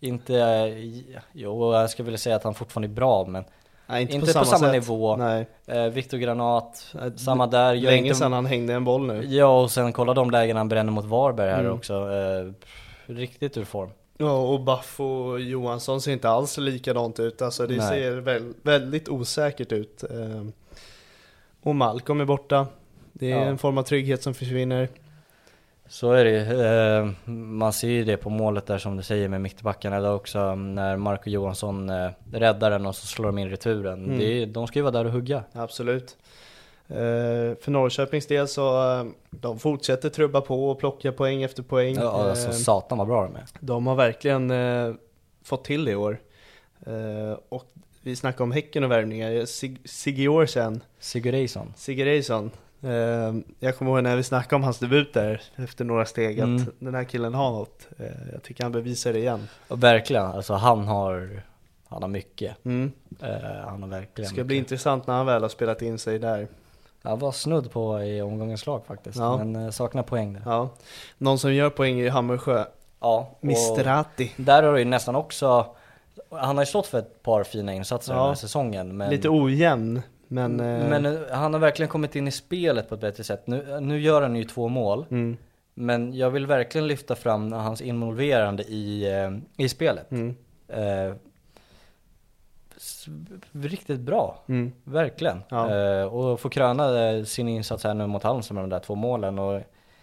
inte, 0.00 0.38
eh, 0.38 1.14
jo 1.32 1.72
jag 1.74 1.90
skulle 1.90 2.04
vilja 2.04 2.18
säga 2.18 2.36
att 2.36 2.44
han 2.44 2.54
fortfarande 2.54 2.88
är 2.88 2.94
bra 2.94 3.24
men 3.26 3.44
Nej, 3.86 4.02
inte, 4.02 4.14
Inte 4.14 4.26
på 4.26 4.26
på 4.26 4.32
samma, 4.32 4.44
samma 4.58 4.72
sätt. 4.72 4.72
nivå. 4.72 5.16
Nej. 5.16 5.46
eh, 5.66 5.84
Viktor 5.84 6.18
Granat, 6.18 6.94
Eh, 7.02 7.12
samma 7.16 7.46
där. 7.46 7.74
Gör 7.74 7.90
Länge 7.90 8.06
inte, 8.06 8.18
sedan 8.18 8.32
han 8.32 8.46
hängde 8.46 8.74
en 8.74 8.84
boll 8.84 9.06
nu. 9.06 9.24
Ja 9.26 9.60
och 9.62 9.70
sen 9.70 9.92
kolla 9.92 10.14
de 10.14 10.30
lägen 10.30 10.56
han 10.56 10.68
bränner 10.68 10.92
mot 10.92 11.04
Varberg 11.04 11.50
här 11.50 11.60
Mm. 11.60 11.72
också. 11.72 11.94
Eh, 11.94 12.52
riktigt 13.14 13.56
ur 13.56 13.64
form. 13.64 13.90
Ja, 14.18 14.38
och 14.52 14.60
Baffo 14.60 15.04
och 15.04 15.40
Johansson 15.40 16.00
ser 16.00 16.12
inte 16.12 16.28
alls 16.28 16.58
likadant 16.58 17.20
ut. 17.20 17.42
Alltså 17.42 17.66
det 17.66 17.76
Nej. 17.76 17.88
ser 17.88 18.16
väl, 18.16 18.52
väldigt 18.62 19.08
osäkert 19.08 19.72
ut. 19.72 20.02
Eh, 20.10 20.44
Och 21.62 21.74
Malcolm 21.74 22.20
är 22.20 22.24
borta. 22.24 22.66
Det 23.12 23.32
är 23.32 23.36
Ja. 23.38 23.44
en 23.44 23.58
form 23.58 23.78
av 23.78 23.82
trygghet 23.82 24.22
som 24.22 24.34
försvinner. 24.34 24.88
Så 25.88 26.12
är 26.12 26.24
det 26.24 26.30
ju. 26.30 26.62
Eh, 26.62 27.10
Man 27.30 27.72
ser 27.72 27.88
ju 27.88 28.04
det 28.04 28.16
på 28.16 28.30
målet 28.30 28.66
där 28.66 28.78
som 28.78 28.96
du 28.96 29.02
säger 29.02 29.28
med 29.28 29.40
mittbackarna 29.40 30.00
där 30.00 30.14
också. 30.14 30.54
När 30.54 30.96
Marco 30.96 31.30
Johansson 31.30 31.90
eh, 31.90 32.10
räddar 32.32 32.70
den 32.70 32.86
och 32.86 32.96
så 32.96 33.06
slår 33.06 33.26
de 33.26 33.38
in 33.38 33.50
returen. 33.50 34.04
Mm. 34.04 34.18
Det 34.18 34.46
de 34.46 34.66
ska 34.66 34.78
ju 34.78 34.82
vara 34.82 34.92
där 34.92 35.04
och 35.04 35.12
hugga. 35.12 35.42
Absolut. 35.52 36.16
Eh, 36.88 37.56
För 37.60 37.70
Norrköpings 37.70 38.26
del 38.26 38.48
så 38.48 38.90
eh, 39.00 39.04
de 39.30 39.58
fortsätter 39.58 40.08
trubba 40.08 40.40
på 40.40 40.70
och 40.70 40.78
plocka 40.78 41.12
poäng 41.12 41.42
efter 41.42 41.62
poäng. 41.62 41.94
Ja, 41.94 42.28
alltså 42.30 42.48
Eh, 42.48 42.52
satan 42.54 42.98
vad 42.98 43.06
bra 43.06 43.22
de 43.24 43.36
är. 43.36 43.44
De 43.60 43.86
har 43.86 43.94
verkligen 43.94 44.52
fått 45.44 45.64
till 45.64 45.84
det 45.84 45.90
i 45.90 45.94
år. 45.94 46.18
Och 47.48 47.64
vi 48.02 48.16
snackade 48.16 48.42
om 48.42 48.52
Häcken 48.52 48.84
och 48.84 48.90
värvningar. 48.90 49.44
Sig- 49.44 49.78
Sigge 49.84 50.28
Årsen, 50.28 50.80
Sigurdsson. 50.98 51.72
Sigge 51.76 52.04
Reisson. 52.04 52.50
Eh, 52.82 53.34
jag 53.58 53.76
kommer 53.78 53.90
ihåg 53.90 54.02
när 54.02 54.16
vi 54.16 54.22
snackade 54.22 54.56
om 54.56 54.62
hans 54.62 54.78
debut 54.78 55.14
där 55.14 55.42
efter 55.56 55.84
några 55.84 56.04
steg 56.06 56.40
att 56.40 56.44
Mm. 56.46 56.62
den 56.78 56.94
här 56.94 57.04
killen 57.04 57.34
har 57.34 57.50
något. 57.50 57.88
Jag 58.32 58.42
tycker 58.42 58.62
han 58.62 58.72
bevisar 58.72 59.12
det 59.12 59.18
igen. 59.18 59.48
Och 59.68 59.82
verkligen, 59.82 60.24
alltså 60.24 60.54
han 60.54 60.84
har, 60.88 61.42
han 61.88 62.02
har 62.02 62.08
mycket. 62.08 62.64
Mm. 62.64 62.92
Han 63.20 63.82
har 63.82 63.88
Det 63.88 63.96
verkligen 63.96 64.28
ska 64.30 64.44
bli 64.44 64.56
mycket. 64.56 64.70
intressant 64.72 65.06
när 65.06 65.14
han 65.14 65.26
väl 65.26 65.42
har 65.42 65.48
spelat 65.48 65.82
in 65.82 65.98
sig 65.98 66.18
där. 66.18 66.48
Han 67.04 67.18
var 67.18 67.32
snudd 67.32 67.70
på 67.72 68.02
i 68.02 68.22
omgångens 68.22 68.66
lag 68.66 68.86
faktiskt. 68.86 69.18
Ja. 69.18 69.36
Men 69.36 69.56
eh, 69.64 69.70
saknar 69.70 70.02
poäng 70.02 70.32
där. 70.32 70.42
Ja. 70.44 70.68
Någon 71.18 71.38
som 71.38 71.54
gör 71.54 71.70
poäng 71.70 72.00
är 72.00 72.10
Hammersjö. 72.10 72.64
Ja, 73.00 73.30
och 73.38 73.44
Mistrati. 73.44 74.32
där 74.36 74.62
har 74.62 74.72
det 74.72 74.78
ju 74.78 74.84
nästan 74.84 75.16
också, 75.16 75.66
han 76.30 76.56
har 76.56 76.62
ju 76.62 76.66
stått 76.66 76.86
för 76.86 76.98
ett 76.98 77.22
par 77.22 77.44
fina 77.44 77.72
insatser 77.74 78.12
Ja. 78.12 78.18
den 78.18 78.28
här 78.28 78.34
säsongen. 78.34 78.96
Men, 78.96 79.10
Lite 79.10 79.28
ojämn, 79.28 80.02
men... 80.28 80.60
eh, 80.60 80.88
men 80.88 81.06
eh, 81.06 81.20
han 81.30 81.52
har 81.52 81.60
verkligen 81.60 81.88
kommit 81.88 82.16
in 82.16 82.28
i 82.28 82.30
spelet 82.30 82.88
på 82.88 82.94
ett 82.94 83.00
bättre 83.00 83.24
sätt. 83.24 83.46
Nu, 83.46 83.80
nu 83.80 84.00
gör 84.00 84.22
han 84.22 84.36
ju 84.36 84.44
två 84.44 84.68
mål. 84.68 85.06
mm, 85.10 85.36
Men 85.74 86.14
jag 86.14 86.30
vill 86.30 86.46
verkligen 86.46 86.86
lyfta 86.86 87.14
fram 87.14 87.52
hans 87.52 87.80
involverande 87.80 88.62
i, 88.62 89.06
i 89.56 89.68
spelet. 89.68 90.10
mm, 90.10 90.34
Eh, 90.68 91.14
riktigt 93.52 94.00
bra, 94.00 94.42
mm. 94.48 94.72
verkligen. 94.84 95.42
Ja. 95.48 95.74
Eh, 95.76 96.04
och 96.14 96.40
få 96.40 96.48
kröna 96.48 97.08
eh, 97.10 97.24
sin 97.24 97.48
insats 97.48 97.84
här 97.84 97.94
nu 97.94 98.06
mot 98.06 98.22
Halmstad 98.22 98.54
med 98.54 98.64
de 98.64 98.70
där 98.70 98.78
två 98.80 98.94
målen 98.94 99.38
och 99.38 99.60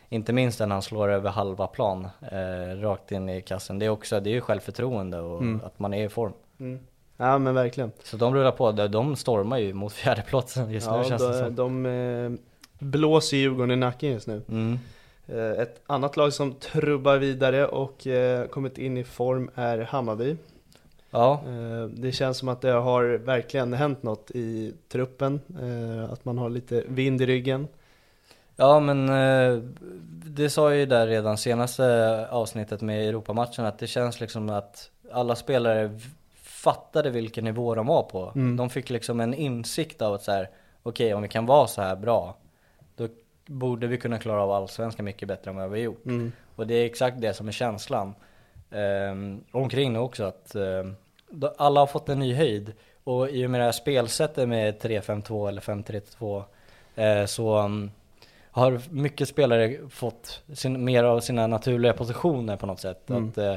inte 0.09 0.33
minst 0.33 0.59
när 0.59 0.67
han 0.67 0.81
slår 0.81 1.09
över 1.09 1.29
halva 1.29 1.67
plan 1.67 2.07
eh, 2.31 2.81
rakt 2.81 3.11
in 3.11 3.29
i 3.29 3.41
kassen. 3.41 3.79
Det 3.79 3.85
är 3.85 3.89
också, 3.89 4.19
det 4.19 4.29
är 4.29 4.33
ju 4.33 4.41
självförtroende 4.41 5.19
och 5.19 5.41
Mm. 5.41 5.61
att 5.65 5.79
man 5.79 5.93
är 5.93 6.05
i 6.05 6.09
form. 6.09 6.33
Mm. 6.59 6.79
Ja 7.17 7.37
men 7.37 7.55
verkligen. 7.55 7.91
Så 8.03 8.17
de 8.17 8.33
rullar 8.35 8.51
på, 8.51 8.71
de- 8.71 8.87
de 8.87 9.15
stormar 9.15 9.57
ju 9.57 9.73
mot 9.73 9.93
fjärdeplatsen 9.93 10.71
just 10.71 10.89
nu 10.91 10.97
Ja, 10.97 11.03
känns 11.03 11.21
det 11.21 11.27
de, 11.27 11.55
som. 11.55 11.55
de 11.55 11.85
eh, 11.85 12.31
blåser 12.79 13.37
Djurgården 13.37 13.71
i 13.71 13.75
nacken 13.75 14.09
just 14.11 14.27
nu. 14.27 14.41
Mm. 14.49 14.79
Eh, 15.27 15.61
ett 15.61 15.81
annat 15.87 16.17
lag 16.17 16.33
som 16.33 16.53
trubbar 16.53 17.17
vidare 17.17 17.67
och 17.67 18.07
eh, 18.07 18.47
kommit 18.47 18.77
in 18.77 18.97
i 18.97 19.03
form 19.03 19.49
är 19.55 19.77
Hammarby. 19.79 20.35
Ja, 21.11 21.41
Eh, 21.81 21.87
det 21.87 22.11
känns 22.11 22.37
som 22.37 22.49
att 22.49 22.61
det 22.61 22.71
har 22.71 23.03
verkligen 23.03 23.73
hänt 23.73 24.03
något 24.03 24.31
i 24.31 24.73
truppen. 24.89 25.41
Eh, 25.61 26.13
att 26.13 26.25
man 26.25 26.37
har 26.37 26.49
lite 26.49 26.83
vind 26.87 27.21
i 27.21 27.25
ryggen. 27.25 27.67
Ja 28.55 28.79
men 28.79 29.09
eh, 29.09 29.63
det 30.25 30.49
sa 30.49 30.69
jag 30.69 30.79
ju 30.79 30.85
där 30.85 31.07
redan 31.07 31.37
senaste 31.37 32.27
avsnittet 32.31 32.81
med 32.81 33.09
Europamatchen 33.09 33.65
att 33.65 33.79
det 33.79 33.87
känns 33.87 34.19
liksom 34.19 34.49
att 34.49 34.91
alla 35.11 35.35
spelare 35.35 35.99
fattade 36.43 37.09
vilken 37.09 37.43
nivå 37.43 37.75
de 37.75 37.87
var 37.87 38.03
på. 38.03 38.31
Mm. 38.35 38.57
De 38.57 38.69
fick 38.69 38.89
liksom 38.89 39.19
en 39.19 39.33
insikt 39.33 40.01
av 40.01 40.13
att 40.13 40.23
så 40.23 40.31
här, 40.31 40.49
okej 40.83 41.13
om 41.13 41.21
vi 41.21 41.27
kan 41.27 41.45
vara 41.45 41.67
så 41.67 41.81
här 41.81 41.95
bra, 41.95 42.37
då 42.95 43.07
borde 43.45 43.87
vi 43.87 43.97
kunna 43.97 44.17
klara 44.17 44.43
av 44.43 44.51
allsvenskan 44.51 45.05
mycket 45.05 45.27
bättre 45.27 45.51
än 45.51 45.57
vad 45.57 45.69
vi 45.69 45.79
har 45.79 45.85
gjort. 45.85 46.05
Mm. 46.05 46.31
Och 46.55 46.67
det 46.67 46.73
är 46.73 46.85
exakt 46.85 47.21
det 47.21 47.33
som 47.33 47.47
är 47.47 47.51
känslan 47.51 48.13
omkring 49.51 49.93
nu 49.93 49.99
också 49.99 50.23
att 50.23 50.55
ehm, 50.55 50.95
alla 51.57 51.79
har 51.79 51.87
fått 51.87 52.09
en 52.09 52.19
ny 52.19 52.33
höjd 52.33 52.73
och 53.03 53.29
i 53.29 53.45
och 53.45 53.49
med 53.49 53.59
det 53.59 53.65
här 53.65 53.71
spelsättet 53.71 54.49
med 54.49 54.81
3-5-2 54.81 55.47
eller 55.47 55.61
5-3-2 55.61 56.43
eh, 56.95 57.25
så 57.25 57.59
um, 57.59 57.91
har 58.51 58.81
mycket 58.89 59.29
spelare 59.29 59.77
fått 59.89 60.43
sin, 60.53 60.83
mer 60.83 61.03
av 61.03 61.19
sina 61.19 61.47
naturliga 61.47 61.93
positioner 61.93 62.57
på 62.57 62.65
något 62.65 62.79
sätt. 62.79 63.09
Mm. 63.09 63.29
Att 63.29 63.37
eh, 63.37 63.55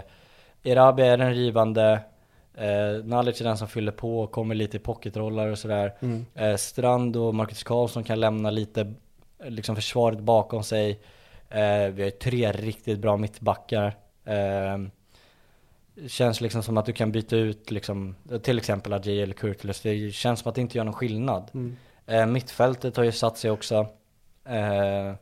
Erabi 0.63 1.03
är 1.03 1.17
den 1.17 1.35
rivande, 1.35 2.01
eh, 2.55 3.05
Nalic 3.05 3.41
är 3.41 3.45
den 3.45 3.59
som 3.59 3.69
fyller 3.69 3.93
på 3.93 4.21
och 4.21 4.33
kommer 4.33 4.55
lite 4.55 4.77
i 4.77 4.81
pocketrollar 4.81 5.49
och 5.49 5.59
sådär. 5.59 5.95
Mm. 6.01 6.27
Eh, 6.35 6.57
Strand 6.57 7.17
och 7.17 7.35
Marcus 7.35 7.63
Karlsson 7.63 8.05
kan 8.05 8.21
lämna 8.21 8.51
lite 8.51 8.95
liksom 9.45 9.77
försvaret 9.77 10.21
bakom 10.21 10.63
sig. 10.63 10.91
Eh, 11.49 11.89
vi 11.89 12.03
har 12.03 12.05
ju 12.05 12.11
tre 12.11 12.53
riktigt 12.53 12.99
bra 12.99 13.17
mittbackar. 13.17 13.97
Eh, 14.25 14.79
känns 16.07 16.41
liksom 16.41 16.63
som 16.63 16.77
att 16.77 16.87
du 16.87 16.93
kan 16.93 17.13
byta 17.13 17.37
ut 17.37 17.71
liksom, 17.71 18.15
till 18.43 18.59
exempel 18.59 18.93
Adjei 18.93 19.23
eller 19.23 19.35
Kurtulus. 19.35 19.81
Det 19.81 20.15
känns 20.15 20.41
som 20.41 20.49
att 20.49 20.55
det 20.55 20.61
inte 20.61 20.79
gör 20.79 20.85
någon 20.85 20.95
skillnad. 20.95 21.51
Mm. 21.55 21.77
Eh, 22.07 22.27
mittfältet 22.27 22.97
har 22.97 23.05
ju 23.05 23.13
satt 23.13 23.39
sig 23.39 23.51
också. 23.51 23.87
Eh, 24.45 25.15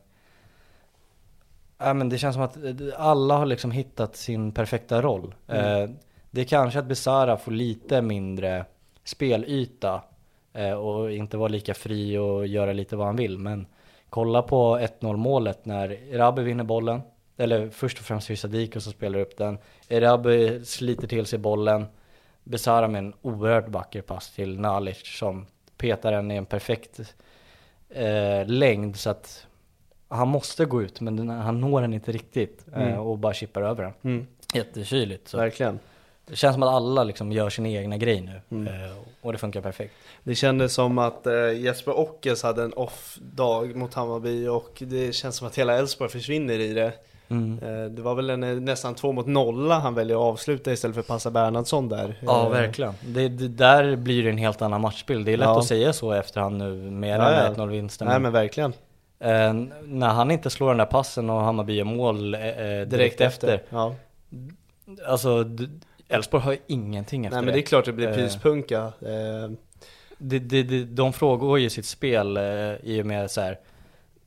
ja, 1.77 1.93
men 1.93 2.09
det 2.09 2.17
känns 2.17 2.33
som 2.35 2.43
att 2.43 2.57
eh, 2.57 2.73
alla 2.97 3.37
har 3.37 3.45
liksom 3.45 3.71
hittat 3.71 4.15
sin 4.15 4.51
perfekta 4.51 5.01
roll. 5.01 5.35
Eh, 5.47 5.89
det 6.31 6.41
är 6.41 6.45
kanske 6.45 6.79
att 6.79 6.85
Besara 6.85 7.37
får 7.37 7.51
lite 7.51 8.01
mindre 8.01 8.65
spelyta 9.03 10.01
eh, 10.53 10.73
och 10.73 11.11
inte 11.11 11.37
vara 11.37 11.47
lika 11.47 11.73
fri 11.73 12.17
och 12.17 12.47
göra 12.47 12.73
lite 12.73 12.95
vad 12.95 13.07
han 13.07 13.15
vill. 13.15 13.37
Men 13.37 13.67
kolla 14.09 14.41
på 14.41 14.77
1-0 14.77 15.17
målet 15.17 15.65
när 15.65 15.89
Erabi 16.13 16.43
vinner 16.43 16.63
bollen. 16.63 17.01
Eller 17.37 17.69
först 17.69 17.99
och 17.99 18.05
främst 18.05 18.29
Hysadiko 18.29 18.79
som 18.79 18.91
spelar 18.93 19.19
upp 19.19 19.37
den. 19.37 19.57
Erabi 19.89 20.65
sliter 20.65 21.07
till 21.07 21.25
sig 21.25 21.39
bollen. 21.39 21.85
Besara 22.43 22.87
med 22.87 22.99
en 22.99 23.13
oerhört 23.21 23.69
vacker 23.69 24.01
pass 24.01 24.31
till 24.31 24.59
Nalic 24.59 25.17
som 25.17 25.45
petar 25.77 26.11
den 26.11 26.31
i 26.31 26.35
en 26.35 26.45
perfekt 26.45 26.99
eh, 27.89 28.45
längd 28.47 28.95
så 28.95 29.09
att 29.09 29.47
han 30.07 30.27
måste 30.27 30.65
gå 30.65 30.81
ut 30.81 31.01
men 31.01 31.15
den, 31.15 31.29
han 31.29 31.61
når 31.61 31.81
den 31.81 31.93
inte 31.93 32.11
riktigt 32.11 32.65
eh, 32.75 32.81
Mm. 32.81 32.99
och 32.99 33.17
bara 33.17 33.33
chippar 33.33 33.61
över 33.61 33.83
den. 33.83 33.93
Mm. 34.03 34.27
Jättekyligt. 34.53 35.27
Så 35.27 35.37
Verkligen. 35.37 35.79
det 36.25 36.35
känns 36.35 36.53
som 36.55 36.63
att 36.63 36.69
alla 36.69 37.03
liksom 37.03 37.31
gör 37.31 37.49
sin 37.49 37.65
egna 37.65 37.97
grej 37.97 38.21
nu 38.21 38.41
Mm. 38.57 38.67
eh, 38.85 38.97
och 39.21 39.31
det 39.31 39.37
funkar 39.37 39.61
perfekt. 39.61 39.93
Det 40.23 40.35
kändes 40.35 40.73
som 40.73 40.97
att 40.97 41.27
eh, 41.27 41.51
Jesper 41.59 41.99
Ockes 41.99 42.43
hade 42.43 42.63
en 42.63 42.73
off-dag 42.73 43.75
mot 43.75 43.93
Hammarby 43.93 44.47
och 44.47 44.71
det 44.87 45.13
känns 45.15 45.35
som 45.35 45.47
att 45.47 45.57
hela 45.57 45.77
Elfsborg 45.77 46.09
försvinner 46.11 46.59
i 46.59 46.73
det. 46.73 46.93
Mm. 47.33 47.83
Eh, 47.83 47.89
det 47.91 48.01
var 48.01 48.15
väl 48.15 48.29
en, 48.29 48.43
eh, 48.43 48.55
nästan 48.55 48.95
två 48.95 49.11
mot 49.11 49.27
nolla 49.27 49.79
han 49.79 49.95
väljer 49.95 50.15
att 50.15 50.21
avsluta 50.33 50.71
istället 50.73 50.93
för 50.95 51.01
att 51.01 51.07
passa 51.07 51.31
Bernhardsson 51.31 51.89
där. 51.89 52.19
Ja, 52.21 52.43
Eh, 52.45 52.49
verkligen. 52.51 52.93
Det, 53.07 53.27
det, 53.29 53.47
där 53.47 53.95
blir 53.95 54.23
det 54.23 54.29
en 54.29 54.37
helt 54.37 54.61
annan 54.61 54.81
matchbild. 54.81 55.25
Det 55.25 55.33
är 55.33 55.37
lätt 55.37 55.45
Ja. 55.45 55.59
att 55.59 55.65
säga 55.65 55.93
så 55.93 56.11
efterhand 56.11 56.57
nu 56.57 56.73
med 56.75 57.09
Ja, 57.19 57.23
den 57.29 57.33
ja. 57.33 57.49
där 57.49 57.65
1-0 57.65 57.69
vinsten. 57.69 58.07
Nej 58.07 58.19
men 58.19 58.31
verkligen. 58.31 58.73
eh, 59.19 59.53
när 59.85 60.09
han 60.09 60.31
inte 60.31 60.49
slår 60.49 60.67
den 60.67 60.77
där 60.77 60.85
passen 60.85 61.29
och 61.29 61.41
Hammarby 61.41 61.73
gör 61.73 61.83
mål 61.85 62.33
eh, 62.35 62.39
direkt, 62.39 62.89
direkt 62.91 63.21
efter. 63.21 63.61
Ja. 63.69 63.95
Alltså, 65.07 65.45
Elfsborg 66.07 66.43
har 66.43 66.57
ingenting 66.67 67.25
efter 67.25 67.37
Nej 67.37 67.45
men 67.45 67.53
det 67.53 67.59
är 67.59 67.65
klart 67.65 67.85
det 67.85 67.93
blir 67.93 68.13
pyspunka. 68.13 68.77
Eh, 69.01 69.51
det, 70.17 70.39
det, 70.39 70.63
det, 70.63 70.83
de 70.83 71.13
frågar 71.13 71.57
ju 71.57 71.69
sitt 71.69 71.85
spel 71.85 72.37
eh, 72.37 72.43
i 72.83 72.99
och 73.01 73.05
med 73.05 73.31
så 73.31 73.41
här. 73.41 73.59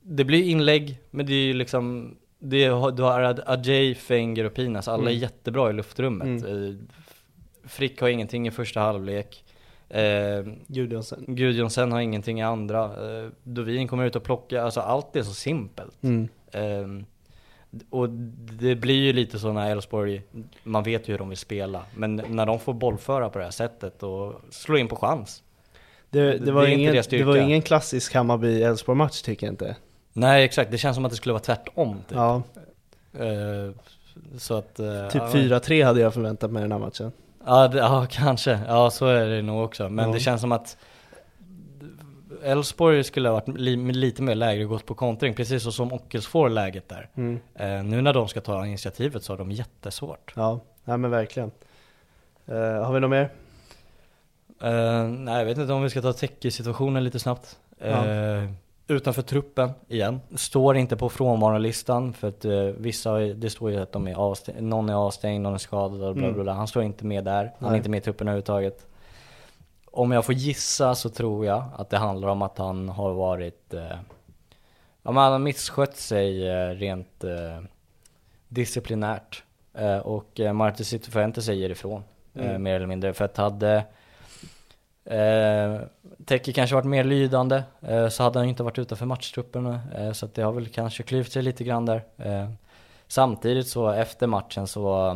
Det 0.01 0.23
blir 0.23 0.43
inlägg, 0.43 0.97
men 1.11 1.25
det 1.25 1.33
är 1.33 1.45
ju 1.45 1.53
liksom 1.53 2.15
det 2.39 2.67
Du 2.95 3.03
har 3.03 3.39
Ajay, 3.45 3.95
Fenger 3.95 4.43
och 4.43 4.53
Pinas, 4.53 4.87
alla 4.87 5.03
är 5.03 5.07
Mm. 5.07 5.21
jättebra 5.21 5.69
i 5.69 5.73
luftrummet 5.73 6.43
eh, 6.45 6.75
Frick 7.65 8.01
har 8.01 8.07
ingenting 8.09 8.47
i 8.47 8.51
första 8.51 8.79
halvlek 8.79 9.43
eh, 9.89 10.03
Gudjonsen. 10.67 11.23
Gudjonsen 11.27 11.91
har 11.91 11.99
ingenting 11.99 12.39
i 12.39 12.43
andra 12.43 12.83
eh, 12.83 13.29
Dovin 13.43 13.87
kommer 13.87 14.05
ut 14.05 14.15
och 14.15 14.23
plockar, 14.23 14.63
alltså 14.63 14.79
allt 14.79 15.15
är 15.15 15.23
så 15.23 15.33
simpelt 15.33 16.03
Mm. 16.03 16.27
Ehm, 16.51 17.05
och 17.89 18.09
det 18.59 18.75
blir 18.75 18.95
ju 19.03 19.13
lite 19.13 19.39
så 19.39 19.53
när 19.53 19.71
Elfsborg, 19.71 20.21
man 20.63 20.83
vet 20.83 21.07
ju 21.07 21.13
hur 21.13 21.17
de 21.19 21.29
vill 21.29 21.37
spela, 21.37 21.83
men 21.95 22.15
när 22.29 22.45
de 22.45 22.59
får 22.59 22.73
bollföra 22.73 23.29
på 23.29 23.37
det 23.39 23.43
här 23.43 23.51
sättet 23.51 24.03
och 24.03 24.33
slå 24.49 24.77
in 24.77 24.87
på 24.87 24.95
chans. 24.95 25.43
Det, 26.09 26.37
Det- 26.37 26.51
var 26.51 26.61
det 26.61 26.69
är 26.69 26.73
ingen, 26.73 27.03
det 27.09 27.23
var 27.23 27.37
ingen 27.37 27.61
klassisk 27.61 28.15
Hammarby-Elfsborg-match 28.15 29.21
tycker 29.21 29.47
jag 29.47 29.53
inte. 29.53 29.75
Nej 30.19 30.43
exakt, 30.45 30.71
det 30.71 30.77
känns 30.77 30.95
som 30.95 31.05
att 31.05 31.11
det 31.11 31.17
skulle 31.17 31.33
vara 31.33 31.43
tvärtom 31.43 31.95
typ. 32.07 32.15
Ja, 32.17 32.41
Eh, 33.19 33.71
så 34.37 34.53
att... 34.57 34.79
eh, 34.79 35.07
typ 35.07 35.21
ja, 35.21 35.29
4-3 35.59 35.85
hade 35.85 35.99
jag 35.99 36.13
förväntat 36.13 36.51
mig 36.51 36.61
den 36.61 36.71
här 36.71 36.79
matchen. 36.79 37.11
Ja, 37.45 37.67
det, 37.67 37.77
ja 37.77 38.07
kanske, 38.09 38.59
ja 38.67 38.89
så 38.89 39.05
är 39.07 39.25
det 39.25 39.41
nog 39.41 39.63
också. 39.65 39.89
Men 39.89 40.07
Ja. 40.07 40.13
det 40.13 40.19
känns 40.19 40.41
som 40.41 40.51
att 40.51 40.77
Elfsborg 42.43 43.03
skulle 43.03 43.29
ha 43.29 43.33
varit 43.33 43.47
li, 43.59 43.75
lite 43.75 44.21
mer 44.21 44.35
lägre 44.35 44.63
och 44.63 44.69
gått 44.69 44.85
på 44.85 44.95
kontring, 44.95 45.33
precis 45.33 45.63
så 45.63 45.71
som 45.71 45.93
Ockels 45.93 46.27
får 46.27 46.49
läget 46.49 46.89
där. 46.89 47.09
Mm. 47.15 47.39
Eh, 47.55 47.83
nu 47.83 48.01
när 48.01 48.13
de 48.13 48.27
ska 48.27 48.41
ta 48.41 48.65
initiativet 48.65 49.23
så 49.23 49.33
har 49.33 49.37
de 49.37 49.51
jättesvårt. 49.51 50.33
Ja, 50.35 50.59
nej 50.83 50.97
men 50.97 51.11
verkligen. 51.11 51.51
Har 52.47 52.93
vi 52.93 52.99
något 52.99 53.09
mer? 53.09 53.29
Nej, 55.07 55.37
jag 55.37 55.45
vet 55.45 55.57
inte 55.57 55.73
om 55.73 55.83
vi 55.83 55.89
ska 55.89 56.01
ta 56.01 56.13
Teki-situationen 56.13 57.03
lite 57.03 57.19
snabbt. 57.19 57.59
Ja. 57.79 58.03
Utanför 58.87 59.21
truppen 59.21 59.71
igen. 59.87 60.19
Står 60.35 60.77
inte 60.77 60.97
på 60.97 61.09
frånvarolistan 61.09 62.13
för 62.13 62.27
att 62.27 62.45
eh, 62.45 62.51
vissa, 62.61 63.13
det 63.17 63.49
står 63.49 63.71
ju 63.71 63.77
att 63.81 63.91
de 63.91 64.07
är 64.07 64.15
avstängd, 64.15 64.61
någon 64.63 64.89
är 64.89 64.93
avstängd, 64.93 65.41
någon 65.43 65.53
är 65.53 65.57
skadad 65.57 66.03
och 66.03 66.13
bla 66.15 66.21
bla 66.21 66.27
Mm. 66.29 66.43
bla. 66.43 66.53
Han 66.53 66.67
står 66.67 66.83
inte 66.83 67.05
med 67.05 67.23
där. 67.23 67.53
Han 67.59 67.67
är 67.67 67.71
Nej. 67.71 67.77
inte 67.77 67.89
med 67.89 67.97
i 67.97 68.01
truppen 68.01 68.27
överhuvudtaget. 68.27 68.87
Om 69.85 70.11
jag 70.11 70.25
får 70.25 70.35
gissa 70.35 70.95
så 70.95 71.09
tror 71.09 71.45
jag 71.45 71.63
att 71.77 71.89
det 71.89 71.97
handlar 71.97 72.27
om 72.27 72.41
att 72.41 72.57
han 72.57 72.89
har 72.89 73.13
varit, 73.13 73.73
eh, 73.73 73.81
ja, 75.03 75.11
men 75.11 75.17
han 75.17 75.31
har 75.31 75.39
misskött 75.39 75.95
sig 75.95 76.47
eh, 76.49 76.69
rent 76.69 77.23
disciplinärt. 78.47 79.43
Och 80.03 80.39
eh, 80.39 80.53
Martin 80.53 80.85
Cifuente 80.85 81.41
säger 81.41 81.69
ifrån, 81.69 82.03
Mm. 82.35 82.63
mer 82.63 82.75
eller 82.75 82.85
mindre. 82.87 83.13
För 83.13 83.25
att 83.25 83.37
hade 83.37 83.83
Eh, 85.09 85.81
Teki 86.25 86.53
kanske 86.53 86.75
varit 86.75 86.85
mer 86.85 87.03
lydande, 87.03 87.63
eh, 87.81 88.07
så 88.09 88.23
hade 88.23 88.39
han 88.39 88.47
inte 88.47 88.63
varit 88.63 88.79
utanför 88.79 89.05
matchtruppen. 89.05 89.65
Eh, 89.95 90.11
så 90.11 90.25
att 90.25 90.35
det 90.35 90.41
har 90.41 90.51
väl 90.51 90.67
kanske 90.67 91.03
klyvt 91.03 91.31
sig 91.31 91.41
lite 91.43 91.63
grann 91.63 91.85
där. 91.85 92.03
Eh, 92.17 92.49
samtidigt 93.07 93.67
så 93.67 93.89
efter 93.89 94.27
matchen 94.27 94.67
så 94.67 95.15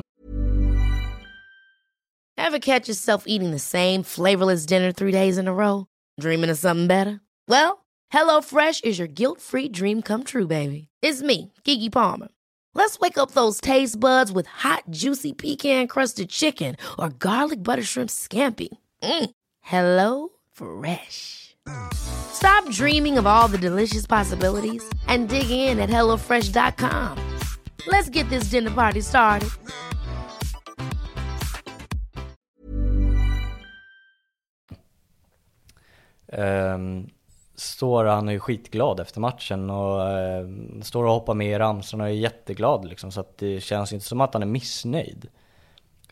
Ever 2.41 2.59
catch 2.59 2.89
yourself 2.89 3.23
eating 3.27 3.51
the 3.51 3.59
same 3.59 4.03
flavorless 4.03 4.65
dinner 4.65 4.91
three 4.91 5.11
days 5.11 5.37
in 5.37 5.47
a 5.47 5.53
row? 5.53 5.85
Dreaming 6.21 6.51
of 6.51 6.57
something 6.57 6.87
better? 6.87 7.19
Well, 7.47 7.77
hello 8.13 8.41
Fresh 8.41 8.81
is 8.83 8.99
your 8.99 9.07
guilt-free 9.07 9.69
dream 9.69 10.01
come 10.01 10.23
true, 10.23 10.47
baby. 10.47 10.87
It's 11.05 11.21
me, 11.21 11.51
Gigi 11.63 11.89
Palmer. 11.89 12.27
Let's 12.73 12.99
wake 12.99 13.17
up 13.17 13.31
those 13.31 13.61
taste 13.61 13.99
buds 13.99 14.31
with 14.31 14.47
hot, 14.47 14.83
juicy 14.89 15.33
pecan-crusted 15.33 16.29
chicken 16.29 16.75
or 16.97 17.09
garlic 17.09 17.63
butter 17.63 17.83
shrimp 17.83 18.09
scampi. 18.09 18.69
Mm. 19.03 19.29
Hello 19.61 20.29
Fresh. 20.51 21.55
Stop 21.93 22.69
dreaming 22.69 23.17
of 23.17 23.25
all 23.25 23.47
the 23.47 23.57
delicious 23.57 24.07
possibilities 24.07 24.83
and 25.07 25.29
dig 25.29 25.49
in 25.49 25.79
at 25.79 25.89
HelloFresh.com. 25.89 27.17
Let's 27.87 28.09
get 28.09 28.29
this 28.29 28.51
dinner 28.51 28.71
party 28.71 29.01
started. 29.01 29.49
Um, 36.33 37.09
står 37.55 38.05
han 38.05 38.29
är 38.29 38.33
ju 38.33 38.39
skitglad 38.39 38.99
efter 38.99 39.19
matchen 39.19 39.69
och 39.69 40.09
eh, 40.09 40.47
står 40.81 41.03
och 41.03 41.13
hoppar 41.13 41.33
med 41.33 41.47
i 41.47 41.59
ramsorna 41.59 42.03
och 42.03 42.09
är 42.09 42.13
jätteglad 42.13 42.85
liksom. 42.85 43.11
Så 43.11 43.19
att 43.19 43.37
det 43.37 43.61
känns 43.61 43.93
inte 43.93 44.05
som 44.05 44.21
att 44.21 44.33
han 44.33 44.43
är 44.43 44.47
missnöjd. 44.47 45.29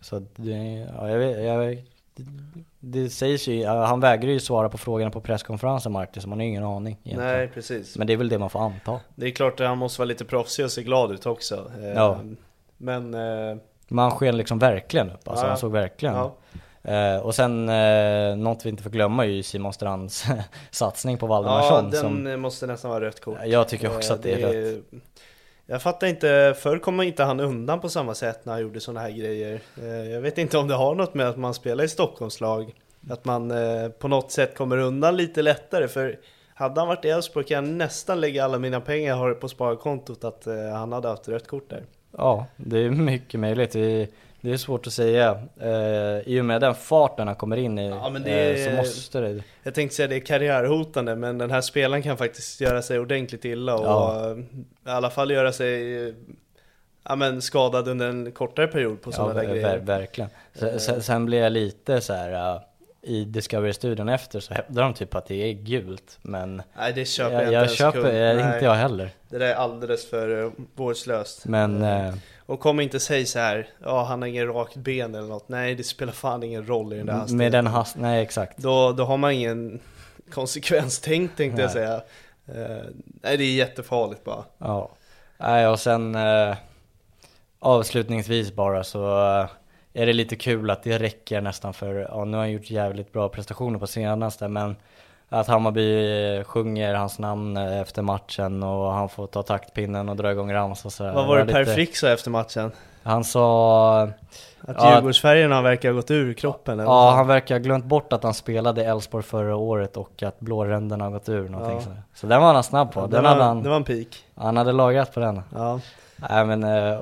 Så 0.01 0.15
att 0.15 0.31
ja, 0.35 1.09
jag 1.09 1.17
vet, 1.19 1.43
jag 1.43 1.59
vet, 1.59 1.85
det, 2.79 3.09
sägs 3.09 3.47
ju, 3.47 3.59
ja, 3.61 3.85
han 3.85 3.99
vägrar 3.99 4.31
ju 4.31 4.39
svara 4.39 4.69
på 4.69 4.77
frågorna 4.77 5.11
på 5.11 5.21
presskonferensen 5.21 5.91
Martin, 5.91 6.21
så 6.21 6.29
man 6.29 6.39
har 6.39 6.45
ingen 6.45 6.63
aning 6.63 6.97
egentligen. 7.03 7.33
Nej, 7.33 7.47
precis. 7.47 7.97
Men 7.97 8.07
det 8.07 8.13
är 8.13 8.17
väl 8.17 8.29
det 8.29 8.37
man 8.39 8.49
får 8.49 8.59
anta. 8.59 8.99
Det 9.15 9.25
är 9.27 9.31
klart 9.31 9.59
att 9.59 9.67
han 9.67 9.77
måste 9.77 9.99
vara 10.01 10.07
lite 10.07 10.25
proffsig 10.25 10.65
och 10.65 10.71
se 10.71 10.83
glad 10.83 11.11
ut 11.11 11.25
också. 11.25 11.71
Eh, 11.81 11.87
Ja. 11.89 12.19
Men, 12.77 13.13
eh, 13.13 13.57
Men 13.87 13.97
han 14.03 14.11
sken 14.11 14.37
liksom 14.37 14.59
verkligen 14.59 15.09
upp, 15.09 15.27
alltså 15.27 15.43
Ja, 15.43 15.47
ja. 15.47 15.49
han 15.49 15.57
såg 15.57 15.71
verkligen 15.71 16.15
ja. 16.15 16.35
eh, 16.83 17.17
Och 17.19 17.35
sen, 17.35 17.69
eh, 17.69 18.35
något 18.37 18.65
vi 18.65 18.69
inte 18.69 18.83
får 18.83 18.89
glömma 18.89 19.25
är 19.25 19.29
ju 19.29 19.43
Simon 19.43 19.73
Strands 19.73 20.25
satsning 20.71 21.17
på 21.17 21.25
ja, 21.25 21.29
Valdemarsson 21.29 21.89
den 21.91 21.99
som 22.01 22.41
måste 22.41 22.67
nästan 22.67 22.91
vara 22.91 23.05
rött 23.05 23.21
kort. 23.21 23.37
Jag 23.45 23.67
tycker 23.67 23.95
också 23.95 24.13
att 24.13 24.23
det 24.23 24.31
är 24.43 24.53
rätt. 24.53 24.83
Jag 25.71 25.81
fattar 25.81 26.07
inte, 26.07 26.55
förr 26.57 26.77
kom 26.79 27.01
inte 27.01 27.23
han 27.23 27.39
undan 27.39 27.79
på 27.79 27.89
samma 27.89 28.15
sätt 28.15 28.45
när 28.45 28.53
han 28.53 28.61
gjorde 28.61 28.79
sådana 28.79 28.99
här 28.99 29.11
grejer. 29.11 29.61
Eh, 29.81 30.11
jag 30.11 30.21
vet 30.21 30.37
inte 30.37 30.57
om 30.57 30.67
det 30.67 30.73
har 30.73 30.95
något 30.95 31.13
med 31.13 31.29
att 31.29 31.37
man 31.37 31.53
spelar 31.53 31.83
i 31.83 31.87
Stockholmslag. 31.87 32.73
Att 33.09 33.25
man 33.25 33.51
eh, 33.51 33.89
på 33.89 34.07
något 34.07 34.31
sätt 34.31 34.57
kommer 34.57 34.77
undan 34.77 35.17
lite 35.17 35.41
lättare. 35.41 35.87
För 35.87 36.19
hade 36.53 36.81
han 36.81 36.87
varit 36.87 37.05
i 37.05 37.09
Elfsborg 37.09 37.45
kan 37.45 37.65
jag 37.65 37.73
nästan 37.73 38.21
lägga 38.21 38.45
alla 38.45 38.59
mina 38.59 38.81
pengar 38.81 39.09
jag 39.09 39.15
har 39.15 39.33
på 39.33 39.47
sparkontot 39.47 40.23
att 40.23 40.47
eh, 40.47 40.69
han 40.73 40.91
hade 40.91 41.07
haft 41.07 41.29
rött 41.29 41.47
kort 41.47 41.69
där. 41.69 41.83
Ja, 42.17 42.45
det 42.55 42.79
är 42.79 42.89
mycket 42.89 43.39
möjligt. 43.39 43.75
Vi 43.75 44.07
det 44.41 44.51
är 44.51 44.57
svårt 44.57 44.87
att 44.87 44.93
säga. 44.93 45.41
Eh, 45.61 46.19
I 46.33 46.41
och 46.41 46.45
med 46.45 46.61
den 46.61 46.75
farten 46.75 47.27
han 47.27 47.35
kommer 47.35 47.57
in 47.57 47.79
i 47.79 47.89
Ja, 47.89 48.11
det 48.25 48.49
eh, 48.61 48.65
så 48.65 48.69
är- 48.71 48.77
måste 48.77 49.19
det... 49.19 49.43
Jag 49.63 49.73
tänkte 49.73 49.95
säga 49.95 50.07
det 50.07 50.15
är 50.15 50.19
karriärhotande 50.19 51.15
men 51.15 51.37
den 51.37 51.51
här 51.51 51.61
spelaren 51.61 52.03
kan 52.03 52.17
faktiskt 52.17 52.61
göra 52.61 52.81
sig 52.81 52.99
ordentligt 52.99 53.45
illa 53.45 53.75
och 53.75 53.85
Ja. 53.85 54.31
eh, 54.31 54.37
i 54.91 54.95
alla 54.95 55.09
fall 55.09 55.31
göra 55.31 55.51
sig 55.51 56.03
eh, 56.07 56.13
ja, 57.03 57.15
men 57.15 57.41
skadad 57.41 57.87
under 57.87 58.09
en 58.09 58.31
kortare 58.31 58.67
period 58.67 59.01
på 59.01 59.09
Ja, 59.09 59.15
sådana 59.15 59.33
där 59.33 59.41
ver- 59.47 59.51
grejer. 59.51 59.77
verkligen. 59.77 60.29
Eh. 60.53 60.59
Sen, 60.59 60.79
sen, 60.79 61.01
sen 61.03 61.25
blir 61.25 61.39
jag 61.41 61.51
lite 61.51 62.01
så 62.01 62.13
här 62.13 62.53
uh, 62.55 62.61
i 63.01 63.23
Discovery-studion 63.25 64.09
efter 64.09 64.39
så 64.39 64.53
hävdar 64.53 64.83
de 64.83 64.93
typ 64.93 65.15
att 65.15 65.25
det 65.25 65.35
är 65.35 65.53
gult. 65.53 66.17
Men 66.21 66.61
Nej 66.77 66.93
det 66.93 67.05
köper 67.05 67.33
jag, 67.33 67.43
jag, 67.43 67.53
jag, 67.53 67.63
inte 67.63 67.83
ens 67.83 67.93
köper 67.93 68.05
eh, 68.29 68.35
Nej, 68.45 68.53
inte 68.53 68.65
jag 68.65 68.73
heller. 68.73 69.09
Det 69.29 69.37
där 69.37 69.45
är 69.47 69.53
alldeles 69.55 70.09
för 70.09 70.51
vårdslöst. 70.75 71.45
Men 71.45 71.81
eh, 71.83 72.13
Och 72.49 72.59
kom 72.59 72.79
inte 72.79 72.99
säga 72.99 73.25
så 73.25 73.39
här, 73.39 73.67
ja 73.83 74.03
han 74.03 74.21
har 74.21 74.29
ingen 74.29 74.47
rakt 74.47 74.75
ben 74.75 75.15
eller 75.15 75.27
något. 75.27 75.49
Nej 75.49 75.75
det 75.75 75.83
spelar 75.83 76.13
fan 76.13 76.43
ingen 76.43 76.67
roll 76.67 76.93
i 76.93 76.97
den 76.97 77.05
där 77.05 77.13
hastigheten. 77.13 77.37
med 77.37 77.51
den 77.51 77.67
hast... 77.67 77.95
Nej 77.95 78.21
exakt. 78.23 78.57
Då, 78.57 78.91
då 78.91 79.03
har 79.03 79.17
man 79.17 79.31
ingen 79.31 79.79
konsekvenstänk 80.31 81.35
tänkte 81.35 81.61
jag 81.61 81.67
Nej. 81.67 81.73
säga. 81.73 81.95
Eh, 82.47 82.85
nej 83.03 83.37
det 83.37 83.43
är 83.43 83.55
jättefarligt 83.55 84.23
bara. 84.23 84.43
Ja. 84.57 84.89
Nej 85.37 85.67
och 85.67 85.79
sen 85.79 86.15
eh, 86.15 86.55
avslutningsvis 87.59 88.53
bara 88.53 88.83
så 88.83 89.03
eh, 89.41 89.49
är 89.93 90.05
det 90.05 90.13
lite 90.13 90.35
kul 90.35 90.69
att 90.69 90.83
det 90.83 90.97
räcker 90.97 91.41
nästan 91.41 91.73
för, 91.73 91.95
ja 91.95 92.25
nu 92.25 92.37
har 92.37 92.43
han 92.43 92.51
gjort 92.51 92.71
jävligt 92.71 93.11
bra 93.11 93.29
prestationer 93.29 93.79
på 93.79 93.87
senaste 93.87 94.47
men 94.47 94.75
att 95.29 95.47
Hammarby 95.47 96.43
sjunger 96.43 96.93
hans 96.95 97.19
namn 97.19 97.57
eh, 97.57 97.81
efter 97.81 98.01
matchen 98.01 98.63
och 98.63 98.91
han 98.93 99.09
får 99.09 99.27
ta 99.27 99.43
taktpinnen 99.43 100.09
och 100.09 100.15
dra 100.15 100.31
igång 100.31 100.53
ramsa 100.53 100.87
och 100.87 100.93
sådär. 100.93 101.13
Vad 101.13 101.27
var 101.27 101.37
det 101.37 101.45
Per 101.53 101.59
lite- 101.59 101.73
Frick 101.73 101.97
sa 101.97 102.07
efter 102.09 102.31
matchen? 102.31 102.71
Han 103.03 103.23
sa, 103.23 104.01
Att 104.61 104.75
Ja, 104.77 104.95
Djurgårdsfärgerna 104.95 105.61
verkar 105.61 105.89
ha 105.89 105.95
gått 105.95 106.11
ur 106.11 106.33
kroppen 106.33 106.73
eller 106.79 106.83
ja 106.91 107.11
han 107.11 107.27
verkar 107.27 107.55
ha 107.55 107.59
glömt 107.59 107.85
bort 107.85 108.13
att 108.13 108.23
han 108.23 108.33
spelade 108.33 108.81
i 108.81 108.85
Elfsborg 108.85 109.23
förra 109.23 109.55
året 109.55 109.97
och 109.97 110.23
att 110.23 110.39
blåränderna 110.39 111.03
har 111.03 111.11
gått 111.11 111.29
ur 111.29 111.49
någonting 111.49 111.75
Ja. 111.77 111.81
sådär. 111.81 112.01
Så 112.13 112.27
den 112.27 112.41
var 112.41 112.53
han 112.53 112.63
snabb 112.63 112.91
på, 112.91 112.99
Ja, 112.99 113.07
den 113.07 113.23
det, 113.23 113.29
hade 113.29 113.39
var, 113.39 113.47
han, 113.47 113.63
det 113.63 113.69
var 113.69 113.75
en 113.75 113.83
peak. 113.83 114.07
han 114.35 114.57
hade 114.57 114.71
lagrat 114.71 115.13
på 115.13 115.19
den. 115.19 115.41
Ja. 115.55 115.79
Nej 116.15 116.45
men, 116.45 116.63
eh, 116.63 116.99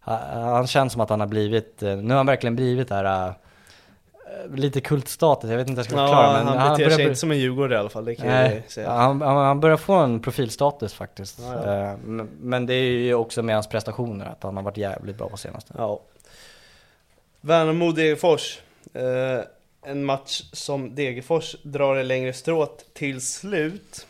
han, 0.00 0.66
känns 0.66 0.92
som 0.92 1.02
att 1.02 1.10
han 1.10 1.20
har 1.20 1.26
blivit, 1.26 1.82
eh, 1.82 1.96
nu 1.96 2.08
har 2.10 2.16
han 2.16 2.26
verkligen 2.26 2.56
blivit 2.56 2.88
där 2.88 3.04
eh, 3.26 3.32
lite 4.54 4.80
kultstatus, 4.80 5.50
jag 5.50 5.56
vet 5.56 5.68
inte 5.68 5.72
hur 5.72 5.78
jag 5.78 5.86
ska 5.86 5.96
Ja, 5.96 6.06
förklara 6.06 6.44
men 6.44 6.58
han 6.58 6.70
beter 6.70 6.84
börjar 6.84 6.96
sig 6.96 7.04
inte 7.04 7.16
som 7.16 7.30
en 7.30 7.38
djurgårdare 7.38 7.74
i 7.74 7.80
alla 7.80 7.88
fall, 7.88 8.04
det 8.04 8.14
kan 8.14 8.26
Nej, 8.26 8.62
jag 8.64 8.72
säga. 8.72 8.90
han, 8.90 9.20
han, 9.22 9.36
han 9.36 9.60
börjar 9.60 9.76
få 9.76 9.92
en 9.94 10.20
profilstatus 10.20 10.94
faktiskt. 10.94 11.38
Ja, 11.42 11.66
ja. 11.66 11.90
Eh, 11.90 11.96
Men, 12.40 12.66
det 12.66 12.74
är 12.74 12.82
ju 12.82 13.14
också 13.14 13.42
med 13.42 13.54
hans 13.54 13.66
prestationer, 13.68 14.26
att 14.26 14.42
han 14.42 14.56
har 14.56 14.62
varit 14.62 14.76
jävligt 14.76 15.18
bra 15.18 15.28
på 15.28 15.36
senaste. 15.36 15.74
Ja. 15.78 16.00
Värnamo 17.40 17.92
Degerfors. 17.92 18.58
Eh, 18.94 19.40
en 19.90 20.04
match 20.04 20.42
som 20.52 20.94
Degerfors 20.94 21.56
drar 21.62 21.96
det 21.96 22.02
längre 22.02 22.32
strået 22.32 22.84
till 22.94 23.20
slut. 23.20 24.06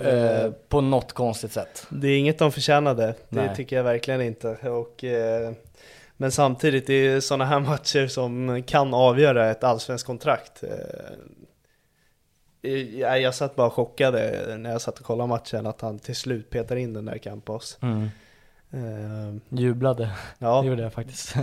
Eh, 0.00 0.50
på 0.68 0.80
något 0.80 1.12
konstigt 1.12 1.52
sätt. 1.52 1.86
Det 1.88 2.08
är 2.08 2.18
inget 2.18 2.38
de 2.38 2.52
förtjänade, 2.52 3.06
det 3.06 3.14
Nej. 3.28 3.56
tycker 3.56 3.76
jag 3.76 3.84
verkligen 3.84 4.20
inte. 4.20 4.48
Och, 4.48 5.04
eh, 5.04 5.52
men 6.16 6.32
samtidigt, 6.32 6.86
det 6.86 6.94
är 7.06 7.20
sådana 7.20 7.44
här 7.44 7.60
matcher 7.70 8.06
som 8.06 8.62
kan 8.66 8.94
avgöra 8.94 9.50
ett 9.50 9.64
allsvenskt 9.64 10.06
kontrakt. 10.06 10.62
Eh, 12.62 13.00
jag, 13.00 13.34
satt 13.34 13.56
bara 13.56 13.70
chockade 13.70 14.44
när 14.58 14.70
jag 14.70 14.80
satt 14.80 14.98
och 14.98 15.04
kollade 15.06 15.28
matchen 15.28 15.66
att 15.66 15.80
han 15.80 15.98
till 15.98 16.16
slut 16.16 16.50
petar 16.50 16.76
in 16.76 16.92
den 16.92 17.04
där 17.04 17.18
Campos. 17.18 17.78
Mm. 17.82 18.08
Eh, 18.70 19.34
Jublade, 19.48 20.10
ja, 20.38 20.60
det 20.62 20.68
gjorde 20.68 20.82
jag 20.82 20.92
faktiskt. 20.92 21.34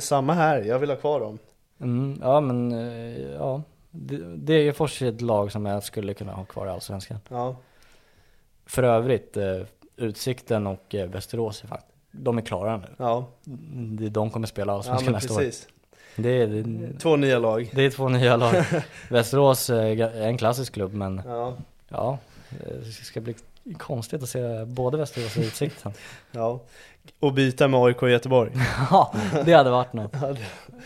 samma 0.00 0.32
här, 0.34 0.62
jag 0.62 0.78
vill 0.78 0.90
ha 0.90 0.96
kvar 0.96 1.20
dem. 1.20 1.38
Mm, 1.80 2.18
ja 2.22 2.40
men, 2.40 2.72
eh, 2.72 3.18
ja. 3.32 3.62
Det- 3.90 4.36
Degerfors 4.36 5.02
är 5.02 5.08
ett 5.08 5.20
lag 5.20 5.52
som 5.52 5.66
jag 5.66 5.82
skulle 5.84 6.14
kunna 6.14 6.32
ha 6.32 6.44
kvar 6.44 6.66
i 6.66 6.70
Allsvenskan. 6.70 7.18
Ja, 7.28 7.56
För 8.66 8.82
övrigt, 8.82 9.36
Utsikten 9.96 10.66
och 10.66 10.94
Västerås 11.08 11.64
är 11.64 11.68
faktiskt, 11.68 11.93
de 12.18 12.38
är 12.38 12.42
klara 12.42 12.76
nu. 12.76 12.86
ja, 12.96 13.26
Det- 13.44 14.08
De 14.08 14.30
kommer 14.30 14.46
spela 14.46 14.72
ja 14.72 14.76
Allsvenskan 14.76 15.04
men 15.04 15.12
nästa 15.14 15.34
år. 15.34 15.38
precis. 15.38 15.68
Det 16.16 16.28
är, 16.42 16.46
det, 16.46 16.98
Två 16.98 17.16
nya 17.16 17.38
lag. 17.38 17.70
det 17.74 17.82
är 17.82 17.90
två 17.90 18.08
nya 18.08 18.36
lag. 18.36 18.54
Västerås 19.10 19.70
eh, 19.70 20.00
är 20.00 20.22
en 20.22 20.38
klassisk 20.38 20.72
klubb 20.74 20.92
men 20.94 21.22
Ja, 21.26 21.54
ja, 21.88 22.18
eh, 22.50 22.74
det 22.76 22.92
ska 22.92 23.20
bli 23.20 23.34
konstigt 23.78 24.22
att 24.22 24.28
se 24.28 24.64
både 24.64 24.96
Västerås 24.98 25.36
och 25.36 25.42
Utsikten. 25.42 25.92
ja. 26.32 26.60
Och 27.20 27.32
byta 27.32 27.68
med 27.68 27.80
AIK 27.80 28.02
i 28.02 28.06
Göteborg. 28.06 28.50
Ja, 28.90 29.14
det 29.44 29.52
hade 29.52 29.70
varit 29.70 29.92
något. 29.92 30.12
Ja, 30.22 30.36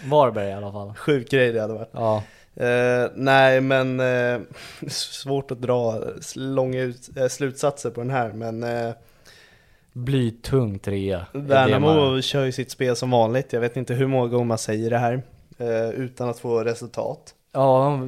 Varberg 0.04 0.48
i 0.48 0.52
alla 0.52 0.72
fall. 0.72 0.94
Sjuk 0.94 1.30
grej 1.30 1.52
det 1.52 1.60
hade 1.60 1.74
varit. 1.74 1.90
Ja, 1.92 2.22
Eh, 2.56 3.10
nej 3.14 3.60
men 3.60 4.00
eh, 4.00 4.40
svårt 4.88 5.50
att 5.50 5.60
dra 5.62 6.00
långa 6.34 6.80
ut, 6.80 7.16
eh, 7.16 7.26
slutsatser 7.28 7.90
på 7.90 8.00
den 8.00 8.10
här 8.10 8.32
men 8.32 8.62
eh, 8.62 8.90
blytung 9.98 10.78
trea. 10.78 11.26
Värnamo 11.32 11.86
man- 11.94 12.22
kör 12.22 12.44
ju 12.44 12.52
sitt 12.52 12.70
spel 12.70 12.96
som 12.96 13.10
vanligt. 13.10 13.52
Jag 13.52 13.60
vet 13.60 13.76
inte 13.76 13.94
hur 13.94 14.06
många 14.06 14.26
gånger 14.28 14.44
man 14.44 14.58
säger 14.58 14.90
det 14.90 14.98
här 14.98 15.22
eh, 15.58 15.88
utan 15.90 16.28
att 16.28 16.38
få 16.38 16.64
resultat. 16.64 17.34
Ja, 17.52 18.00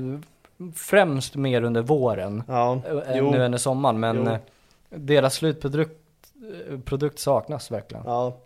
främst 0.75 1.37
mer 1.37 1.63
under 1.63 1.83
våren. 1.83 2.43
Ja, 2.49 2.81
eh, 3.07 3.17
jo, 3.17 3.31
Nu 3.31 3.45
än 3.45 3.55
i 3.55 3.59
sommaren, 3.59 4.01
men 4.01 4.17
Jo. 4.17 4.29
eh, 4.33 4.39
deras 4.91 5.35
slutprodukt 5.35 5.93
eh, 6.71 6.79
produkt 6.81 7.19
saknas 7.19 7.71
verkligen. 7.71 8.05
ja. 8.07 8.37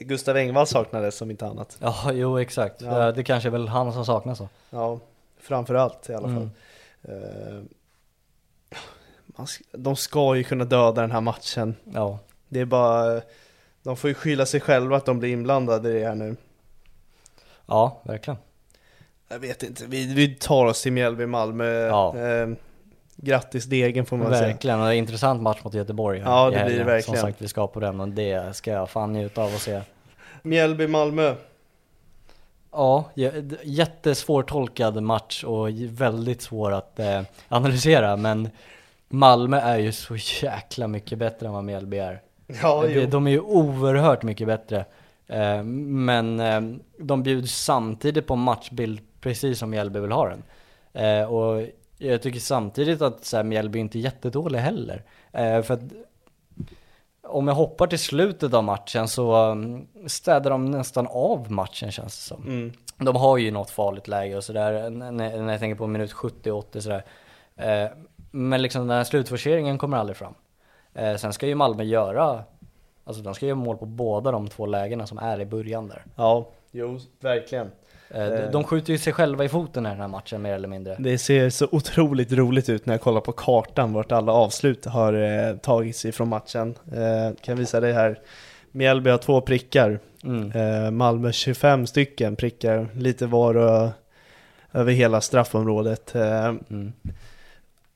Gustav 0.00 0.36
Engvall 0.36 0.66
saknades 0.66 1.16
som 1.16 1.30
inte 1.30 1.46
annat. 1.46 1.76
Ja, 1.80 2.12
jo 2.12 2.38
exakt. 2.38 2.80
Ja. 2.80 3.04
Ja. 3.04 3.12
Det 3.12 3.24
kanske 3.24 3.48
är 3.48 3.50
väl 3.50 3.68
han 3.68 3.92
som 3.92 4.04
saknas 4.04 4.38
då. 4.38 4.48
Ja, 4.70 4.98
framförallt 5.40 6.10
i 6.10 6.14
alla 6.14 6.28
fall. 6.28 6.48
Mm. 7.08 7.58
Eh, 7.58 7.62
de 9.72 9.96
ska 9.96 10.36
ju 10.36 10.44
kunna 10.44 10.64
döda 10.64 11.00
den 11.00 11.10
här 11.10 11.20
matchen. 11.20 11.74
Ja. 11.94 12.18
Det 12.52 12.60
är 12.60 12.64
bara, 12.64 13.20
de 13.82 13.96
får 13.96 14.08
ju 14.08 14.14
skylla 14.14 14.46
sig 14.46 14.60
själva 14.60 14.96
att 14.96 15.04
de 15.06 15.18
blir 15.18 15.32
inblandade 15.32 15.90
i 15.90 16.00
det 16.00 16.06
här 16.08 16.14
nu. 16.14 16.36
ja, 17.66 18.00
verkligen. 18.02 18.38
Jag 19.28 19.38
vet 19.38 19.62
inte, 19.62 19.84
vi, 19.86 20.14
vi 20.14 20.34
tar 20.34 20.66
oss 20.66 20.82
till 20.82 20.92
Mjällby-Malmö. 20.92 21.64
Ja. 21.86 22.16
Eh, 22.18 22.48
grattis 23.16 23.64
Degen 23.64 24.06
får 24.06 24.16
man 24.16 24.32
säga. 24.32 24.46
Verkligen, 24.46 24.78
det 24.78 24.84
är 24.84 24.90
en 24.90 24.96
intressant 24.96 25.42
match 25.42 25.58
mot 25.64 25.74
Göteborg 25.74 26.18
här 26.20 26.30
Ja, 26.30 26.50
det 26.50 26.64
blir 26.64 26.78
det 26.78 26.84
verkligen. 26.84 27.02
Som 27.20 27.28
sagt, 27.28 27.42
vi 27.42 27.48
ska 27.48 27.66
på 27.66 27.80
den 27.80 28.00
och 28.00 28.08
det 28.08 28.56
ska 28.56 28.70
jag 28.70 28.90
fan 28.90 29.12
njuta 29.12 29.42
av 29.42 29.54
att 29.54 29.60
se. 29.60 29.80
Mjällby-Malmö. 30.42 31.34
Ja, 32.72 33.04
j- 33.14 33.30
d- 33.40 33.56
jättesvårtolkad 33.62 35.02
match 35.02 35.44
och 35.44 35.68
väldigt 35.88 36.42
svår 36.42 36.72
att 36.72 36.98
eh, 36.98 37.22
analysera, 37.48 38.16
men 38.16 38.48
Malmö 39.08 39.60
är 39.60 39.78
ju 39.78 39.92
så 39.92 40.16
jäkla 40.42 40.88
mycket 40.88 41.18
bättre 41.18 41.46
än 41.46 41.52
vad 41.52 41.64
Mjällby 41.64 41.98
är. 41.98 42.20
Ja, 42.62 42.82
Det- 42.82 42.92
jo. 42.92 43.06
De 43.06 43.26
är 43.26 43.30
ju 43.30 43.40
oerhört 43.40 44.22
mycket 44.22 44.46
bättre. 44.46 44.84
Eh, 45.26 45.62
Men 45.62 46.40
eh, 46.40 46.60
de 46.98 47.22
bjuds 47.22 47.64
samtidigt 47.64 48.26
på 48.26 48.34
en 48.34 48.40
matchbild 48.40 49.00
precis 49.20 49.58
som 49.58 49.70
Mjällby 49.70 50.00
vill 50.00 50.12
ha 50.12 50.28
den. 50.28 50.42
Eh, 50.92 51.32
Och 51.32 51.62
jag 51.98 52.22
tycker 52.22 52.40
samtidigt 52.40 53.02
att 53.02 53.24
så 53.24 53.36
här, 53.36 53.44
Mjällby 53.44 53.78
inte 53.78 53.98
är 53.98 54.00
jättedålig 54.00 54.58
heller. 54.58 55.04
Eh, 55.32 55.62
För 55.62 55.74
att 55.74 55.80
om 57.26 57.48
jag 57.48 57.54
hoppar 57.54 57.86
till 57.86 57.98
slutet 57.98 58.54
av 58.54 58.64
matchen 58.64 59.08
så 59.08 59.50
um, 59.50 59.86
städar 60.06 60.50
de 60.50 60.70
nästan 60.70 61.06
av 61.10 61.52
matchen 61.52 61.90
känns 61.92 62.16
det 62.16 62.22
som. 62.22 62.42
Mm. 62.42 62.72
De 62.98 63.16
har 63.16 63.38
ju 63.38 63.50
något 63.50 63.70
farligt 63.70 64.08
läge 64.08 64.36
och 64.36 64.44
sådär, 64.44 64.90
när 64.90 65.50
jag 65.50 65.60
tänker 65.60 65.74
på 65.78 65.86
minut 65.86 66.12
70-80 66.12 66.80
sådär. 66.80 67.04
Eh, 67.56 67.90
Men 68.30 68.62
liksom 68.62 68.88
den 68.88 68.96
här 68.96 69.04
slutforceringen 69.04 69.78
kommer 69.78 69.96
aldrig 69.96 70.16
fram. 70.16 70.34
Eh, 70.94 71.16
Sen 71.16 71.32
ska 71.32 71.46
ju 71.46 71.54
Malmö 71.54 71.82
göra, 71.82 72.42
alltså 73.04 73.22
de 73.22 73.34
ska 73.34 73.46
göra 73.46 73.56
mål 73.56 73.76
på 73.76 73.86
båda 73.86 74.30
de 74.30 74.48
två 74.48 74.66
lägena 74.66 75.06
som 75.06 75.18
är 75.18 75.40
i 75.40 75.46
början 75.46 75.88
där. 75.88 76.04
Ja, 76.16 76.48
jo, 76.72 76.98
verkligen. 77.20 77.70
Eh, 78.10 78.50
de- 78.52 78.64
skjuter 78.64 78.92
ju 78.92 78.98
sig 78.98 79.12
själva 79.12 79.44
i 79.44 79.48
foten 79.48 79.86
i 79.86 79.88
den 79.88 80.00
här 80.00 80.08
matchen 80.08 80.42
mer 80.42 80.54
eller 80.54 80.68
mindre. 80.68 80.96
Det 80.98 81.18
ser 81.18 81.50
så 81.50 81.68
otroligt 81.72 82.32
roligt 82.32 82.68
ut 82.68 82.86
när 82.86 82.94
jag 82.94 83.00
kollar 83.00 83.20
på 83.20 83.32
kartan 83.32 83.92
vart 83.92 84.12
alla 84.12 84.32
avslut 84.32 84.84
har 84.84 85.12
eh, 85.12 85.56
tagits 85.56 86.04
ifrån 86.04 86.28
matchen. 86.28 86.74
Eh, 86.92 87.36
kan 87.40 87.56
visa 87.56 87.80
dig 87.80 87.92
här. 87.92 88.20
Mjällby 88.72 89.10
har 89.10 89.18
två 89.18 89.40
prickar. 89.40 89.98
Mm. 90.24 90.52
Eh, 90.52 90.90
Malmö 90.90 91.32
25 91.32 91.86
stycken 91.86 92.36
prickar, 92.36 92.88
lite 92.94 93.26
var 93.26 93.54
och 93.56 93.88
över 94.72 94.92
hela 94.92 95.20
straffområdet. 95.20 96.14
Eh, 96.14 96.44
Mm 96.46 96.92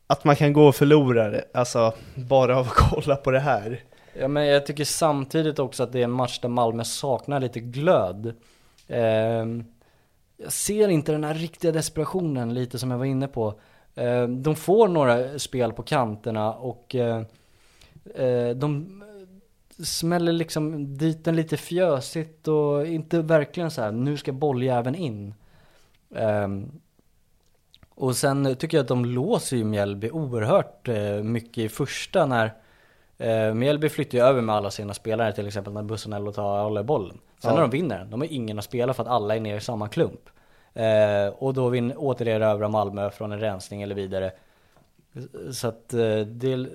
att 0.07 0.25
man 0.25 0.37
kan 0.37 0.53
gå 0.53 0.67
och 0.67 0.77
förlora 0.77 1.31
det, 1.31 1.45
alltså 1.55 1.95
bara 2.15 2.59
av 2.59 2.67
att 2.67 2.75
kolla 2.75 3.17
på 3.17 3.31
det 3.31 3.41
här. 3.41 3.83
Ja 4.19 4.29
men 4.29 4.47
jag 4.47 4.67
tycker 4.67 4.85
samtidigt 4.85 5.59
också 5.59 5.83
att 5.83 5.93
det 5.93 6.01
är 6.01 6.05
en 6.05 6.11
match 6.11 6.39
där 6.39 6.49
Malmö 6.49 6.85
saknar 6.85 7.41
lite 7.41 7.61
glöd. 7.61 8.35
Eh, 8.89 9.47
jag 10.37 10.53
ser 10.53 10.89
inte 10.89 11.13
den 11.13 11.25
här 11.25 11.35
riktiga 11.35 11.73
desperationen 11.73 12.55
lite 12.55 12.79
som 12.79 12.91
jag 12.91 12.99
var 12.99 13.05
inne 13.05 13.29
på. 13.29 13.61
Eh, 13.95 14.29
de 14.29 14.57
får 14.57 14.89
några 14.89 15.39
spel 15.39 15.73
på 15.73 15.83
kanterna 15.83 16.53
och 16.53 16.95
eh, 16.95 17.23
eh, 18.15 18.51
de 18.51 19.03
smäller 19.85 20.33
liksom 20.33 20.97
dit 20.97 21.25
den 21.25 21.37
lite 21.37 21.57
fjösigt 21.57 22.49
och 22.49 22.87
inte 22.87 23.23
verkligen 23.23 23.71
så 23.71 23.83
här 23.83 23.93
nu 23.93 24.17
ska 24.17 24.33
bolljäveln 24.33 24.95
in. 24.95 25.35
Ehm, 26.15 26.81
och 27.97 28.17
sen 28.17 28.57
tycker 28.57 28.77
jag 28.77 28.83
att 28.85 28.89
de 28.89 29.05
låser 29.05 29.57
ju 29.57 29.65
Mjällby 29.65 30.11
oerhört 30.11 30.89
eh, 30.89 31.23
mycket 31.23 31.59
i 31.59 31.69
första 31.69 32.27
när 32.27 32.53
eh, 33.19 33.55
Mjällby 33.55 33.89
flyttar 33.89 34.19
ju 34.19 34.25
över 34.25 34.41
med 34.43 34.55
alla 34.55 34.71
sina 34.71 34.95
spelare 34.95 35.33
till 35.33 35.47
exempel 35.47 35.73
när 35.73 35.83
Bussanello 35.83 36.33
tar 36.33 36.63
håller 36.63 36.83
bollen. 36.83 37.19
Sen 37.43 37.51
Ja. 37.51 37.55
när 37.55 37.61
de 37.61 37.71
vinner 37.71 38.05
de 38.05 38.21
har 38.21 38.33
ingen 38.33 38.59
att 38.59 38.65
spela 38.65 38.95
för 38.95 39.03
att 39.03 39.09
alla 39.09 39.37
är 39.37 39.41
nere 39.41 39.57
i 39.57 39.61
samma 39.61 39.89
klump. 39.89 40.21
Eh, 40.75 41.29
och 41.39 41.55
då 41.55 41.69
vin, 41.69 41.93
återerövrar 41.97 42.69
Malmö 42.69 43.11
från 43.11 43.33
en 43.33 43.41
rensning 43.41 43.83
eller 43.83 43.95
vidare. 43.95 44.33
Så 45.53 45.69
att 45.69 45.95
eh, 45.95 46.19
det, 46.19 46.69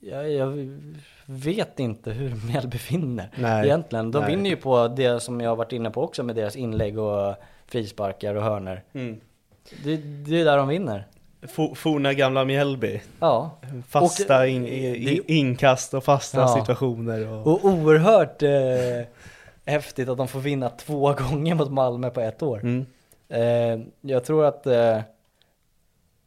jag, 0.00 0.30
jag 0.32 0.78
vet 1.26 1.80
inte 1.80 2.10
hur 2.10 2.34
Mjällby 2.46 2.78
vinner 2.90 3.30
Nej. 3.38 3.64
egentligen. 3.66 4.10
De 4.10 4.18
Nej. 4.22 4.30
vinner 4.36 4.50
ju 4.50 4.56
på 4.56 4.88
det 4.88 5.20
som 5.20 5.40
jag 5.40 5.50
har 5.50 5.56
varit 5.56 5.72
inne 5.72 5.90
på 5.90 6.02
också 6.02 6.22
med 6.22 6.36
deras 6.36 6.56
inlägg 6.56 6.98
och 6.98 7.34
frisparkar 7.66 8.34
och 8.34 8.42
hörner. 8.42 8.82
Mm. 8.92 9.20
Det, 9.84 9.96
det 9.96 10.40
är 10.40 10.44
där 10.44 10.56
de 10.56 10.68
vinner. 10.68 11.06
Fo- 11.42 11.74
Forna 11.74 12.14
gamla 12.14 12.44
Mjällby. 12.44 13.00
Ja. 13.20 13.50
Fasta 13.88 14.40
Och, 14.40 14.48
in, 14.48 14.64
eh, 14.64 14.72
i, 14.94 15.04
det- 15.26 15.32
inkast 15.32 15.94
och 15.94 16.04
fasta 16.04 16.40
Ja. 16.40 16.48
situationer. 16.58 17.28
Och, 17.32 17.46
Och 17.46 17.64
oerhört 17.64 18.42
eh, 18.42 19.06
häftigt 19.66 20.08
att 20.08 20.18
de 20.18 20.28
får 20.28 20.40
vinna 20.40 20.68
två 20.68 21.12
gånger 21.30 21.54
mot 21.54 21.70
Malmö 21.70 22.10
på 22.10 22.20
ett 22.20 22.42
år. 22.42 22.58
mm. 22.60 22.86
Eh, 23.28 23.86
jag 24.00 24.24
tror 24.24 24.44
att 24.44 24.66
eh, 24.66 24.98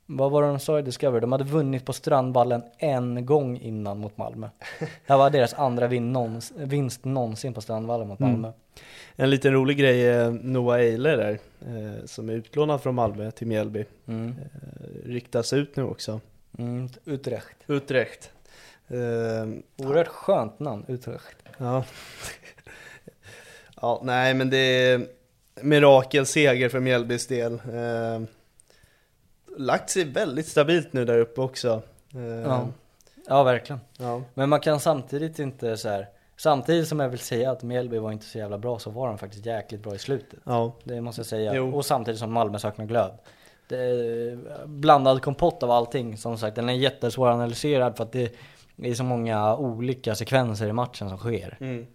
vad 0.06 0.32
var 0.32 0.42
det 0.42 0.48
de 0.48 0.60
sa 0.60 0.80
i 0.80 0.82
Discovery? 0.82 1.20
De 1.20 1.32
hade 1.32 1.44
vunnit 1.44 1.86
på 1.86 1.94
Strandvallen 1.94 2.64
en 2.78 3.26
gång 3.26 3.58
innan 3.58 4.00
mot 4.00 4.18
Malmö. 4.18 4.50
Det 4.80 4.88
här 5.06 5.18
var 5.18 5.30
deras 5.30 5.54
andra 5.54 5.88
vin 5.88 6.14
någons, 6.14 6.54
vinst 6.56 7.06
någonsin 7.06 7.54
på 7.54 7.62
Strandvallen 7.62 8.08
mot 8.08 8.20
Malmö. 8.20 8.52
En 9.16 9.30
liten 9.30 9.54
rolig 9.54 9.78
grej 9.78 10.08
är 10.08 10.32
Noah 10.32 10.80
Eile 10.80 11.16
där, 11.16 11.40
eh, 11.62 12.06
som 12.06 12.30
är 12.30 12.34
utlånad 12.34 12.82
från 12.82 12.96
Malmö 12.96 13.32
till 13.32 13.48
Mjällby. 13.48 13.86
Mm. 14.08 14.28
Eh, 14.30 15.08
ryktas 15.10 15.54
ut 15.54 15.76
nu 15.76 15.84
också. 15.84 16.22
Mm. 16.58 16.90
Utrecht. 17.06 17.58
Utrecht. 17.68 18.32
Eh, 18.88 19.86
Oerhört 19.86 20.08
skönt 20.08 20.60
namn, 20.60 20.86
Utrecht. 20.88 21.38
ja. 21.58 21.84
ja, 23.82 24.02
nej 24.04 24.34
men 24.34 24.50
det 24.50 24.58
är 24.58 25.08
mirakelseger 25.62 26.70
för 26.70 26.80
Mjällbys 26.80 27.28
del. 27.28 27.54
Eh, 27.54 28.22
lagt 29.58 29.90
sig 29.90 30.04
väldigt 30.04 30.48
stabilt 30.48 30.94
nu 30.94 31.06
där 31.06 31.20
uppe 31.20 31.42
också. 31.42 31.82
Eh, 32.16 32.22
Ja. 32.24 32.68
ja, 33.28 33.44
verkligen. 33.44 33.80
ja. 33.98 34.22
Men 34.34 34.50
man 34.50 34.60
kan 34.60 34.80
samtidigt 34.80 35.40
inte 35.40 35.78
så 35.78 35.90
här. 35.90 36.08
Samtidigt 36.38 36.88
som 36.88 37.00
jag 37.00 37.10
vill 37.10 37.20
säga 37.20 37.52
att 37.52 37.64
Mjällby 37.64 37.98
var 37.98 38.12
inte 38.12 38.26
så 38.26 38.38
jävla 38.38 38.58
bra 38.58 38.80
så 38.80 38.90
var 38.90 39.08
de 39.08 39.18
faktiskt 39.18 39.46
jäkligt 39.46 39.84
bra 39.84 39.96
i 39.96 40.00
slutet. 40.00 40.40
ja. 40.44 40.74
Det 40.84 41.02
måste 41.02 41.20
jag 41.20 41.26
säga. 41.26 41.54
Jo. 41.56 41.76
Och 41.76 41.86
samtidigt 41.86 42.20
som 42.20 42.32
Malmö 42.34 42.60
saknar 42.60 42.86
glöd. 42.86 43.12
Det 43.68 43.78
är 43.78 44.66
blandad 44.66 45.22
kompott 45.22 45.64
av 45.64 45.72
allting. 45.72 46.18
Som 46.18 46.38
sagt, 46.38 46.56
den 46.56 46.70
är 46.70 46.74
jättesvåranalyserad 46.74 47.98
för 47.98 48.04
att 48.04 48.12
det 48.12 48.32
är 48.82 48.94
så 48.94 49.04
många 49.04 49.56
olika 49.58 50.16
sekvenser 50.16 50.68
i 50.68 50.74
matchen 50.74 51.10
som 51.10 51.18
sker. 51.18 51.58
Mm. 51.60 51.86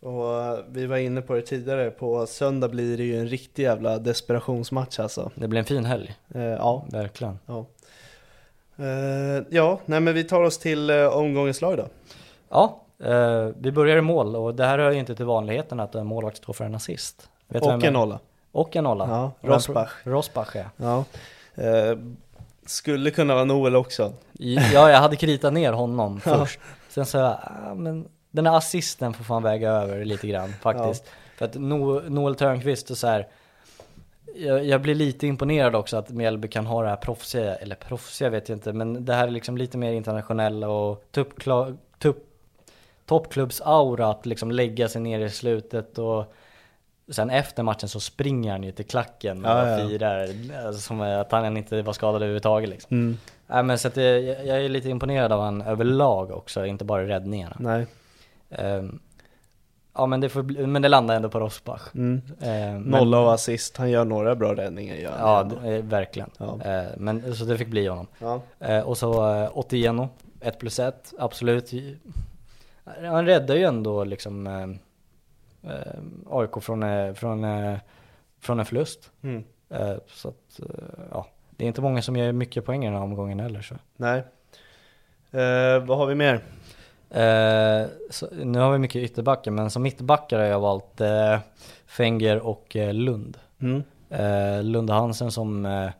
Och 0.00 0.58
vi 0.68 0.86
var 0.86 0.96
inne 0.96 1.22
på 1.22 1.34
det 1.34 1.42
tidigare, 1.42 1.90
på 1.90 2.26
söndag 2.26 2.68
blir 2.68 2.96
det 2.96 3.04
ju 3.04 3.18
en 3.20 3.28
riktig 3.28 3.62
jävla 3.62 3.98
desperationsmatch 3.98 4.98
alltså. 5.00 5.30
Det 5.34 5.48
blir 5.48 5.58
en 5.60 5.64
fin 5.66 5.84
helg. 5.84 6.16
Eh, 6.34 6.42
ja, 6.42 6.84
Verkligen. 6.90 7.38
ja. 7.46 7.66
Eh, 8.76 9.44
ja, 9.50 9.80
nej 9.86 10.00
men 10.00 10.14
vi 10.14 10.24
tar 10.24 10.42
oss 10.42 10.58
till 10.58 10.90
eh, 10.90 11.06
omgångens 11.06 11.60
lag 11.60 11.76
då. 11.76 11.86
Ja, 12.48 12.80
eh, 13.04 13.48
vi 13.58 13.72
börjar 13.72 13.96
i 13.96 14.00
mål 14.00 14.36
och 14.36 14.54
det 14.54 14.64
här 14.64 14.78
hör 14.78 14.90
ju 14.90 14.98
inte 14.98 15.14
till 15.14 15.24
vanligheten 15.24 15.80
att 15.80 15.94
en 15.94 16.06
målvakt 16.06 16.36
står 16.36 16.52
för 16.52 16.64
en 16.64 16.74
assist. 16.74 17.28
Vet 17.48 17.62
du 17.62 17.68
vem 17.68 17.78
Och 17.78 17.84
en 17.84 17.92
nolla. 17.92 18.18
Och 18.52 18.76
en 18.76 18.84
nolla. 18.84 19.08
Ja, 19.08 19.48
Rosbach. 19.48 19.92
Rosbach 20.04 20.54
ja. 20.54 20.64
Ja. 20.76 21.04
Eh, 21.64 21.98
skulle 22.66 23.10
kunna 23.10 23.34
vara 23.34 23.44
Noel 23.44 23.76
också. 23.76 24.12
Ja, 24.32 24.90
jag 24.90 24.98
hade 24.98 25.16
kritat 25.16 25.52
ner 25.52 25.72
honom 25.72 26.20
först. 26.24 26.60
Sen 26.88 27.06
sa 27.06 27.18
jag, 27.18 27.36
ah, 27.42 27.74
men 27.74 28.08
den 28.30 28.46
här 28.46 28.56
assisten 28.56 29.14
får 29.14 29.24
fan 29.24 29.42
väga 29.42 29.70
över 29.70 30.04
lite 30.04 30.26
grann 30.26 30.52
faktiskt. 30.60 31.04
För 31.36 31.44
att 31.44 31.54
no 31.54 32.00
Noel 32.08 32.34
Törnqvist 32.34 32.90
och 32.90 32.98
så 32.98 33.06
här. 33.06 33.28
Jag, 34.34 34.64
jag 34.64 34.82
blir 34.82 34.94
lite 34.94 35.26
imponerad 35.26 35.74
också 35.74 35.96
att 35.96 36.10
Mjällby 36.10 36.48
kan 36.48 36.66
ha 36.66 36.82
det 36.82 36.88
här 36.88 36.96
proffsiga, 36.96 37.54
eller 37.54 37.76
proffsiga 37.76 38.30
vet 38.30 38.48
jag 38.48 38.56
inte, 38.56 38.72
men 38.72 39.04
det 39.04 39.14
här 39.14 39.26
är 39.26 39.30
liksom 39.30 39.56
lite 39.56 39.78
mer 39.78 39.92
internationella 39.92 40.68
och 40.68 41.04
toppklubbs-aura 43.06 44.10
att 44.10 44.26
liksom 44.26 44.50
lägga 44.50 44.88
sig 44.88 45.00
ner 45.00 45.20
i 45.20 45.30
slutet 45.30 45.98
och 45.98 46.34
sen 47.08 47.30
efter 47.30 47.62
matchen 47.62 47.88
så 47.88 48.00
springer 48.00 48.52
han 48.52 48.62
ju 48.62 48.72
till 48.72 48.86
klacken 48.86 49.44
och 49.44 49.50
Ja, 49.50 49.68
ja. 49.68 49.88
firar 49.88 50.28
alltså, 50.66 50.80
som 50.80 51.00
att 51.00 51.32
han 51.32 51.56
inte 51.56 51.82
var 51.82 51.92
skadad 51.92 52.16
överhuvudtaget 52.16 52.70
liksom. 52.70 52.96
Mm. 52.96 53.18
Nej 53.46 53.62
men 53.62 53.78
så 53.78 53.88
att 53.88 53.96
jag 53.96 54.22
jag 54.22 54.64
är 54.64 54.68
lite 54.68 54.88
imponerad 54.88 55.32
av 55.32 55.40
han 55.40 55.62
överlag 55.62 56.30
också, 56.30 56.66
inte 56.66 56.84
bara 56.84 57.08
räddningarna. 57.08 57.56
Nej. 57.58 57.86
Ehm, 58.50 58.98
ja 59.94 60.06
men 60.06 60.20
det, 60.20 60.28
får 60.28 60.66
men 60.66 60.82
det 60.82 60.88
landar 60.88 61.16
ändå 61.16 61.28
på 61.28 61.40
Rosbach. 61.40 61.82
Mm. 61.94 62.22
Ehm, 62.40 62.82
men- 62.82 63.00
Nolla 63.00 63.20
och 63.20 63.32
assist, 63.34 63.76
han 63.76 63.90
gör 63.90 64.04
några 64.04 64.34
bra 64.36 64.54
räddningar. 64.54 64.94
Gör 64.94 65.18
Ja, 65.18 65.42
det, 65.42 65.76
eh, 65.76 65.84
verkligen. 65.84 66.30
Ja. 66.38 66.60
Ehm, 66.64 66.86
men 66.96 67.34
så 67.34 67.44
det 67.44 67.58
fick 67.58 67.68
bli 67.68 67.86
honom. 67.86 68.06
ja. 68.18 68.42
Ehm, 68.60 68.84
och 68.84 68.98
så 68.98 69.34
eh, 69.36 69.58
Otieno, 69.58 70.08
1 70.40 70.58
plus 70.58 70.78
1, 70.78 71.12
absolut. 71.18 71.70
Han 73.04 73.26
räddar 73.26 73.54
ju 73.54 73.62
ändå 73.64 74.04
liksom 74.04 74.46
eh, 74.46 75.72
eh, 75.72 75.92
AIK 76.30 76.60
från, 76.62 76.82
eh, 76.82 77.12
från, 77.14 77.44
eh, 77.44 77.78
från 78.40 78.58
en 78.60 78.66
förlust. 78.66 79.10
Mm. 79.22 79.44
Ehm, 79.70 80.00
så 80.06 80.28
att, 80.28 80.60
eh, 80.60 81.04
ja. 81.10 81.26
Det 81.56 81.64
är 81.64 81.68
inte 81.68 81.80
många 81.80 82.02
som 82.02 82.16
gör 82.16 82.32
mycket 82.32 82.64
poäng 82.64 82.82
i 82.84 82.86
den 82.86 82.94
här 82.96 83.02
omgången 83.02 83.40
heller 83.40 83.62
så. 83.62 83.74
Nej. 83.96 84.18
Eh, 85.32 85.84
vad 85.84 85.98
har 85.98 86.06
vi 86.06 86.14
mer? 86.14 86.40
Eh, 87.10 87.86
så, 88.10 88.28
nu 88.32 88.58
har 88.58 88.72
vi 88.72 88.78
mycket 88.78 89.02
ytterbackar, 89.02 89.50
men 89.50 89.70
som 89.70 89.82
mittbackar 89.82 90.38
har 90.38 90.46
jag 90.46 90.60
valt 90.60 91.00
eh, 91.00 91.38
Fenger 91.86 92.38
och 92.38 92.76
eh, 92.76 92.94
Lund. 92.94 93.38
Mm. 93.60 93.82
Eh, 94.10 94.62
Lund 94.62 94.90
Hansen 94.90 95.30
som, 95.30 95.66
eh, 95.66 95.90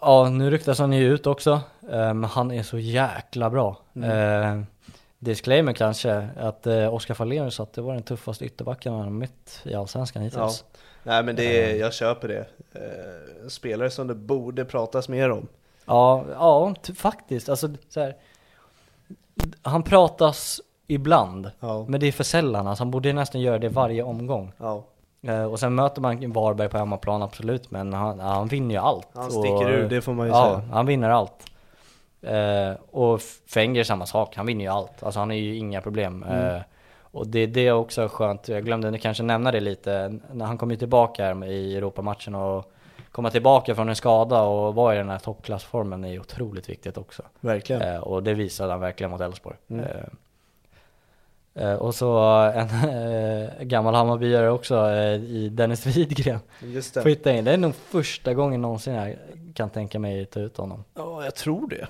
ja 0.00 0.28
nu 0.28 0.50
ryktas 0.50 0.78
han 0.78 0.92
ju 0.92 1.14
ut 1.14 1.26
också, 1.26 1.60
eh, 1.90 2.14
men 2.14 2.24
han 2.24 2.50
är 2.50 2.62
så 2.62 2.78
jäkla 2.78 3.50
bra. 3.50 3.76
Eh, 4.04 4.60
disclaimer 5.18 5.72
kanske, 5.72 6.28
att 6.40 6.66
Oskar 6.66 7.14
Fahlén 7.14 7.50
sa 7.50 7.62
att 7.62 7.72
det 7.72 7.82
var 7.82 7.94
den 7.94 8.02
tuffaste 8.02 8.44
ytterbacken 8.44 8.92
han 8.92 9.02
har 9.02 9.10
mött 9.10 9.60
i 9.64 9.74
Allsvenskan 9.74 10.22
hittills. 10.22 10.64
Nej 11.02 11.22
men 11.22 11.36
det 11.36 11.70
är, 11.70 11.76
jag 11.76 11.94
köper 11.94 12.28
det. 12.28 12.46
Spelare 13.48 13.90
som 13.90 14.06
det 14.06 14.14
borde 14.14 14.64
pratas 14.64 15.08
mer 15.08 15.30
om. 15.30 15.48
Ja, 15.84 16.24
ja 16.32 16.74
faktiskt. 16.96 17.48
Alltså, 17.48 17.68
så 17.88 18.00
här, 18.00 18.16
han 19.62 19.82
pratas 19.82 20.60
ibland, 20.86 21.50
Ja. 21.60 21.84
men 21.88 22.00
det 22.00 22.06
är 22.06 22.12
för 22.12 22.24
sällan. 22.24 22.66
Alltså, 22.66 22.84
han 22.84 22.90
borde 22.90 23.12
nästan 23.12 23.40
göra 23.40 23.58
det 23.58 23.68
varje 23.68 24.02
omgång. 24.02 24.52
Ja. 24.58 24.84
Eh, 25.22 25.44
och 25.44 25.60
sen 25.60 25.74
möter 25.74 26.00
man 26.00 26.32
Varberg 26.32 26.68
på 26.68 26.78
hemmaplan, 26.78 27.22
absolut, 27.22 27.70
men 27.70 27.92
han, 27.92 28.20
han 28.20 28.48
vinner 28.48 28.74
ju 28.74 28.80
allt. 28.80 29.08
Han 29.14 29.24
och, 29.26 29.32
sticker 29.32 29.70
ur, 29.70 29.88
det 29.88 30.00
får 30.00 30.12
man 30.12 30.26
ju 30.26 30.32
ja, 30.32 30.44
säga. 30.44 30.68
han 30.72 30.86
vinner 30.86 31.10
allt. 31.10 31.44
Eh, 32.22 32.72
och 32.90 33.20
Fenger 33.46 33.84
samma 33.84 34.06
sak, 34.06 34.36
han 34.36 34.46
vinner 34.46 34.64
ju 34.64 34.70
allt. 34.70 35.02
Alltså 35.02 35.20
han 35.20 35.30
har 35.30 35.36
ju 35.36 35.56
inga 35.56 35.80
problem. 35.80 36.22
Mm. 36.22 36.56
Eh, 36.56 36.62
och 37.00 37.26
det, 37.26 37.46
det 37.46 37.66
är 37.66 37.72
också 37.72 38.08
skönt, 38.08 38.48
jag 38.48 38.64
glömde 38.64 38.98
kanske 38.98 39.22
nämna 39.22 39.52
det 39.52 39.60
lite, 39.60 40.18
när 40.32 40.46
han 40.46 40.58
kom 40.58 40.70
ju 40.70 40.76
tillbaka 40.76 41.24
här 41.24 41.44
i 41.44 41.76
Europamatchen 41.76 42.34
och 42.34 42.72
komma 43.14 43.30
tillbaka 43.30 43.74
från 43.74 43.88
en 43.88 43.96
skada 43.96 44.42
och 44.42 44.74
vara 44.74 44.94
i 44.94 44.98
den 44.98 45.08
här 45.08 45.18
toppklassformen 45.18 46.04
är 46.04 46.08
ju 46.08 46.20
otroligt 46.20 46.68
viktigt 46.68 46.98
också. 46.98 47.22
Verkligen. 47.40 47.82
Eh, 47.82 47.96
och 47.98 48.22
det 48.22 48.34
visade 48.34 48.70
han 48.72 48.80
verkligen 48.80 49.10
mot 49.10 49.20
Elfsborg. 49.20 49.56
Mm. 49.70 49.84
Eh, 51.54 51.68
eh, 51.70 51.74
och 51.74 51.94
så 51.94 52.18
en 52.54 52.68
eh, 52.90 53.50
gammal 53.62 53.94
Hammarbyare 53.94 54.50
också 54.50 54.90
eh, 54.90 55.14
i 55.14 55.48
Dennis 55.48 55.86
Widgren. 55.86 56.40
Just 56.62 56.94
det. 56.94 57.26
In, 57.38 57.44
det 57.44 57.52
är 57.52 57.56
nog 57.58 57.74
första 57.74 58.34
gången 58.34 58.62
någonsin 58.62 58.94
jag 58.94 59.16
kan 59.54 59.70
tänka 59.70 59.98
mig 59.98 60.26
ta 60.26 60.40
ut 60.40 60.56
honom. 60.56 60.84
Ja, 60.94 61.24
jag 61.24 61.34
tror 61.34 61.68
det. 61.68 61.86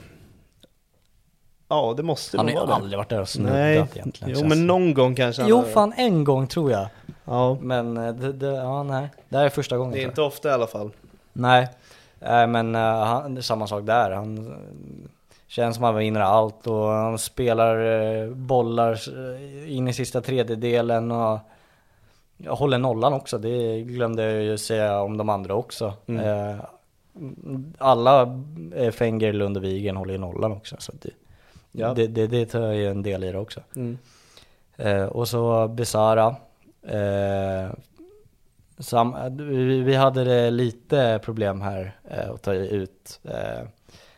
Ja, 1.69 1.95
det 1.97 2.03
måste 2.03 2.37
Han 2.37 2.47
har 2.47 2.53
nog 2.55 2.63
ju 2.63 2.67
vara 2.67 2.77
det. 2.79 2.83
aldrig 2.83 2.99
varit 2.99 3.09
där 3.09 3.21
och 3.21 3.29
snuddat 3.29 3.53
Nej, 3.55 3.77
egentligen. 3.95 4.35
jo 4.41 4.47
men 4.49 4.67
någon 4.67 4.95
gång 4.95 5.15
kanske 5.15 5.43
han 5.43 5.49
Jo 5.49 5.57
har- 5.57 5.65
fan 5.65 5.93
en 5.97 6.25
gång 6.25 6.47
tror 6.47 6.71
jag. 6.71 6.87
Ja, 7.25 7.57
Men 7.61 7.95
det, 7.95 8.33
det, 8.33 8.47
ja 8.47 8.83
nej. 8.83 9.09
Det 9.29 9.37
här 9.37 9.45
är 9.45 9.49
första 9.49 9.77
gången 9.77 9.93
det 9.93 10.03
är 10.03 10.07
inte 10.07 10.23
ofta 10.23 10.49
i 10.49 10.53
alla 10.53 10.67
fall. 10.67 10.91
Nej, 11.35 11.69
äh, 12.21 12.47
men 12.47 12.75
uh, 12.75 12.81
han, 12.81 13.35
det 13.35 13.41
är 13.41 13.43
samma 13.43 13.67
sak 13.67 13.87
där. 13.87 14.11
Han 14.11 14.39
eh, 14.47 15.09
känns 15.47 15.77
som 15.77 15.85
han 15.85 15.97
vinner 15.97 16.21
allt 16.21 16.67
och 16.67 16.89
han 16.89 17.19
spelar 17.19 17.77
eh, 17.77 18.31
bollar 18.31 18.93
eh, 18.93 19.77
in 19.77 19.89
i 19.89 19.93
sista 19.93 20.21
tredjedelen 20.21 21.11
och 21.11 21.39
jag 22.37 22.55
håller 22.57 22.79
nollan 22.79 23.13
också. 23.13 23.39
Det 23.39 23.81
glömde 23.83 24.23
jag 24.33 24.43
ju 24.43 24.59
säga 24.59 25.01
om 25.01 25.17
de 25.17 25.29
andra 25.29 25.55
också. 25.55 25.93
Mm. 26.07 26.25
Eh, 26.27 26.57
alla 27.79 28.41
eh, 28.75 28.91
Fenger, 28.91 29.33
Lund 29.33 29.57
och 29.57 29.65
Wigen 29.65 29.97
håller 29.97 30.13
ju 30.13 30.19
nollan 30.19 30.53
också. 30.53 30.77
Så 30.79 30.93
det, 31.03 31.11
Ja. 31.73 31.95
det, 31.95 32.07
det, 32.07 32.27
det 32.27 32.47
tar 32.47 32.73
ju 32.73 32.89
en 32.89 33.03
del 33.03 33.25
i 33.25 33.33
det 33.33 33.39
också. 33.39 33.61
Mm. 33.77 33.99
Eh, 34.77 35.05
och 35.05 35.29
så 35.29 35.69
Besara. 35.69 36.37
Eh, 36.83 37.71
sam, 38.85 39.17
vi, 39.37 39.81
vi 39.81 39.95
hade 39.95 40.51
lite 40.51 41.21
problem 41.23 41.61
här 41.61 41.97
eh, 42.11 42.31
att 42.31 42.43
ta 42.43 42.55
ut. 42.55 43.21
Eh, 43.25 43.69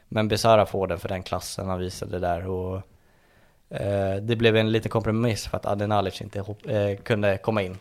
men 0.09 0.29
Besara 0.29 0.67
får 0.67 0.87
den 0.87 0.99
för 0.99 1.09
den 1.09 1.23
klassen 1.23 1.69
han 1.69 1.79
visade 1.79 2.19
där. 2.19 2.49
Och, 2.49 2.77
eh, 3.71 4.17
det 4.17 4.37
blev 4.37 4.57
en 4.57 4.73
liten 4.73 4.91
kompromiss 4.91 5.47
för 5.47 5.57
att 5.57 5.67
Adenalic 5.67 6.21
inte 6.21 6.39
eh, 6.39 6.97
kunde 7.03 7.39
komma 7.39 7.63
in. 7.63 7.79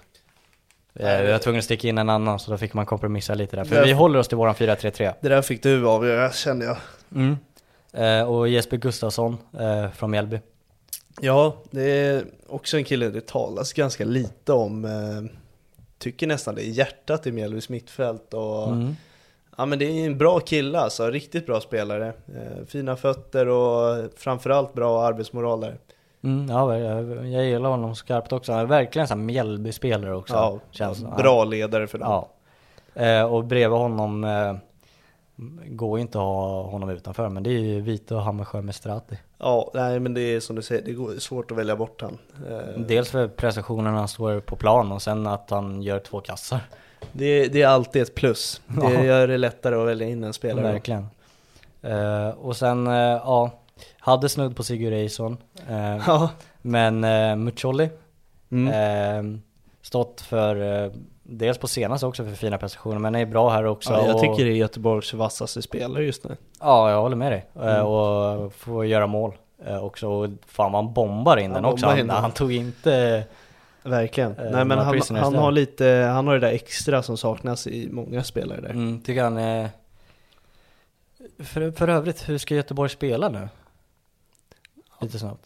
Eh, 0.93 1.21
vi 1.21 1.31
var 1.31 1.39
tvungna 1.39 1.59
att 1.59 1.65
sticka 1.65 1.87
in 1.87 1.97
en 1.97 2.09
annan 2.09 2.39
så 2.39 2.51
då 2.51 2.57
fick 2.57 2.73
man 2.73 2.85
kompromissa 2.85 3.33
lite 3.33 3.55
där. 3.55 3.63
För 3.63 3.85
vi 3.85 3.91
håller 3.91 4.19
oss 4.19 4.27
till 4.27 4.37
våran 4.37 4.55
4-3-3. 4.55 5.13
Det 5.21 5.29
där 5.29 5.41
fick 5.41 5.63
du 5.63 5.87
avgöra 5.87 6.31
kände 6.31 6.65
jag. 6.65 6.77
Mm. 7.15 7.37
Eh, 7.93 8.29
och 8.29 8.47
Jesper 8.49 8.77
Gustafsson 8.77 9.37
eh, 9.59 9.91
från 9.91 10.11
Mjällby. 10.11 10.39
Ja, 11.21 11.57
det 11.71 11.83
är 11.83 12.25
också 12.47 12.77
en 12.77 12.83
kille 12.83 13.09
det 13.09 13.27
talas 13.27 13.73
ganska 13.73 14.05
lite 14.05 14.53
om. 14.53 14.85
Tycker 15.97 16.27
nästan 16.27 16.55
det 16.55 16.61
är 16.61 16.69
hjärtat 16.69 17.27
i 17.27 17.31
Mjällbys 17.31 17.69
mittfält 17.69 18.33
och 18.33 18.67
Mm. 18.67 18.95
Ja 19.57 19.65
men 19.65 19.79
det 19.79 19.85
är 19.85 20.05
en 20.05 20.17
bra 20.17 20.39
kille 20.39 20.79
alltså, 20.79 21.09
riktigt 21.09 21.45
bra 21.45 21.61
spelare. 21.61 22.07
Eh, 22.07 22.65
fina 22.67 22.95
fötter 22.95 23.47
och 23.47 24.09
framförallt 24.15 24.73
bra 24.73 25.03
arbetsmoral 25.03 25.61
där. 25.61 25.77
Mm, 26.23 26.49
ja, 26.49 26.77
jag, 26.77 27.27
jag 27.27 27.45
gillar 27.45 27.69
honom 27.69 27.95
skarpt 27.95 28.33
också. 28.33 28.51
Han 28.51 28.61
är 28.61 28.65
verkligen 28.65 29.07
en 29.11 29.25
Mjällby-spelare 29.25 30.15
också. 30.15 30.33
Ja, 30.33 30.59
känns, 30.71 31.03
bra 31.17 31.43
ledare 31.43 31.87
för 31.87 31.97
dem. 31.97 32.07
Ja. 32.07 32.29
Eh, 33.03 33.23
och 33.23 33.43
bredvid 33.43 33.79
honom, 33.79 34.23
eh, 34.23 34.55
går 35.67 35.97
ju 35.97 36.01
inte 36.01 36.17
att 36.17 36.23
ha 36.23 36.63
honom 36.63 36.89
utanför, 36.89 37.29
men 37.29 37.43
det 37.43 37.49
är 37.49 37.59
ju 37.59 37.81
Vito, 37.81 38.15
Hammersjö, 38.15 38.61
Mestrati. 38.61 39.17
Ja, 39.37 39.71
nej 39.73 39.99
men 39.99 40.13
det 40.13 40.21
är 40.21 40.39
som 40.39 40.55
du 40.55 40.61
säger, 40.61 40.81
det 40.85 40.93
går 40.93 41.19
svårt 41.19 41.51
att 41.51 41.57
välja 41.57 41.75
bort 41.75 42.01
han. 42.01 42.17
Eh, 42.49 42.79
Dels 42.79 43.09
för 43.09 43.27
prestationerna 43.27 43.97
han 43.97 44.07
står 44.07 44.39
på 44.39 44.55
plan 44.55 44.91
och 44.91 45.01
sen 45.01 45.27
att 45.27 45.49
han 45.49 45.81
gör 45.81 45.99
två 45.99 46.21
kassar. 46.21 46.59
Det, 47.11 47.47
det 47.47 47.61
är 47.61 47.67
alltid 47.67 48.01
ett 48.01 48.15
plus. 48.15 48.61
Det 48.67 48.93
Ja. 48.93 49.03
gör 49.03 49.27
det 49.27 49.37
lättare 49.37 49.75
att 49.75 49.87
välja 49.87 50.07
in 50.07 50.23
en 50.23 50.33
spelare. 50.33 50.71
Verkligen. 50.71 51.05
Eh, 51.81 52.29
och 52.29 52.57
sen, 52.57 52.87
eh, 52.87 52.93
ja, 52.93 53.51
hade 53.99 54.29
snudd 54.29 54.55
på 54.55 54.63
Sigurd 54.63 54.93
Eison. 54.93 55.37
Eh, 55.69 55.97
Ja. 56.07 56.29
Men 56.61 57.03
uh, 57.03 57.35
Muccioli, 57.35 57.89
Mm. 58.51 59.41
stått 59.81 60.21
för, 60.21 60.55
dels 61.27 61.57
på 61.57 61.67
senaste 61.67 62.05
också 62.05 62.23
för 62.23 62.31
fina 62.31 62.57
prestationer, 62.57 62.99
men 62.99 63.15
är 63.15 63.25
bra 63.25 63.49
här 63.49 63.65
också. 63.65 63.93
ja, 63.93 64.05
jag 64.05 64.15
och, 64.15 64.21
tycker 64.21 64.45
det 64.45 64.51
är 64.51 64.55
Göteborgs 64.55 65.13
vassaste 65.13 65.61
spelare 65.61 66.03
just 66.05 66.23
nu. 66.23 66.37
Ja, 66.59 66.91
jag 66.91 67.01
håller 67.01 67.15
med 67.15 67.31
dig. 67.31 67.45
Eh, 67.55 67.61
Mm. 67.75 67.85
och 67.85 68.53
får 68.53 68.85
göra 68.85 69.07
mål 69.07 69.33
eh, 69.65 69.83
också. 69.83 70.07
Och 70.09 70.29
fan 70.47 70.71
man 70.71 70.93
bombar 70.93 71.37
in 71.37 71.51
Han 71.51 71.63
den 71.63 71.71
också. 71.71 71.85
Han, 71.85 72.09
han 72.09 72.31
tog 72.31 72.53
inte... 72.53 73.23
Verkligen. 73.83 74.31
Eh, 74.31 74.51
Nej 74.51 74.65
men 74.65 74.77
han, 74.77 75.01
han 75.15 75.35
har 75.35 75.51
lite, 75.51 76.09
han 76.13 76.27
har 76.27 76.33
det 76.33 76.39
där 76.39 76.53
extra 76.53 77.03
som 77.03 77.17
saknas 77.17 77.67
i 77.67 77.89
många 77.91 78.23
spelare 78.23 78.61
där. 78.61 78.69
Mm, 78.69 79.01
tycker 79.01 79.23
han 79.23 79.37
är... 79.37 79.69
För, 81.39 81.71
för 81.71 81.87
övrigt, 81.87 82.29
hur 82.29 82.37
ska 82.37 82.55
Göteborg 82.55 82.89
spela 82.89 83.29
nu? 83.29 83.49
Lite 85.05 85.19
snabbt. 85.19 85.45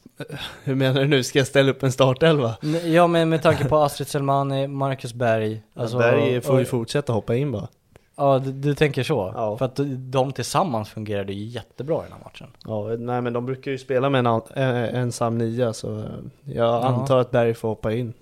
Hur 0.63 0.75
menar 0.75 1.01
du 1.01 1.07
nu? 1.07 1.23
Ska 1.23 1.39
jag 1.39 1.47
ställa 1.47 1.71
upp 1.71 1.83
en 1.83 1.91
startelva? 1.91 2.57
Ja 2.85 3.07
men 3.07 3.29
med 3.29 3.41
tanke 3.41 3.65
på 3.65 3.77
Astrid 3.77 4.07
Selmani, 4.07 4.67
Marcus 4.67 5.13
Berg. 5.13 5.61
Alltså, 5.73 5.97
Berg 5.97 6.41
får 6.41 6.59
ju 6.59 6.65
fortsätta 6.65 7.13
hoppa 7.13 7.35
in 7.35 7.51
bara. 7.51 7.67
Ja 8.15 8.39
du, 8.39 8.51
du 8.51 8.75
tänker 8.75 9.03
så? 9.03 9.33
Ja. 9.35 9.57
För 9.57 9.65
att 9.65 9.79
de 9.97 10.31
tillsammans 10.31 10.89
fungerade 10.89 11.33
ju 11.33 11.43
jättebra 11.45 11.97
i 11.99 12.03
den 12.03 12.11
här 12.11 12.23
matchen. 12.23 12.47
Ja, 12.65 12.95
nej 12.99 13.21
men 13.21 13.33
de 13.33 13.45
brukar 13.45 13.71
ju 13.71 13.77
spela 13.77 14.09
med 14.09 14.19
en 14.19 14.41
eh, 14.55 14.99
ensam 14.99 15.37
nia 15.37 15.73
så 15.73 15.97
eh, 15.97 16.05
jag 16.43 16.85
antar 16.85 17.17
att 17.17 17.31
Berg 17.31 17.53
får 17.53 17.67
hoppa 17.67 17.93
in. 17.93 18.13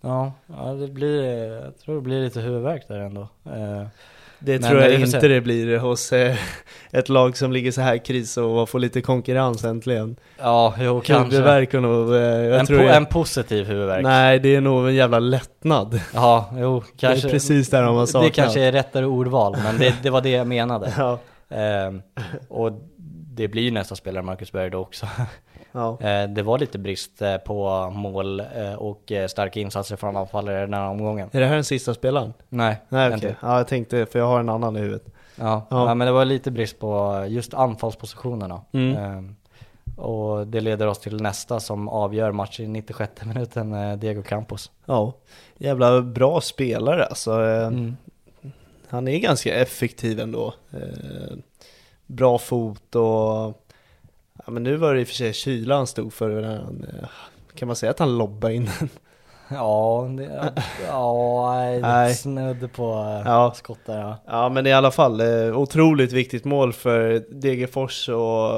Ja, 0.00 0.32
ja 0.46 0.72
det 0.72 0.88
blir, 0.88 1.24
jag 1.64 1.78
tror 1.78 1.94
det 1.94 2.00
blir 2.00 2.24
lite 2.24 2.40
huvudvärk 2.40 2.88
där 2.88 2.98
ändå. 2.98 3.28
Eh, 4.40 4.44
Det 4.46 4.52
Men 4.60 4.70
tror 4.70 4.82
jag 4.82 4.92
får 4.94 5.14
inte 5.14 5.28
det 5.28 5.40
blir 5.40 5.78
hos 5.78 6.12
eh, 6.12 6.36
ett 6.90 7.08
lag 7.08 7.36
som 7.36 7.52
ligger 7.52 7.72
så 7.72 7.80
här 7.80 8.04
kris 8.04 8.36
och 8.36 8.68
får 8.68 8.78
lite 8.78 9.00
konkurrens 9.00 9.64
äntligen. 9.64 10.16
ja, 10.38 10.74
jo 10.80 11.00
kanske. 11.04 11.36
Huvudvärk 11.36 11.74
och 11.74 11.82
nog, 11.82 12.14
eh, 12.14 12.20
jag 12.20 12.60
En, 12.60 12.66
tror 12.66 12.78
po- 12.78 12.84
jag, 12.86 12.96
en 12.96 13.06
positiv 13.06 13.64
huvudvärk. 13.66 14.02
Nej 14.02 14.38
det 14.38 14.54
är 14.56 14.60
nog 14.60 14.88
en 14.88 14.94
jävla 14.94 15.18
lättnad. 15.18 16.00
Ja, 16.14 16.50
jo 16.58 16.82
kanske. 16.96 17.26
Det 17.26 17.28
är 17.28 17.32
precis 17.32 17.70
där 17.70 17.82
de 17.82 17.94
har 17.94 18.00
Det 18.02 18.06
saknat. 18.06 18.32
kanske 18.32 18.60
är 18.60 18.72
rättare 18.72 19.06
ordval, 19.06 19.56
men 19.64 19.78
det, 19.78 19.94
det 20.02 20.10
var 20.10 20.20
det 20.20 20.30
jag 20.30 20.46
menade. 20.46 20.92
Ja, 20.98 21.18
Ehm, 21.52 22.02
och 22.48 22.72
det 23.34 23.48
blir 23.48 23.62
ju 23.62 23.70
nästa 23.70 23.96
spelare 23.96 24.22
Marcus 24.22 24.52
Berg 24.52 24.70
då 24.70 24.78
också. 24.78 25.06
Ja. 25.72 25.98
Eh, 26.00 26.28
det 26.28 26.42
var 26.42 26.58
lite 26.58 26.78
brist 26.78 27.22
eh, 27.22 27.36
på 27.36 27.90
mål 27.90 28.40
eh, 28.40 28.74
och 28.74 29.12
starka 29.28 29.60
insatser 29.60 29.96
från 29.96 30.16
anfallare 30.16 30.60
den 30.60 30.74
här 30.74 30.88
omgången. 30.88 31.28
Är 31.32 31.40
det 31.40 31.46
här 31.46 31.54
den 31.54 31.64
sista 31.64 31.94
spelaren? 31.94 32.32
Nej, 32.48 32.76
Nej 32.88 33.14
okej, 33.14 33.36
ja 33.42 33.56
jag 33.56 33.68
tänkte, 33.68 34.06
för 34.06 34.18
jag 34.18 34.26
har 34.26 34.40
en 34.40 34.48
annan 34.48 34.76
i 34.76 34.80
huvudet. 34.80 35.06
Ja, 35.36 35.66
Ja. 35.70 35.88
ja. 35.88 35.94
men 35.94 36.06
det 36.06 36.12
var 36.12 36.24
lite 36.24 36.50
brist 36.50 36.78
på 36.78 37.24
just 37.28 37.54
anfallspositionerna. 37.54 38.60
Mm. 38.72 38.96
Ehm, 38.96 39.36
och 39.96 40.46
det 40.46 40.60
leder 40.60 40.86
oss 40.86 40.98
till 40.98 41.22
nästa 41.22 41.60
som 41.60 41.88
avgör 41.88 42.32
matchen 42.32 42.64
i 42.64 42.68
96 42.68 43.24
minuten, 43.24 43.98
Diego 44.00 44.22
Campos. 44.22 44.70
Ja, 44.84 45.12
jävla 45.58 46.02
bra 46.02 46.40
spelare 46.40 47.04
alltså. 47.04 47.32
Mm. 47.32 47.96
Han 48.88 49.08
är 49.08 49.18
ganska 49.18 49.54
effektiv 49.54 50.20
ändå. 50.20 50.54
Bra 52.06 52.38
fot 52.38 52.94
och... 52.94 53.66
Ja 54.46 54.52
men 54.52 54.62
nu 54.62 54.76
var 54.76 54.94
det 54.94 55.00
i 55.00 55.04
och 55.04 55.08
för 55.08 55.14
sig 55.14 55.32
kyla 55.32 55.76
han 55.76 55.86
stod 55.86 56.12
för. 56.12 56.28
när 56.28 56.56
Han, 56.56 56.86
eh, 57.02 57.08
kan 57.54 57.66
man 57.66 57.76
säga 57.76 57.90
att 57.90 57.98
han 57.98 58.18
lobbade 58.18 58.54
in 58.54 58.70
den? 58.78 58.88
Ja, 59.52 60.08
det, 60.18 60.52
ja, 60.88 61.52
nej, 61.82 62.14
snudd 62.14 62.72
på 62.72 62.92
eh, 62.92 63.22
Ja. 63.30 63.52
skott 63.56 63.78
där 63.86 64.00
ja. 64.00 64.16
Ja 64.26 64.48
men 64.48 64.66
i 64.66 64.72
alla 64.72 64.90
fall, 64.90 65.20
eh, 65.20 65.58
otroligt 65.58 66.12
viktigt 66.12 66.44
mål 66.44 66.72
för 66.72 67.24
Degerfors 67.30 68.08
och 68.08 68.50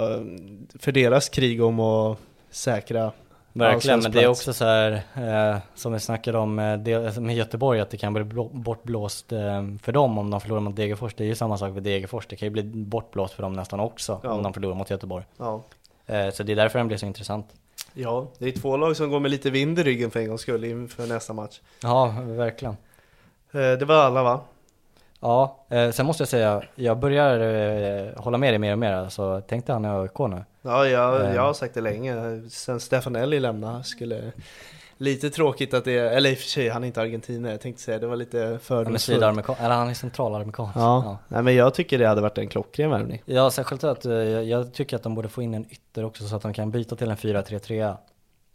för 0.78 0.92
deras 0.92 1.28
krig 1.28 1.62
om 1.62 1.80
att 1.80 2.18
säkra 2.50 3.12
Verkligen, 3.52 4.00
men 4.00 4.12
det 4.12 4.22
är 4.22 4.26
också 4.28 4.52
så 4.52 4.64
här 4.64 5.02
eh, 5.52 5.58
som 5.74 5.92
vi 5.92 6.00
snackade 6.00 6.38
om 6.38 6.58
eh, 6.58 6.76
det, 6.78 7.20
med 7.20 7.36
Göteborg 7.36 7.80
att 7.80 7.90
det 7.90 7.96
kan 7.96 8.12
bli 8.14 8.24
blå, 8.24 8.48
bortblåst 8.52 9.32
eh, 9.32 9.38
för 9.82 9.92
dem 9.92 10.18
om 10.18 10.30
de 10.30 10.40
förlorar 10.40 10.60
mot 10.60 10.76
Degerfors. 10.76 11.14
Det 11.14 11.24
är 11.24 11.28
ju 11.28 11.34
samma 11.34 11.58
sak 11.58 11.74
för 11.74 11.80
Degerfors, 11.80 12.26
det 12.26 12.36
kan 12.36 12.46
ju 12.46 12.50
bli 12.50 12.62
bortblåst 12.62 13.34
för 13.34 13.42
dem 13.42 13.52
nästan 13.52 13.80
också 13.80 14.20
Ja. 14.22 14.30
om 14.32 14.42
de 14.42 14.52
förlorar 14.54 14.74
mot 14.74 14.90
Göteborg. 14.90 15.24
Ja. 15.38 15.62
Eh, 16.06 16.30
så 16.30 16.42
det 16.42 16.52
är 16.52 16.56
därför 16.56 16.78
den 16.78 16.88
blir 16.88 16.98
så 16.98 17.06
intressant. 17.06 17.46
ja, 17.94 18.26
det 18.38 18.46
är 18.48 18.52
två 18.52 18.76
lag 18.76 18.96
som 18.96 19.10
går 19.10 19.20
med 19.20 19.30
lite 19.30 19.50
vind 19.50 19.78
i 19.78 19.82
ryggen 19.82 20.10
för 20.10 20.20
en 20.20 20.28
gångs 20.28 20.40
skull 20.40 20.64
inför 20.64 21.06
nästa 21.06 21.32
match. 21.32 21.60
Ja, 21.82 22.14
verkligen. 22.20 22.76
Eh, 23.52 23.60
det 23.60 23.84
var 23.84 23.94
alla 23.96 24.22
va? 24.22 24.40
Ja, 25.22 25.64
eh, 25.68 25.90
sen 25.90 26.06
måste 26.06 26.20
jag 26.20 26.28
säga, 26.28 26.62
jag 26.74 26.98
börjar 26.98 27.40
eh, 27.40 28.12
hålla 28.16 28.38
med 28.38 28.52
dig 28.52 28.58
mer 28.58 28.72
och 28.72 28.78
mer, 28.78 29.08
så 29.08 29.40
tänkte 29.40 29.72
han 29.72 29.84
i 29.84 29.88
AIK 29.88 30.18
nu. 30.18 30.44
Ja, 30.62 30.86
jag, 30.86 31.20
Eh. 31.26 31.34
jag 31.34 31.42
har 31.42 31.54
sagt 31.54 31.74
det 31.74 31.80
länge. 31.80 32.42
Sen 32.50 32.80
Stefanelli 32.80 33.40
lämnade 33.40 33.84
skulle... 33.84 34.32
Lite 34.96 35.30
tråkigt 35.30 35.74
att 35.74 35.84
det 35.84 35.98
eller 35.98 36.30
i 36.30 36.34
och 36.34 36.38
för 36.38 36.48
sig, 36.48 36.68
han 36.68 36.82
är 36.82 36.86
inte 36.86 37.00
argentinare, 37.00 37.52
jag 37.52 37.60
tänkte 37.60 37.82
säga, 37.82 37.98
det 37.98 38.06
var 38.06 38.16
lite 38.16 38.38
Han 38.38 38.52
är 38.54 38.58
fördomsfullt. 38.58 39.22
eller 39.22 39.68
han 39.74 39.88
är 39.88 39.94
centralamerikansk. 39.94 40.76
Ja. 40.76 41.18
nej 41.28 41.42
men 41.42 41.54
jag 41.54 41.74
tycker 41.74 41.98
det 41.98 42.06
hade 42.08 42.20
varit 42.20 42.38
en 42.38 42.48
klockren 42.48 42.90
värvning. 42.90 43.22
Ja, 43.24 43.50
särskilt 43.50 43.84
att 43.84 44.04
eh, 44.04 44.12
jag, 44.12 44.44
jag 44.44 44.72
tycker 44.74 44.96
att 44.96 45.02
de 45.02 45.14
borde 45.14 45.28
få 45.28 45.42
in 45.42 45.54
en 45.54 45.66
ytter 45.70 46.04
också 46.04 46.24
så 46.24 46.36
att 46.36 46.42
de 46.42 46.52
kan 46.52 46.70
byta 46.70 46.96
till 46.96 47.10
en 47.10 47.16
4-3-3. 47.16 47.96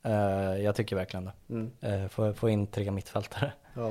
Eh, 0.03 0.63
jag 0.63 0.76
tycker 0.76 0.95
verkligen 0.95 1.26
det. 1.26 1.32
Mm. 1.49 1.72
Eh, 2.03 2.07
få, 2.09 2.34
få 2.34 2.49
in 2.49 2.68
tre 2.68 2.91
mittfältare. 2.91 3.51
Ja. 3.74 3.88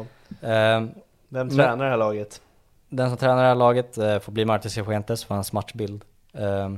Eh, 0.49 0.81
Vem 1.29 1.47
Men- 1.47 1.51
tränar 1.57 1.85
det 1.85 1.91
här 1.91 1.97
laget? 1.97 2.41
Den 2.89 3.09
som 3.09 3.19
tränar 3.19 3.43
det 3.43 3.49
här 3.49 3.55
laget 3.55 3.99
eh, 3.99 4.19
får 4.19 4.33
bli 4.33 4.45
Martin 4.45 4.71
Cifuentes 4.71 5.25
för 5.25 5.35
hans 5.35 5.53
matchbild. 5.53 6.05
Eh, 6.33 6.71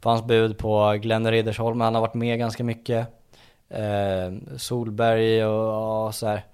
för 0.00 0.10
hans 0.10 0.24
bud 0.24 0.58
på 0.58 0.98
Glenn 1.02 1.30
Riddersholm, 1.30 1.80
han 1.80 1.94
har 1.94 2.00
varit 2.00 2.14
med 2.14 2.38
ganska 2.38 2.64
mycket. 2.64 3.08
Eh, 3.68 4.56
Solberg 4.56 5.44
och 5.46 5.72
ja, 5.72 6.12
så 6.12 6.26
här. 6.26 6.44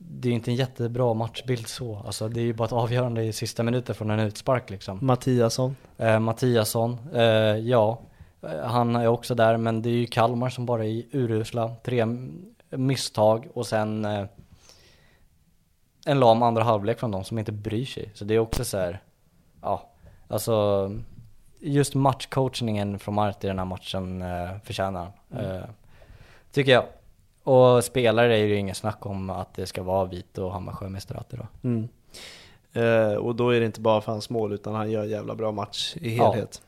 Det 0.00 0.28
är 0.28 0.30
ju 0.30 0.34
inte 0.34 0.50
en 0.50 0.54
jättebra 0.54 1.14
matchbild 1.14 1.68
så. 1.68 2.02
Alltså 2.06 2.28
det 2.28 2.40
är 2.40 2.44
ju 2.44 2.52
bara 2.52 2.64
ett 2.64 2.72
avgörande 2.72 3.22
i 3.22 3.32
sista 3.32 3.62
minuten 3.62 3.94
från 3.94 4.10
en 4.10 4.20
utspark 4.20 4.70
liksom. 4.70 4.98
Mattiasson? 5.02 5.76
Eh, 5.96 6.20
Mattiasson, 6.20 6.98
eh, 7.14 7.22
ja. 7.56 8.00
Eh, 8.42 8.64
Han 8.64 8.96
är 8.96 9.06
också 9.06 9.34
där, 9.34 9.56
men 9.56 9.82
det 9.82 9.88
är 9.88 9.92
ju 9.94 10.06
Kalmar 10.06 10.48
som 10.48 10.66
bara 10.66 10.84
är 10.84 11.02
urusla. 11.12 11.74
Tre 11.84 12.06
misstag 12.70 13.48
och 13.54 13.66
sen 13.66 14.04
eh, 14.04 14.24
en 16.08 16.20
lam 16.20 16.42
andra 16.42 16.62
halvlek 16.62 16.98
från 16.98 17.10
dem 17.10 17.24
som 17.24 17.38
inte 17.38 17.52
bryr 17.52 17.84
sig. 17.84 18.10
Så 18.14 18.24
det 18.24 18.34
är 18.34 18.38
också 18.38 18.64
så 18.64 18.78
här, 18.78 19.02
ja, 19.62 19.88
alltså 20.28 20.90
just 21.60 21.94
matchcoachningen 21.94 22.98
från 22.98 23.14
Mart 23.14 23.44
i 23.44 23.46
den 23.46 23.58
här 23.58 23.66
matchen 23.66 24.22
eh, 24.22 24.48
förtjänar 24.64 25.00
han. 25.30 25.44
Eh, 25.44 25.62
tycker 26.52 26.72
jag. 26.72 26.84
Och 27.42 27.84
spelare 27.84 28.36
är 28.38 28.44
ju 28.46 28.56
inget 28.56 28.76
snack 28.76 29.06
om 29.06 29.30
att 29.30 29.54
det 29.54 29.66
ska 29.66 29.82
vara 29.82 30.04
Vito 30.04 30.42
och 30.44 30.52
Hammarsjö 30.52 30.88
Mestrati 30.88 31.36
då. 31.36 31.46
Mm. 31.68 31.88
Eh, 32.72 33.14
och 33.16 33.34
då 33.34 33.50
är 33.50 33.60
det 33.60 33.66
inte 33.66 33.80
bara 33.80 34.00
för 34.00 34.12
hans 34.12 34.30
mål, 34.30 34.52
utan 34.52 34.74
han 34.74 34.90
gör 34.90 35.04
jävla 35.04 35.34
bra 35.34 35.52
match 35.52 35.96
i 36.00 36.16
Ja. 36.16 36.30
helhet. 36.30 36.62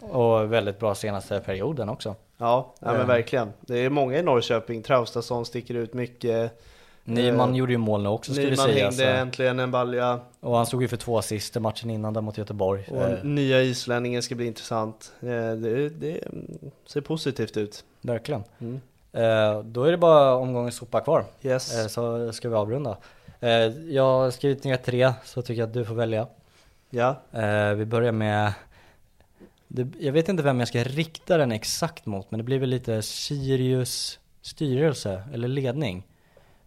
Och 0.00 0.52
väldigt 0.52 0.78
bra 0.78 0.94
senaste 0.94 1.40
perioden 1.40 1.88
också. 1.88 2.14
Ja, 2.38 2.74
ja 2.80 2.92
men 2.92 3.00
Eh. 3.00 3.06
verkligen. 3.06 3.52
Det 3.60 3.78
är 3.78 3.90
många 3.90 4.18
i 4.18 4.22
Norrköping, 4.22 4.82
Traustason 4.82 5.44
sticker 5.46 5.74
ut 5.74 5.94
mycket. 5.94 6.62
Nyman 7.04 7.50
Eh, 7.50 7.56
gjorde 7.56 7.72
ju 7.72 7.78
mål 7.78 8.02
nu 8.02 8.08
också 8.08 8.32
vi 8.32 8.44
Nyman 8.44 8.56
säga. 8.56 8.84
hängde 8.84 8.96
Så. 8.96 9.02
äntligen 9.04 9.58
en 9.60 9.70
balja. 9.70 10.20
Och 10.40 10.56
han 10.56 10.66
stod 10.66 10.82
ju 10.82 10.88
för 10.88 10.96
två 10.96 11.18
assist 11.18 11.56
i 11.56 11.60
matchen 11.60 11.90
innan 11.90 12.12
där 12.14 12.20
mot 12.20 12.38
Göteborg. 12.38 12.84
Och 12.90 13.02
Eh, 13.02 13.24
nya 13.24 13.62
islänningen 13.62 14.22
ska 14.22 14.34
bli 14.34 14.46
intressant. 14.46 15.12
Eh, 15.20 15.26
det, 15.52 15.88
det 15.88 16.20
ser 16.86 17.00
positivt 17.00 17.56
ut. 17.56 17.84
verkligen. 18.00 18.42
Mm. 18.60 18.80
Eh, 19.12 19.62
då 19.62 19.84
är 19.84 19.90
det 19.90 19.98
bara 19.98 20.34
omgången 20.34 20.72
sopa 20.72 21.00
kvar. 21.00 21.24
Yes. 21.42 21.78
Eh, 21.78 21.86
så 21.86 22.32
ska 22.32 22.48
vi 22.48 22.54
avrunda. 22.54 22.96
Eh, 23.40 23.50
jag 23.90 24.02
har 24.02 24.30
skrivit 24.30 24.64
ner 24.64 24.76
tre, 24.76 25.12
så 25.24 25.42
tycker 25.42 25.60
jag 25.60 25.66
att 25.66 25.74
du 25.74 25.84
får 25.84 25.94
välja. 25.94 26.26
Ja. 26.90 27.16
Eh, 27.32 27.74
vi 27.74 27.84
börjar 27.86 28.12
med 28.12 28.52
jag 29.98 30.12
vet 30.12 30.28
inte 30.28 30.42
vem 30.42 30.58
jag 30.58 30.68
ska 30.68 30.84
rikta 30.84 31.36
den 31.36 31.52
exakt 31.52 32.06
mot, 32.06 32.30
men 32.30 32.38
det 32.38 32.44
blir 32.44 32.58
väl 32.58 32.68
lite 32.68 33.02
Sirius 33.02 34.18
styrelse 34.42 35.22
eller 35.34 35.48
ledning. 35.48 36.06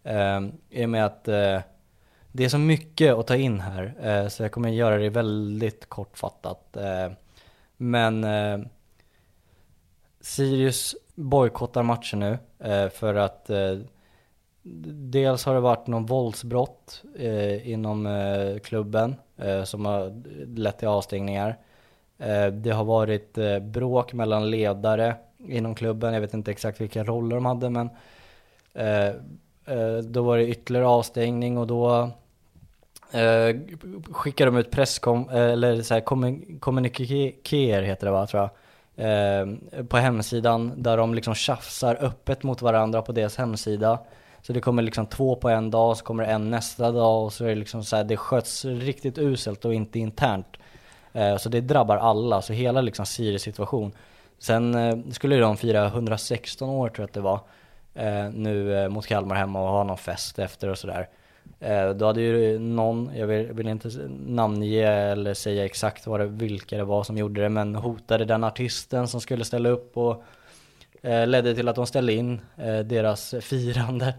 Eh, 0.06 0.40
I 0.70 0.84
och 0.84 0.88
med 0.88 1.06
att 1.06 1.28
eh, 1.28 1.60
det 2.32 2.44
är 2.44 2.48
så 2.48 2.58
mycket 2.58 3.14
att 3.14 3.26
ta 3.26 3.36
in 3.36 3.60
här, 3.60 3.94
eh, 4.00 4.28
så 4.28 4.42
jag 4.42 4.52
kommer 4.52 4.68
göra 4.68 4.98
det 4.98 5.10
väldigt 5.10 5.88
kortfattat. 5.88 6.76
Eh, 6.76 7.12
men 7.76 8.24
eh, 8.24 8.58
Sirius 10.20 10.96
bojkottar 11.14 11.82
matchen 11.82 12.18
nu 12.18 12.38
eh, 12.58 12.88
för 12.88 13.14
att 13.14 13.50
eh, 13.50 13.78
dels 14.88 15.44
har 15.44 15.54
det 15.54 15.60
varit 15.60 15.86
någon 15.86 16.06
våldsbrott 16.06 17.02
eh, 17.18 17.70
inom 17.70 18.06
eh, 18.06 18.58
klubben 18.58 19.14
eh, 19.36 19.64
som 19.64 19.84
har 19.84 20.22
lett 20.56 20.78
till 20.78 20.88
avstängningar. 20.88 21.58
Eh, 22.18 22.46
det 22.46 22.70
har 22.70 22.84
varit 22.84 23.38
eh, 23.38 23.58
bråk 23.58 24.12
mellan 24.12 24.50
ledare 24.50 25.16
inom 25.38 25.74
klubben, 25.74 26.14
jag 26.14 26.20
vet 26.20 26.34
inte 26.34 26.50
exakt 26.50 26.80
vilka 26.80 27.04
roller 27.04 27.36
de 27.36 27.46
hade 27.46 27.70
men 27.70 27.90
eh, 28.74 29.14
Eh, 29.66 29.96
då 29.96 30.22
var 30.22 30.36
det 30.36 30.48
ytterligare 30.48 30.86
avstängning 30.86 31.58
och 31.58 31.66
då 31.66 32.10
eh, 33.12 33.56
skickade 34.10 34.50
de 34.50 34.56
ut 34.56 34.70
presskom, 34.70 35.28
eh, 35.28 35.36
eller 35.36 35.82
så 35.82 35.94
här 35.94 36.00
kommunikéer 36.58 37.82
heter 37.82 38.06
det 38.06 38.12
va 38.12 38.26
tror 38.26 38.42
jag. 38.42 38.50
Eh, 38.98 39.46
på 39.88 39.96
hemsidan 39.96 40.72
där 40.76 40.96
de 40.96 41.14
liksom 41.14 41.34
tjafsar 41.34 41.98
öppet 42.00 42.42
mot 42.42 42.62
varandra 42.62 43.02
på 43.02 43.12
deras 43.12 43.36
hemsida. 43.36 43.98
Så 44.42 44.52
det 44.52 44.60
kommer 44.60 44.82
liksom 44.82 45.06
två 45.06 45.36
på 45.36 45.48
en 45.48 45.70
dag, 45.70 45.96
så 45.96 46.04
kommer 46.04 46.24
det 46.24 46.30
en 46.30 46.50
nästa 46.50 46.92
dag 46.92 47.24
och 47.24 47.32
så 47.32 47.44
är 47.44 47.48
det 47.48 47.54
liksom 47.54 47.84
så 47.84 47.96
här, 47.96 48.04
det 48.04 48.16
sköts 48.16 48.64
riktigt 48.64 49.18
uselt 49.18 49.64
och 49.64 49.74
inte 49.74 49.98
internt. 49.98 50.56
Eh, 51.12 51.36
så 51.36 51.48
det 51.48 51.60
drabbar 51.60 51.96
alla, 51.96 52.42
så 52.42 52.52
hela 52.52 52.80
liksom 52.80 53.06
Sirius 53.06 53.42
situation. 53.42 53.92
Sen 54.38 54.74
eh, 54.74 54.96
skulle 55.10 55.36
de 55.36 55.56
fira 55.56 55.86
116 55.86 56.68
år 56.68 56.88
tror 56.88 57.02
jag 57.02 57.08
att 57.08 57.14
det 57.14 57.20
var, 57.20 57.40
nu 58.32 58.78
eh, 58.78 58.88
mot 58.88 59.06
Kalmar 59.06 59.36
hemma 59.36 59.62
och 59.62 59.68
ha 59.68 59.84
någon 59.84 59.98
fest 59.98 60.38
efter 60.38 60.68
och 60.68 60.78
sådär. 60.78 61.08
Eh, 61.60 61.90
då 61.90 62.06
hade 62.06 62.20
ju 62.20 62.58
någon, 62.58 63.10
jag 63.14 63.26
vill, 63.26 63.52
vill, 63.52 63.68
inte 63.68 63.88
namnge 64.26 64.86
eller 64.86 65.34
säga 65.34 65.64
exakt 65.64 66.06
vad 66.06 66.20
det, 66.20 66.26
vilka 66.26 66.76
det 66.76 66.84
var 66.84 67.02
som 67.02 67.18
gjorde 67.18 67.40
det, 67.40 67.48
men 67.48 67.74
hotade 67.74 68.24
den 68.24 68.44
artisten 68.44 69.08
som 69.08 69.20
skulle 69.20 69.44
ställa 69.44 69.68
upp 69.68 69.96
och 69.96 70.24
eh, 71.02 71.26
ledde 71.26 71.54
till 71.54 71.68
att 71.68 71.76
de 71.76 71.86
ställde 71.86 72.12
in 72.12 72.40
eh, 72.56 72.78
deras 72.78 73.34
firande. 73.40 74.14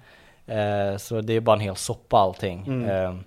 Eh, 0.46 0.98
så 0.98 1.22
det 1.22 1.34
är 1.34 1.40
bara 1.40 1.56
en 1.56 1.62
hel 1.62 1.76
soppa 1.76 2.18
allting. 2.18 2.68
Mm. 2.68 3.24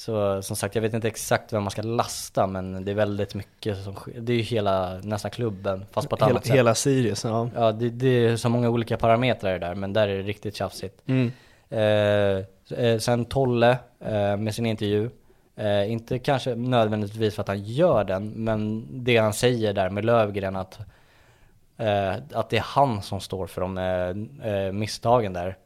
Så 0.00 0.42
som 0.42 0.56
sagt, 0.56 0.74
jag 0.74 0.82
vet 0.82 0.94
inte 0.94 1.08
exakt 1.08 1.52
vem 1.52 1.62
man 1.62 1.70
ska 1.70 1.82
lasta, 1.82 2.46
men 2.46 2.84
det 2.84 2.90
är 2.90 2.94
väldigt 2.94 3.34
mycket 3.34 3.84
som 3.84 3.94
sker. 3.94 4.20
Det 4.20 4.32
är 4.32 4.36
ju 4.36 4.42
hela, 4.42 5.00
nästan 5.02 5.30
klubben, 5.30 5.84
fast 5.90 6.08
på 6.08 6.14
ett 6.14 6.22
hela, 6.22 6.30
annat 6.30 6.46
sätt. 6.46 6.56
hela 6.56 6.74
Sirius, 6.74 7.24
ja. 7.24 7.48
Ja, 7.54 7.72
det, 7.72 7.90
det 7.90 8.08
är 8.08 8.36
så 8.36 8.48
många 8.48 8.70
olika 8.70 8.96
parametrar 8.96 9.58
där, 9.58 9.74
men 9.74 9.92
där 9.92 10.08
är 10.08 10.16
det 10.16 10.22
riktigt 10.22 10.56
tjafsigt. 10.56 11.02
Mm. 11.06 11.32
Eh, 11.68 12.78
eh, 12.84 12.98
sen 12.98 13.24
Tolle 13.24 13.78
eh, 14.00 14.36
med 14.36 14.54
sin 14.54 14.66
intervju. 14.66 15.10
Eh, 15.56 15.92
inte 15.92 16.18
kanske 16.18 16.54
nödvändigtvis 16.54 17.34
för 17.34 17.42
att 17.42 17.48
han 17.48 17.62
gör 17.64 18.04
den, 18.04 18.28
men 18.28 18.86
det 19.04 19.16
han 19.16 19.32
säger 19.32 19.72
där 19.72 19.90
med 19.90 20.04
Lövgren 20.04 20.56
att, 20.56 20.78
eh, 21.76 22.14
att 22.32 22.50
det 22.50 22.56
är 22.56 22.64
han 22.64 23.02
som 23.02 23.20
står 23.20 23.46
för 23.46 23.60
de 23.60 23.78
eh, 24.42 24.72
misstagen 24.72 25.32
där. 25.32 25.56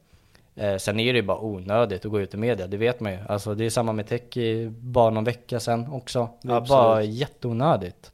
Sen 0.78 1.00
är 1.00 1.12
det 1.12 1.18
ju 1.18 1.22
bara 1.22 1.38
onödigt 1.38 2.04
att 2.04 2.10
gå 2.10 2.20
ut 2.20 2.34
i 2.34 2.36
media, 2.36 2.66
det 2.66 2.76
vet 2.76 3.00
man 3.00 3.12
ju. 3.12 3.18
Alltså 3.28 3.54
det 3.54 3.64
är 3.64 3.70
samma 3.70 3.92
med 3.92 4.06
Teki 4.06 4.68
bara 4.68 5.10
någon 5.10 5.24
vecka 5.24 5.60
sedan 5.60 5.92
också. 5.92 6.28
Det 6.42 6.52
är 6.52 6.56
Absolut. 6.56 6.68
bara 6.68 7.02
jätteonödigt. 7.02 8.12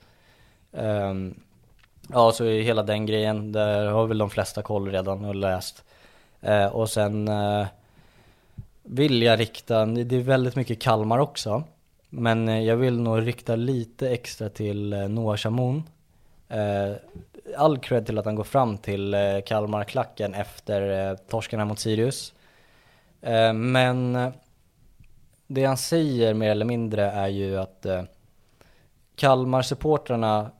Um, 0.72 1.40
ja, 2.08 2.32
så 2.32 2.44
är 2.44 2.62
hela 2.62 2.82
den 2.82 3.06
grejen, 3.06 3.52
där 3.52 3.86
har 3.86 4.06
väl 4.06 4.18
de 4.18 4.30
flesta 4.30 4.62
koll 4.62 4.90
redan 4.90 5.24
och 5.24 5.34
läst. 5.34 5.84
och 6.72 6.90
sen 6.90 7.30
vill 8.82 9.22
jag 9.22 9.40
rikta, 9.40 9.86
det 9.86 10.16
är 10.16 10.20
väldigt 10.20 10.56
mycket 10.56 10.82
Kalmar 10.82 11.18
också. 11.18 11.64
Men 12.10 12.48
eh, 12.48 12.62
jag 12.62 12.76
vill 12.76 13.00
nog 13.00 13.26
rikta 13.26 13.56
lite 13.56 14.10
extra 14.10 14.48
till 14.48 14.92
eh, 14.92 15.08
Noah 15.08 15.36
Shamoun. 15.36 15.82
Eh, 16.48 16.92
all 17.56 17.78
cred 17.78 18.06
till 18.06 18.18
att 18.18 18.24
han 18.24 18.34
går 18.34 18.44
fram 18.44 18.78
till 18.78 19.16
Kalmar-klacken 19.46 20.34
efter 20.34 21.16
torsken 21.16 21.58
här 21.58 21.66
mot 21.66 21.78
Sirius. 21.78 22.32
Men 23.54 24.32
det 25.46 25.64
han 25.64 25.76
säger 25.76 26.34
mer 26.34 26.50
eller 26.50 26.64
mindre 26.64 27.10
är 27.10 27.28
ju 27.28 27.58
att 27.58 27.86
Kalmar-supportrarna 29.16 30.50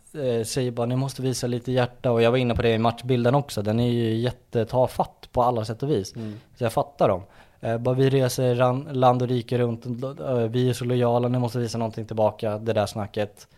säger 0.45 0.71
bara 0.71 0.87
ni 0.87 0.97
måste 0.97 1.23
visa 1.23 1.47
lite 1.47 1.73
hjärta 1.73 2.13
och 2.13 2.23
jag 2.23 2.31
var 2.31 2.39
inne 2.39 2.55
på 2.55 2.63
det 2.63 2.75
i 2.75 2.79
matchbilden 2.79 3.35
också. 3.35 3.63
Den 3.63 3.81
är 3.81 3.89
ju 3.89 4.15
jättetafatt 4.15 5.29
på 5.33 5.43
alla 5.43 5.65
sätt 5.65 5.83
och 5.83 5.91
vis. 5.91 6.17
Mm. 6.17 6.41
Så 6.57 6.65
jag 6.65 6.73
fattar 6.73 7.09
dem. 7.09 7.23
Eh, 7.61 7.79
bara 7.79 7.95
vi 7.95 8.11
reser 8.11 8.93
land 8.93 9.23
och 9.23 9.29
rike 9.29 9.59
runt, 9.59 9.87
eh, 9.87 10.37
vi 10.37 10.71
är 10.71 10.73
så 10.73 10.85
lojala, 10.85 11.29
ni 11.29 11.39
måste 11.39 11.59
visa 11.59 11.79
någonting 11.79 12.07
tillbaka, 12.07 12.59
det 12.59 12.73
där 12.73 12.87
snacket. 12.87 13.49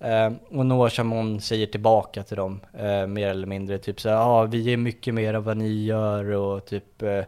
Eh, 0.00 0.32
och 0.48 0.66
Noah 0.66 0.90
Chamon 0.90 1.40
säger 1.40 1.66
tillbaka 1.66 2.22
till 2.22 2.36
dem, 2.36 2.60
eh, 2.72 3.06
mer 3.06 3.28
eller 3.28 3.46
mindre, 3.46 3.78
typ 3.78 4.00
så 4.00 4.08
ja 4.08 4.24
ah, 4.24 4.44
vi 4.44 4.72
är 4.72 4.76
mycket 4.76 5.14
mer 5.14 5.34
än 5.34 5.42
vad 5.42 5.56
ni 5.56 5.84
gör 5.84 6.24
och 6.30 6.64
typ 6.64 7.02
eh, 7.02 7.24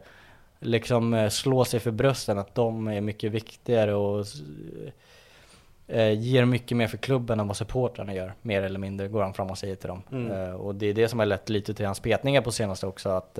liksom 0.58 1.28
slå 1.30 1.64
sig 1.64 1.80
för 1.80 1.90
brösten 1.90 2.38
att 2.38 2.54
de 2.54 2.88
är 2.88 3.00
mycket 3.00 3.32
viktigare 3.32 3.94
och 3.94 4.26
ger 6.16 6.44
mycket 6.44 6.76
mer 6.76 6.86
för 6.86 6.96
klubben 6.96 7.40
än 7.40 7.46
vad 7.46 7.56
supportrarna 7.56 8.14
gör, 8.14 8.34
mer 8.42 8.62
eller 8.62 8.78
mindre, 8.78 9.08
går 9.08 9.22
han 9.22 9.34
fram 9.34 9.50
och 9.50 9.58
säger 9.58 9.76
till 9.76 9.88
dem. 9.88 10.02
Mm. 10.12 10.56
och 10.56 10.74
det 10.74 10.86
är 10.86 10.94
det 10.94 11.08
som 11.08 11.18
har 11.18 11.26
lett 11.26 11.48
lite 11.48 11.74
till 11.74 11.86
hans 11.86 12.00
petningar 12.00 12.42
på 12.42 12.52
senaste 12.52 12.86
också, 12.86 13.08
att 13.08 13.38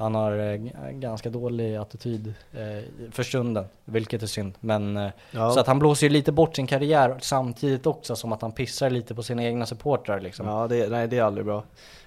han 0.00 0.14
har 0.14 0.38
eh, 0.38 0.56
ganska 0.90 1.30
dålig 1.30 1.76
attityd 1.76 2.34
eh, 2.52 3.10
för 3.10 3.22
stunden, 3.22 3.64
vilket 3.84 4.22
är 4.22 4.26
synd. 4.26 4.54
Men 4.60 4.96
eh, 4.96 5.10
Ja. 5.30 5.50
så 5.50 5.60
att 5.60 5.66
han 5.66 5.78
blåser 5.78 6.06
ju 6.06 6.12
lite 6.12 6.32
bort 6.32 6.56
sin 6.56 6.66
karriär 6.66 7.16
samtidigt 7.20 7.86
också 7.86 8.16
som 8.16 8.32
att 8.32 8.42
han 8.42 8.52
pissar 8.52 8.90
lite 8.90 9.14
på 9.14 9.22
sina 9.22 9.44
egna 9.44 9.66
supportrar 9.66 10.20
liksom. 10.20 10.46
Ja, 10.46 10.68
det, 10.68 10.88
nej 10.88 11.08
det 11.08 11.18
är 11.18 11.22
aldrig 11.22 11.46
bra. 11.46 11.64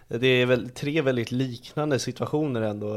Det 0.07 0.27
är 0.27 0.45
väl 0.45 0.69
tre 0.69 1.01
väldigt 1.01 1.31
liknande 1.31 1.99
situationer 1.99 2.61
ändå. 2.61 2.95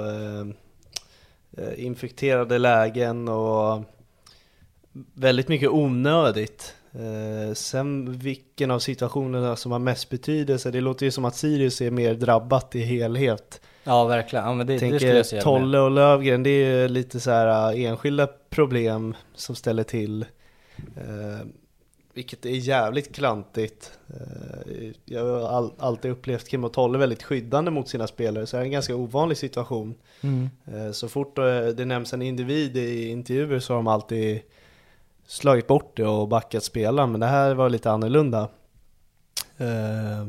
Infekterade 1.77 2.59
lägen 2.59 3.29
och 3.29 3.83
väldigt 5.15 5.49
mycket 5.49 5.71
onödigt. 5.71 6.75
Sen 7.55 8.19
vilken 8.19 8.71
av 8.71 8.79
situationerna 8.79 9.57
som 9.57 9.73
har 9.73 9.79
mest 9.79 10.11
betydelse, 10.11 10.71
det 10.71 10.81
låter 10.81 11.07
ju 11.07 11.11
som 11.13 11.25
att 11.25 11.37
Sirius 11.37 11.81
är 11.81 11.91
mer 11.91 12.15
drabbat 12.15 12.75
i 12.75 12.81
helhet. 12.81 13.61
Ja 13.87 14.05
verkligen, 14.05 14.45
ja, 14.45 14.55
men 14.55 14.67
det, 14.67 14.73
det 14.73 14.79
skulle 14.79 14.99
Tänker 14.99 15.17
jag 15.17 15.27
säga. 15.27 15.43
Tolle 15.43 15.79
och 15.79 15.91
Lövgren, 15.91 16.43
det 16.43 16.51
är 16.51 16.81
ju 16.81 16.89
lite 16.89 17.21
så 17.21 17.31
här 17.31 17.73
äh, 17.73 17.85
enskilda 17.85 18.27
problem 18.27 19.15
som 19.35 19.55
ställer 19.55 19.83
till. 19.83 20.23
Eh, 20.97 21.47
vilket 22.15 22.47
är 22.47 22.51
jävligt 22.51 23.15
klantigt. 23.15 23.99
Eh, 24.09 24.93
jag 25.05 25.25
har 25.25 25.49
all, 25.49 25.73
alltid 25.79 26.11
upplevt 26.11 26.49
Kim 26.49 26.65
och 26.65 26.73
Tolle 26.73 26.99
väldigt 26.99 27.23
skyddande 27.23 27.71
mot 27.71 27.89
sina 27.89 28.07
spelare, 28.07 28.47
så 28.47 28.57
det 28.57 28.63
är 28.63 28.65
en 28.65 28.71
ganska 28.71 28.97
ovanlig 28.97 29.39
situation. 29.39 29.95
Mm. 30.21 30.51
Eh, 30.65 30.93
så 30.93 31.09
fort 31.09 31.37
det 31.77 31.85
nämns 31.85 32.13
en 32.13 32.23
individ 32.23 32.77
i 32.77 33.09
intervjuer 33.09 33.59
så 33.59 33.73
har 33.73 33.79
de 33.79 33.87
alltid 33.87 34.41
slagit 35.27 35.67
bort 35.67 35.97
det 35.97 36.07
och 36.07 36.29
backat 36.29 36.65
spelaren, 36.65 37.11
men 37.11 37.21
det 37.21 37.27
här 37.27 37.55
var 37.55 37.69
lite 37.69 37.91
annorlunda. 37.91 38.49
Eh, 39.57 40.27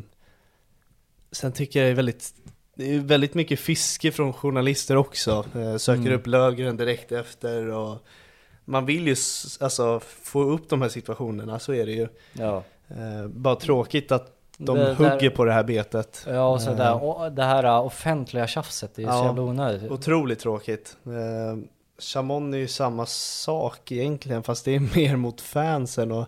sen 1.32 1.52
tycker 1.52 1.80
jag 1.80 1.88
det 1.88 1.92
är 1.92 1.96
väldigt 1.96 2.34
det 2.78 2.96
är 2.96 3.00
väldigt 3.00 3.34
mycket 3.34 3.60
fiske 3.60 4.12
från 4.12 4.34
journalister 4.34 4.96
också. 4.98 5.46
Eh, 5.56 5.78
söker 5.78 6.02
Mm. 6.02 6.14
upp 6.14 6.28
Löfgren 6.28 6.78
direkt 6.78 7.12
efter 7.12 7.68
och 7.70 7.98
man 8.66 8.86
vill 8.86 9.08
ju 9.08 9.16
alltså 9.60 10.00
få 10.24 10.44
upp 10.44 10.70
de 10.70 10.82
här 10.82 10.90
situationerna, 10.90 11.60
så 11.60 11.74
är 11.74 11.86
det 11.86 11.92
ju. 11.92 12.08
Ja. 12.34 12.64
Eh, 12.90 13.28
bara 13.28 13.56
tråkigt 13.56 14.12
att 14.12 14.34
de 14.58 14.78
Det- 14.78 14.94
hugger 14.94 15.20
där- 15.20 15.30
på 15.30 15.46
det 15.46 15.54
här 15.54 15.64
betet. 15.64 16.24
Ja 16.28 16.48
och 16.48 16.62
så 16.62 16.70
Eh, 16.72 16.78
där, 16.78 17.04
och 17.04 17.32
det 17.32 17.44
här 17.44 17.66
uh, 17.66 17.86
offentliga 17.86 18.48
tjafset, 18.48 18.96
det 18.96 19.02
är 19.04 19.08
så 19.08 19.12
Ja. 19.14 19.26
jävla 19.26 19.42
onödigt. 19.42 19.92
Otroligt 19.92 20.40
tråkigt. 20.40 20.98
Eh, 21.06 21.58
Chamon 22.00 22.54
är 22.54 22.58
ju 22.58 22.68
samma 22.68 23.06
sak 23.06 23.92
egentligen, 23.92 24.44
fast 24.44 24.66
det 24.66 24.76
är 24.76 24.80
mer 24.96 25.16
mot 25.16 25.42
fansen 25.42 26.12
och 26.12 26.28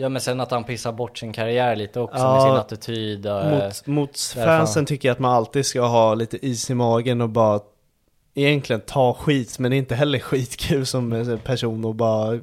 Ja 0.00 0.08
men 0.08 0.20
sen 0.22 0.40
att 0.40 0.50
han 0.50 0.64
pissar 0.64 0.92
bort 0.92 1.18
sin 1.18 1.32
karriär 1.32 1.76
lite 1.76 2.00
också 2.00 2.18
Ja. 2.18 2.32
med 2.32 2.42
sin 2.42 2.52
attityd 2.52 3.26
och, 3.26 3.42
eh, 3.44 3.64
mot, 3.64 3.86
mot 3.86 4.18
fansen 4.18 4.80
fan. 4.80 4.86
tycker 4.86 5.08
jag 5.08 5.12
att 5.14 5.18
man 5.18 5.32
alltid 5.34 5.66
ska 5.66 5.80
ha 5.82 6.14
lite 6.14 6.46
is 6.46 6.70
i 6.70 6.74
magen 6.74 7.20
och 7.20 7.28
bara 7.28 7.60
egentligen 8.34 8.80
ta 8.86 9.14
skit, 9.14 9.58
men 9.58 9.70
det 9.70 9.76
är 9.76 9.78
inte 9.78 9.94
heller 9.94 10.18
skitkul 10.18 10.86
som 10.86 11.38
person 11.44 11.84
och 11.84 11.94
bara 11.94 12.38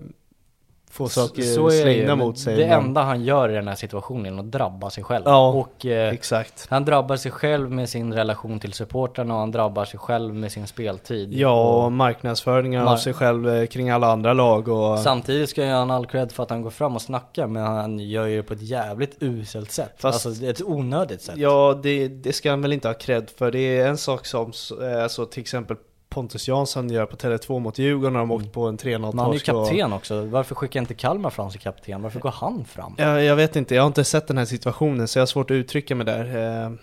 få 0.91 1.09
saker 1.09 1.41
så 1.41 1.71
ju, 1.71 1.81
slängda 1.81 2.15
mot 2.15 2.39
sig. 2.39 2.55
Det 2.55 2.67
men- 2.67 2.79
enda 2.83 3.01
han 3.01 3.23
gör 3.23 3.49
i 3.49 3.53
den 3.53 3.67
här 3.67 3.75
situationen 3.75 4.35
är 4.35 4.39
att 4.39 4.51
drabba 4.51 4.89
sig 4.89 5.03
själv. 5.03 5.23
Ja, 5.25 5.49
och 5.49 5.85
eh, 5.85 6.13
Exakt. 6.13 6.67
han 6.69 6.85
drabbar 6.85 7.15
sig 7.15 7.31
själv 7.31 7.71
med 7.71 7.89
sin 7.89 8.13
relation 8.13 8.59
till 8.59 8.73
supportrarna 8.73 9.33
och 9.33 9.39
han 9.39 9.51
drabbar 9.51 9.85
sig 9.85 9.99
själv 9.99 10.33
med 10.35 10.51
sin 10.51 10.67
speltid. 10.67 11.33
Ja, 11.33 11.85
och 11.85 11.91
marknadsföringen 11.91 12.85
Mar- 12.85 12.91
av 12.91 12.97
sig 12.97 13.13
själv 13.13 13.49
eh, 13.49 13.65
kring 13.65 13.89
alla 13.89 14.07
andra 14.07 14.33
lag 14.33 14.67
och... 14.67 14.99
Samtidigt 14.99 15.49
ska 15.49 15.65
jag 15.65 15.85
ha 15.85 15.95
all 15.95 16.05
cred 16.05 16.31
för 16.31 16.43
att 16.43 16.49
han 16.49 16.61
går 16.61 16.69
fram 16.69 16.95
och 16.95 17.01
snackar 17.01 17.47
men 17.47 17.63
han 17.63 17.99
gör 17.99 18.25
ju 18.25 18.37
det 18.37 18.43
på 18.43 18.53
ett 18.53 18.61
jävligt 18.61 19.17
uselt 19.19 19.71
sätt. 19.71 19.93
Fast- 19.97 20.25
alltså 20.25 20.45
ett 20.45 20.61
onödigt 20.61 21.21
sätt. 21.21 21.37
Ja, 21.37 21.79
det, 21.83 22.07
det 22.07 22.33
ska 22.33 22.49
han 22.49 22.61
väl 22.61 22.73
inte 22.73 22.87
ha 22.87 22.93
cred 22.93 23.29
för. 23.37 23.51
Det 23.51 23.79
är 23.79 23.87
en 23.87 23.97
sak 23.97 24.25
som, 24.25 24.51
eh, 24.81 25.03
alltså 25.03 25.25
till 25.25 25.41
exempel 25.41 25.77
Pontus 26.17 26.47
Jansson 26.47 26.89
gör 26.89 27.05
på 27.05 27.15
Tele2 27.15 27.59
mot 27.59 27.77
Djurgården 27.77 28.13
när 28.13 28.19
de 28.19 28.31
åkt 28.31 28.51
på 28.53 28.65
en 28.67 28.77
3-0 28.77 28.99
Men 28.99 29.19
han 29.19 29.29
är 29.29 29.33
ju 29.33 29.39
torsk 29.39 29.49
och- 29.53 29.67
kapten 29.67 29.93
också. 29.93 30.21
Varför 30.21 30.55
skickar 30.55 30.79
inte 30.79 30.93
Kalmar 30.93 31.29
fram 31.29 31.51
sin 31.51 31.61
kapten? 31.61 32.01
Varför 32.01 32.19
går 32.19 32.31
han 32.31 32.65
fram? 32.65 32.95
Ja, 32.97 33.21
jag 33.21 33.35
vet 33.35 33.55
inte, 33.55 33.75
jag 33.75 33.81
har 33.83 33.87
inte 33.87 34.03
sett 34.03 34.27
den 34.27 34.37
här 34.37 34.45
situationen 34.45 35.07
så 35.07 35.19
jag 35.19 35.21
har 35.21 35.27
svårt 35.27 35.51
att 35.51 35.55
uttrycka 35.55 35.95
mig 35.95 36.05
där. 36.05 36.77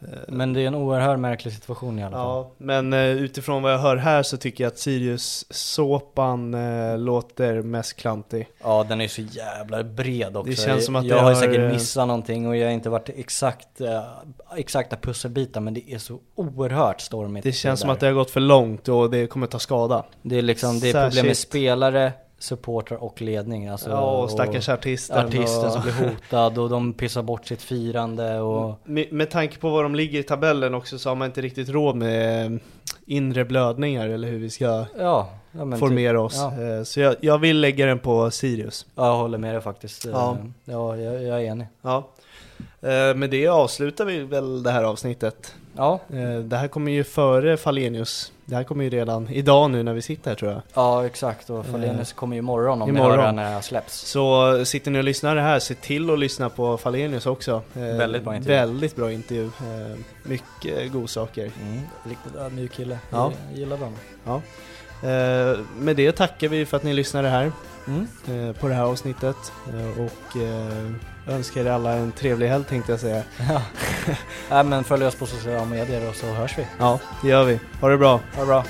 Eh, 0.00 0.18
Men 0.28 0.52
det 0.52 0.60
är 0.60 0.66
en 0.66 0.74
oerhört 0.74 1.18
märklig 1.18 1.54
situation 1.54 1.98
i 1.98 2.02
alla 2.02 2.16
fall. 2.16 2.26
Ja, 2.26 2.50
men 2.58 2.92
eh, 2.92 3.00
utifrån 3.00 3.62
vad 3.62 3.72
jag 3.72 3.78
hör 3.78 3.96
här 3.96 4.22
så 4.22 4.36
tycker 4.36 4.64
jag 4.64 4.68
att 4.68 4.78
Sirius-såpan 4.78 6.54
eh, 6.54 6.98
låter 6.98 7.62
mest 7.62 7.96
klantig. 7.96 8.48
Ja, 8.62 8.86
den 8.88 9.00
är 9.00 9.08
så 9.08 9.22
jävla 9.22 9.84
bred 9.84 10.36
också. 10.36 10.50
Det 10.50 10.56
känns 10.56 10.84
som 10.84 10.96
att 10.96 11.06
jag 11.06 11.16
har 11.16 11.22
har, 11.22 11.34
säkert 11.34 11.72
missat 11.72 12.08
någonting 12.08 12.48
och 12.48 12.56
jag 12.56 12.66
har 12.66 12.72
inte 12.72 12.88
varit 12.88 13.08
exakt, 13.08 13.80
exakta 14.56 14.96
pusselbitar 14.96 15.60
men 15.60 15.74
det 15.74 15.92
är 15.92 15.98
så 15.98 16.18
oerhört 16.34 17.00
stormigt. 17.00 17.44
Det 17.44 17.52
känns 17.52 17.80
som 17.80 17.86
där. 17.88 17.94
att 17.94 18.00
det 18.00 18.06
har 18.06 18.12
gått 18.12 18.30
för 18.30 18.40
långt 18.40 18.88
och 18.88 19.10
det 19.10 19.26
kommer 19.26 19.46
ta 19.46 19.58
skada. 19.58 20.04
Det 20.22 20.38
är 20.38 20.42
liksom, 20.42 20.80
det 20.80 20.90
är 20.90 21.08
problem 21.08 21.26
med 21.26 21.36
spelare, 21.36 22.12
supportrar 22.38 23.02
och 23.02 23.22
ledning. 23.22 23.68
Alltså, 23.68 23.90
Ja, 23.90 24.22
och 24.22 24.30
stackars 24.30 24.68
artisten. 24.68 25.26
artisten 25.26 25.66
och... 25.66 25.72
som 25.72 25.82
blir 25.82 25.92
hotad 25.92 26.58
och 26.58 26.68
de 26.70 26.92
pissar 26.92 27.22
bort 27.22 27.46
sitt 27.46 27.62
firande 27.62 28.40
och... 28.40 28.74
Med, 28.84 29.12
med 29.12 29.30
tanke 29.30 29.58
på 29.58 29.70
var 29.70 29.82
de 29.82 29.94
ligger 29.94 30.20
i 30.20 30.22
tabellen 30.22 30.74
också 30.74 30.98
så 30.98 31.08
har 31.08 31.16
man 31.16 31.26
inte 31.26 31.40
riktigt 31.40 31.68
råd 31.68 31.96
med 31.96 32.46
eh, 32.52 32.58
inre 33.06 33.44
blödningar 33.44 34.08
eller 34.08 34.28
hur 34.28 34.38
vi 34.38 34.50
ska 34.50 34.64
Ja, 34.98 35.28
ja 35.52 35.76
formera 35.76 36.12
typ, 36.12 36.20
oss. 36.20 36.36
Ja. 36.36 36.62
Eh, 36.78 36.82
Så 36.82 37.00
jag, 37.00 37.16
jag 37.20 37.38
vill 37.38 37.60
lägga 37.60 37.86
den 37.86 37.98
på 37.98 38.30
Sirius. 38.30 38.86
ja, 38.94 39.06
jag 39.06 39.16
håller 39.16 39.38
med 39.38 39.54
dig 39.54 39.62
faktiskt. 39.62 40.04
Ja. 40.04 40.36
Ja, 40.64 40.96
ja 40.96 40.96
jag, 41.02 41.22
jag 41.22 41.42
är 41.42 41.44
enig. 41.46 41.66
Ja. 41.82 42.08
Eh, 42.80 43.14
Med 43.14 43.30
det 43.30 43.48
avslutar 43.48 44.04
vi 44.04 44.18
väl 44.22 44.62
det 44.62 44.70
här 44.70 44.84
avsnittet. 44.84 45.54
Ja, 45.76 46.00
Eh, 46.12 46.38
Det 46.38 46.56
här 46.56 46.68
kommer 46.68 46.92
ju 46.92 47.04
före 47.04 47.56
Falenius. 47.56 48.32
Det 48.46 48.54
här 48.56 48.64
kommer 48.64 48.84
ju 48.84 48.90
redan 48.90 49.28
idag 49.30 49.70
nu 49.70 49.82
när 49.82 49.92
vi 49.92 50.02
sitter 50.02 50.30
här 50.30 50.36
tror 50.36 50.52
jag. 50.52 50.62
ja 50.74 51.06
exakt 51.06 51.50
och 51.50 51.66
Falenius 51.66 52.12
kommer 52.12 52.36
ju 52.36 52.38
imorgon 52.38 52.82
om 52.82 52.88
imorgon. 52.88 53.10
ni 53.10 53.16
hör 53.16 53.26
det 53.26 53.32
när 53.32 53.42
det 53.44 53.48
här 53.50 53.60
släpps. 53.60 53.94
Så 54.10 54.64
sitter 54.64 54.90
ni 54.90 54.98
och 54.98 55.04
lyssnar 55.04 55.34
det 55.36 55.40
här, 55.42 55.58
se 55.58 55.74
till 55.74 56.10
att 56.10 56.18
lyssna 56.18 56.48
på 56.50 56.76
Falenius 56.76 57.26
också. 57.26 57.62
Eh, 57.74 57.80
Väldigt 57.82 58.24
bra 58.24 58.36
intervju. 58.36 58.56
Väldigt 58.58 58.96
bra 58.96 59.12
intervju. 59.12 59.44
Eh, 59.44 59.96
Mycket 60.22 60.92
godsaker. 60.92 61.50
Mm, 61.62 61.80
riktigt 62.08 62.34
ödmjuk 62.36 62.72
kille. 62.72 62.98
Ja. 63.10 63.32
Jag 63.50 63.58
gillar 63.58 63.76
dem. 63.78 63.92
Ja. 64.24 64.34
Eh, 65.08 65.58
Med 65.78 65.96
det 65.96 66.12
tackar 66.12 66.48
vi 66.48 66.66
för 66.66 66.76
att 66.76 66.82
ni 66.82 66.92
lyssnade 66.92 67.28
här 67.28 67.52
Mm. 67.86 68.06
eh, 68.48 68.56
på 68.56 68.68
det 68.68 68.74
här 68.74 68.84
avsnittet. 68.84 69.36
Eh, 69.68 70.02
Och 70.04 70.36
önskar 71.26 71.64
er 71.64 71.70
alla 71.70 71.92
en 71.92 72.12
trevlig 72.12 72.48
helg 72.48 72.64
tänkte 72.64 72.92
jag 72.92 73.00
säga. 73.00 73.22
Ja. 73.48 73.62
Nej 74.50 74.64
men 74.64 74.84
följ 74.84 75.06
oss 75.06 75.14
på 75.14 75.26
sociala 75.26 75.64
medier 75.64 76.08
och 76.08 76.14
så 76.14 76.26
hörs 76.26 76.58
vi. 76.58 76.66
Ja, 76.78 76.98
det 77.22 77.28
gör 77.28 77.44
vi. 77.44 77.60
Ha 77.80 77.88
det 77.88 77.98
bra. 77.98 78.20
Ha 78.34 78.40
det 78.40 78.46
bra. 78.46 78.64